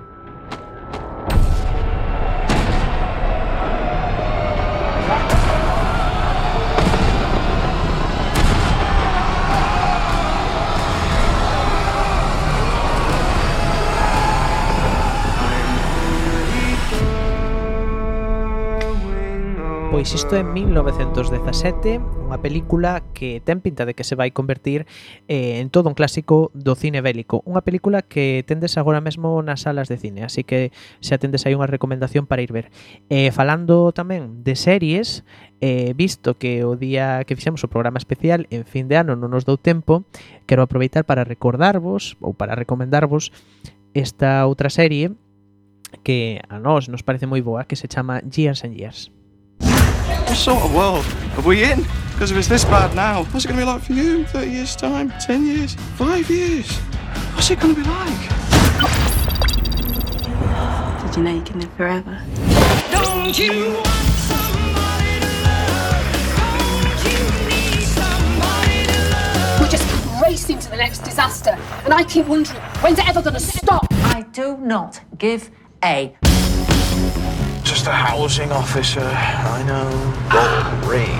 Pois 20.02 20.14
isto 20.14 20.34
é 20.34 20.42
1917, 20.42 22.02
unha 22.26 22.42
película 22.42 23.06
que 23.14 23.38
ten 23.38 23.62
pinta 23.62 23.86
de 23.86 23.94
que 23.94 24.02
se 24.02 24.18
vai 24.18 24.34
convertir 24.34 24.82
eh, 25.30 25.62
en 25.62 25.70
todo 25.70 25.86
un 25.86 25.94
clásico 25.94 26.50
do 26.58 26.74
cine 26.74 26.98
bélico. 26.98 27.46
Unha 27.46 27.62
película 27.62 28.02
que 28.02 28.42
tendes 28.42 28.74
agora 28.82 28.98
mesmo 28.98 29.38
nas 29.46 29.62
salas 29.62 29.86
de 29.86 30.02
cine, 30.02 30.26
así 30.26 30.42
que 30.42 30.74
se 30.98 31.14
atendes 31.14 31.46
aí 31.46 31.54
unha 31.54 31.70
recomendación 31.70 32.26
para 32.26 32.42
ir 32.42 32.50
ver. 32.50 32.74
Eh, 33.14 33.30
falando 33.30 33.94
tamén 33.94 34.42
de 34.42 34.58
series, 34.58 35.22
eh, 35.62 35.94
visto 35.94 36.34
que 36.34 36.66
o 36.66 36.74
día 36.74 37.22
que 37.22 37.38
fixemos 37.38 37.62
o 37.62 37.70
programa 37.70 38.02
especial 38.02 38.50
en 38.50 38.66
fin 38.66 38.90
de 38.90 38.98
ano 38.98 39.14
non 39.14 39.30
nos 39.30 39.46
dou 39.46 39.54
tempo, 39.54 40.02
quero 40.50 40.66
aproveitar 40.66 41.06
para 41.06 41.22
recordarvos 41.22 42.18
ou 42.18 42.34
para 42.34 42.58
recomendarvos 42.58 43.30
esta 43.94 44.50
outra 44.50 44.66
serie 44.66 45.14
que 46.02 46.42
a 46.50 46.58
nós 46.58 46.90
nos 46.90 47.06
parece 47.06 47.30
moi 47.30 47.38
boa 47.38 47.70
que 47.70 47.78
se 47.78 47.86
chama 47.86 48.18
Years 48.26 48.66
and 48.66 48.74
Years. 48.74 49.14
What 50.32 50.38
sort 50.38 50.62
of 50.62 50.74
world 50.74 51.04
are 51.36 51.46
we 51.46 51.62
in? 51.62 51.82
Because 52.12 52.30
if 52.30 52.38
it's 52.38 52.48
this 52.48 52.64
bad 52.64 52.96
now, 52.96 53.24
what's 53.24 53.44
it 53.44 53.48
going 53.48 53.60
to 53.60 53.66
be 53.66 53.70
like 53.70 53.82
for 53.82 53.92
you? 53.92 54.24
30 54.24 54.50
years' 54.50 54.74
time? 54.74 55.12
10 55.20 55.44
years? 55.44 55.74
5 55.74 56.30
years? 56.30 56.74
What's 57.34 57.50
it 57.50 57.60
going 57.60 57.74
to 57.74 57.82
be 57.82 57.86
like? 57.86 58.18
Did 61.04 61.16
you 61.18 61.22
know 61.22 61.34
you 61.34 61.42
can 61.42 61.60
live 61.60 61.72
forever? 61.74 62.18
Don't 62.90 63.38
you 63.38 63.76
We 69.60 69.68
just 69.68 69.86
keep 69.86 70.22
racing 70.22 70.58
to 70.60 70.70
the 70.70 70.78
next 70.78 71.00
disaster, 71.00 71.58
and 71.84 71.92
I 71.92 72.04
keep 72.04 72.26
wondering 72.26 72.58
when's 72.80 72.98
it 72.98 73.06
ever 73.06 73.20
going 73.20 73.34
to 73.34 73.40
stop? 73.40 73.86
I 73.90 74.22
do 74.32 74.56
not 74.56 74.98
give 75.18 75.50
a. 75.84 76.16
Just 77.82 77.90
just 77.90 77.98
a 77.98 78.06
housing 78.06 78.52
officer. 78.52 79.00
I 79.02 79.62
know. 79.66 79.90
Gold 80.30 80.84
ring. 80.88 81.10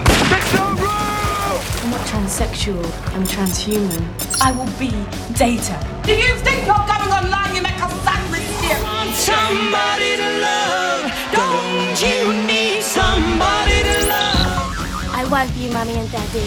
I'm 1.83 1.91
not 1.91 2.07
transsexual, 2.07 2.85
I'm 3.17 3.25
transhuman. 3.25 4.07
I 4.41 4.53
will 4.53 4.71
be 4.79 4.91
data. 5.35 5.77
Do 6.05 6.15
you 6.15 6.37
think 6.37 6.65
you're 6.65 6.87
going 6.87 7.11
online? 7.19 7.57
You 7.57 7.63
make 7.63 7.75
a 7.75 7.91
sandwich 8.07 8.47
here. 8.63 8.81
Want 8.81 9.11
somebody 9.11 10.17
to 10.23 10.29
love? 10.47 11.11
Don't 11.33 11.99
you 12.01 12.33
need 12.47 12.83
somebody 12.83 13.83
to 13.83 14.07
love? 14.07 14.71
I 15.19 15.25
love 15.29 15.57
you, 15.57 15.73
mommy 15.73 15.95
and 15.95 16.11
daddy. 16.13 16.47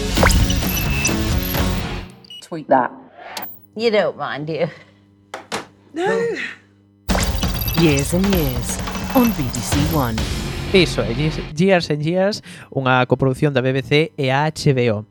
Tweet 2.40 2.68
that. 2.68 2.90
You 3.74 3.90
don't 3.90 4.16
mind, 4.16 4.46
do 4.46 4.52
you? 4.54 4.68
No. 5.92 6.38
Years 7.78 8.14
and 8.14 8.24
Years 8.34 8.85
on 9.16 9.32
BBC 9.32 9.94
One. 9.96 10.16
Iso 10.74 11.00
é, 11.00 11.08
Years 11.56 11.90
and 11.90 12.04
Years, 12.04 12.44
unha 12.68 13.00
coproducción 13.08 13.56
da 13.56 13.64
BBC 13.64 14.12
e 14.12 14.28
a 14.28 14.44
HBO. 14.52 15.08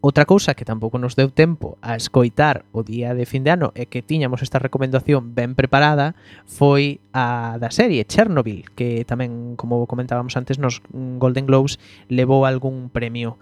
Outra 0.00 0.24
cousa 0.24 0.56
que 0.56 0.64
tampouco 0.64 0.96
nos 0.96 1.12
deu 1.12 1.28
tempo 1.28 1.76
a 1.84 1.92
escoitar 1.92 2.64
o 2.72 2.80
día 2.80 3.12
de 3.12 3.28
fin 3.28 3.44
de 3.44 3.52
ano 3.52 3.68
e 3.76 3.84
que 3.84 4.00
tiñamos 4.00 4.40
esta 4.40 4.56
recomendación 4.56 5.36
ben 5.36 5.52
preparada 5.52 6.16
foi 6.48 7.04
a 7.12 7.60
da 7.60 7.68
serie 7.68 8.08
Chernobyl, 8.08 8.64
que 8.72 9.04
tamén, 9.04 9.60
como 9.60 9.84
comentábamos 9.84 10.40
antes, 10.40 10.56
nos 10.56 10.80
Golden 11.20 11.44
Globes 11.44 11.76
levou 12.08 12.48
algún 12.48 12.88
premio. 12.88 13.36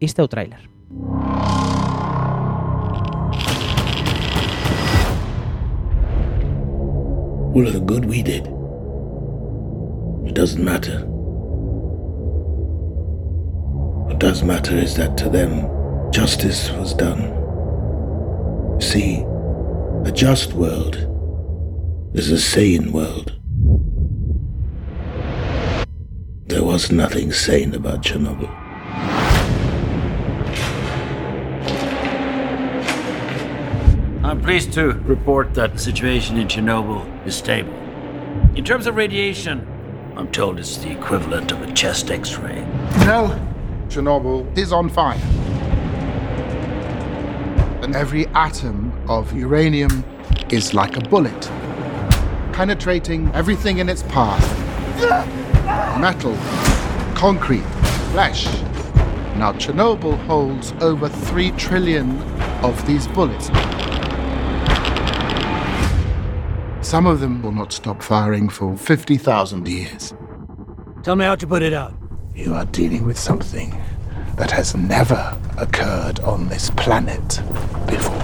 Este 0.00 0.24
é 0.24 0.24
o 0.24 0.32
tráiler. 0.32 0.64
All 7.52 7.64
of 7.68 7.76
the 7.76 7.84
good 7.84 8.08
we 8.08 8.24
did. 8.24 8.55
Doesn't 10.36 10.62
matter. 10.62 10.98
What 14.04 14.18
does 14.18 14.42
matter 14.42 14.76
is 14.76 14.94
that 14.96 15.16
to 15.16 15.30
them, 15.30 15.66
justice 16.12 16.70
was 16.72 16.92
done. 16.92 17.32
See, 18.78 19.24
a 20.04 20.12
just 20.12 20.52
world 20.52 20.96
is 22.12 22.30
a 22.30 22.38
sane 22.38 22.92
world. 22.92 23.32
There 26.48 26.64
was 26.64 26.92
nothing 26.92 27.32
sane 27.32 27.74
about 27.74 28.02
Chernobyl. 28.02 28.54
I'm 34.22 34.42
pleased 34.42 34.74
to 34.74 34.92
report 35.06 35.54
that 35.54 35.72
the 35.72 35.78
situation 35.78 36.36
in 36.36 36.46
Chernobyl 36.46 37.26
is 37.26 37.34
stable. 37.34 37.72
In 38.54 38.64
terms 38.66 38.86
of 38.86 38.96
radiation, 38.96 39.66
I'm 40.16 40.30
told 40.32 40.58
it's 40.58 40.78
the 40.78 40.90
equivalent 40.90 41.52
of 41.52 41.60
a 41.62 41.72
chest 41.72 42.10
x 42.10 42.36
ray. 42.36 42.64
No, 43.04 43.38
Chernobyl 43.88 44.56
is 44.56 44.72
on 44.72 44.88
fire. 44.88 45.20
And 47.82 47.94
every 47.94 48.26
atom 48.28 48.92
of 49.08 49.32
uranium 49.36 50.04
is 50.50 50.72
like 50.72 50.96
a 50.96 51.00
bullet, 51.00 51.40
penetrating 52.52 53.30
everything 53.34 53.78
in 53.78 53.88
its 53.88 54.02
path 54.04 54.66
metal, 55.98 56.36
concrete, 57.14 57.64
flesh. 58.12 58.46
Now, 59.36 59.52
Chernobyl 59.52 60.16
holds 60.26 60.72
over 60.80 61.08
3 61.08 61.50
trillion 61.52 62.18
of 62.62 62.86
these 62.86 63.06
bullets. 63.08 63.48
Some 66.86 67.06
of 67.06 67.18
them 67.18 67.42
will 67.42 67.50
not 67.50 67.72
stop 67.72 68.00
firing 68.00 68.48
for 68.48 68.76
50,000 68.76 69.66
years. 69.66 70.14
Tell 71.02 71.16
me 71.16 71.24
how 71.24 71.34
to 71.34 71.44
put 71.44 71.62
it 71.62 71.72
out. 71.72 71.92
You 72.32 72.54
are 72.54 72.64
dealing 72.66 73.04
with 73.04 73.18
something 73.18 73.76
that 74.36 74.52
has 74.52 74.76
never 74.76 75.36
occurred 75.58 76.20
on 76.20 76.48
this 76.48 76.70
planet 76.70 77.40
before. 77.88 78.14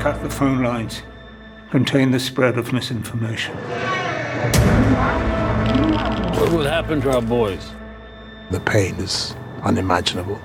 Cut 0.00 0.22
the 0.22 0.30
phone 0.30 0.62
lines. 0.62 1.02
Contain 1.70 2.10
the 2.10 2.18
spread 2.18 2.56
of 2.56 2.72
misinformation. 2.72 3.54
What 6.38 6.52
will 6.52 6.64
happen 6.64 7.02
to 7.02 7.10
our 7.10 7.20
boys? 7.20 7.70
The 8.50 8.58
pain 8.58 8.96
is 8.96 9.36
unimaginable. 9.62 10.40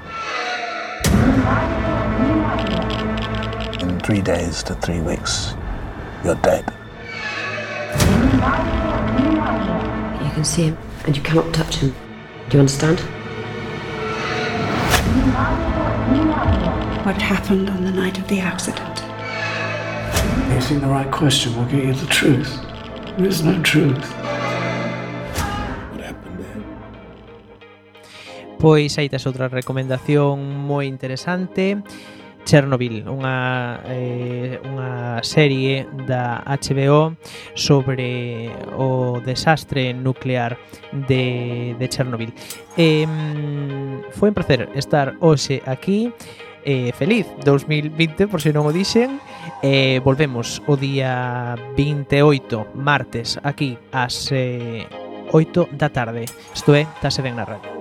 In 3.81 3.99
three 4.01 4.21
days 4.21 4.61
to 4.63 4.75
three 4.75 5.01
weeks, 5.01 5.55
you're 6.23 6.35
dead. 6.35 6.71
You 10.21 10.31
can 10.33 10.43
see 10.43 10.63
him, 10.65 10.77
and 11.05 11.17
you 11.17 11.23
cannot 11.23 11.51
touch 11.51 11.77
him. 11.77 11.95
Do 12.49 12.57
you 12.57 12.59
understand? 12.59 12.99
What 17.05 17.19
happened 17.19 17.71
on 17.71 17.83
the 17.85 17.91
night 17.91 18.19
of 18.19 18.27
the 18.27 18.39
accident? 18.39 19.01
Asking 20.53 20.81
the 20.81 20.87
right 20.87 21.09
question 21.09 21.55
will 21.55 21.65
get 21.65 21.83
you 21.83 21.93
the 21.93 22.05
truth. 22.05 22.61
There 23.17 23.25
is 23.25 23.41
no 23.41 23.59
truth. 23.63 24.24
Pois 28.59 28.97
aí 28.97 29.09
tes 29.09 29.25
outra 29.27 29.51
recomendación 29.51 30.39
moi 30.63 30.87
interesante 30.87 31.83
Chernobyl, 32.45 33.09
unha, 33.09 33.81
eh, 33.89 34.61
unha 34.61 35.19
serie 35.25 35.89
da 36.05 36.45
HBO 36.45 37.17
sobre 37.57 38.53
o 38.77 39.17
desastre 39.25 39.91
nuclear 39.97 40.55
de, 41.09 41.73
de 41.75 41.85
Chernobyl. 41.89 42.31
Eh, 42.77 43.09
foi 44.13 44.29
un 44.29 44.37
placer 44.37 44.69
estar 44.77 45.17
hoxe 45.19 45.59
aquí. 45.65 46.13
Eh, 46.65 46.93
feliz 46.97 47.29
2020, 47.45 48.25
por 48.29 48.41
se 48.41 48.53
non 48.53 48.69
o 48.69 48.71
dixen. 48.73 49.17
Eh, 49.65 49.97
volvemos 50.05 50.61
o 50.69 50.77
día 50.77 51.57
28, 51.73 52.77
martes, 52.77 53.41
aquí 53.41 53.77
ás 53.89 54.29
eh, 54.29 54.85
8 55.33 55.73
da 55.73 55.89
tarde. 55.89 56.29
Isto 56.53 56.77
é, 56.77 56.85
Tase 57.01 57.25
Ben 57.25 57.33
na 57.33 57.45
Radio. 57.45 57.74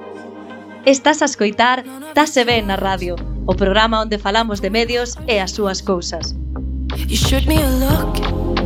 Estás 0.86 1.22
a 1.22 1.24
escoitar 1.24 1.82
Tase 2.12 2.44
Ben 2.44 2.68
na 2.68 2.76
radio, 2.76 3.16
o 3.48 3.56
programa 3.56 4.04
onde 4.04 4.20
falamos 4.20 4.60
de 4.60 4.68
medios 4.68 5.16
e 5.24 5.40
as 5.40 5.56
súas 5.56 5.80
cousas. 5.80 6.36
You 7.08 8.54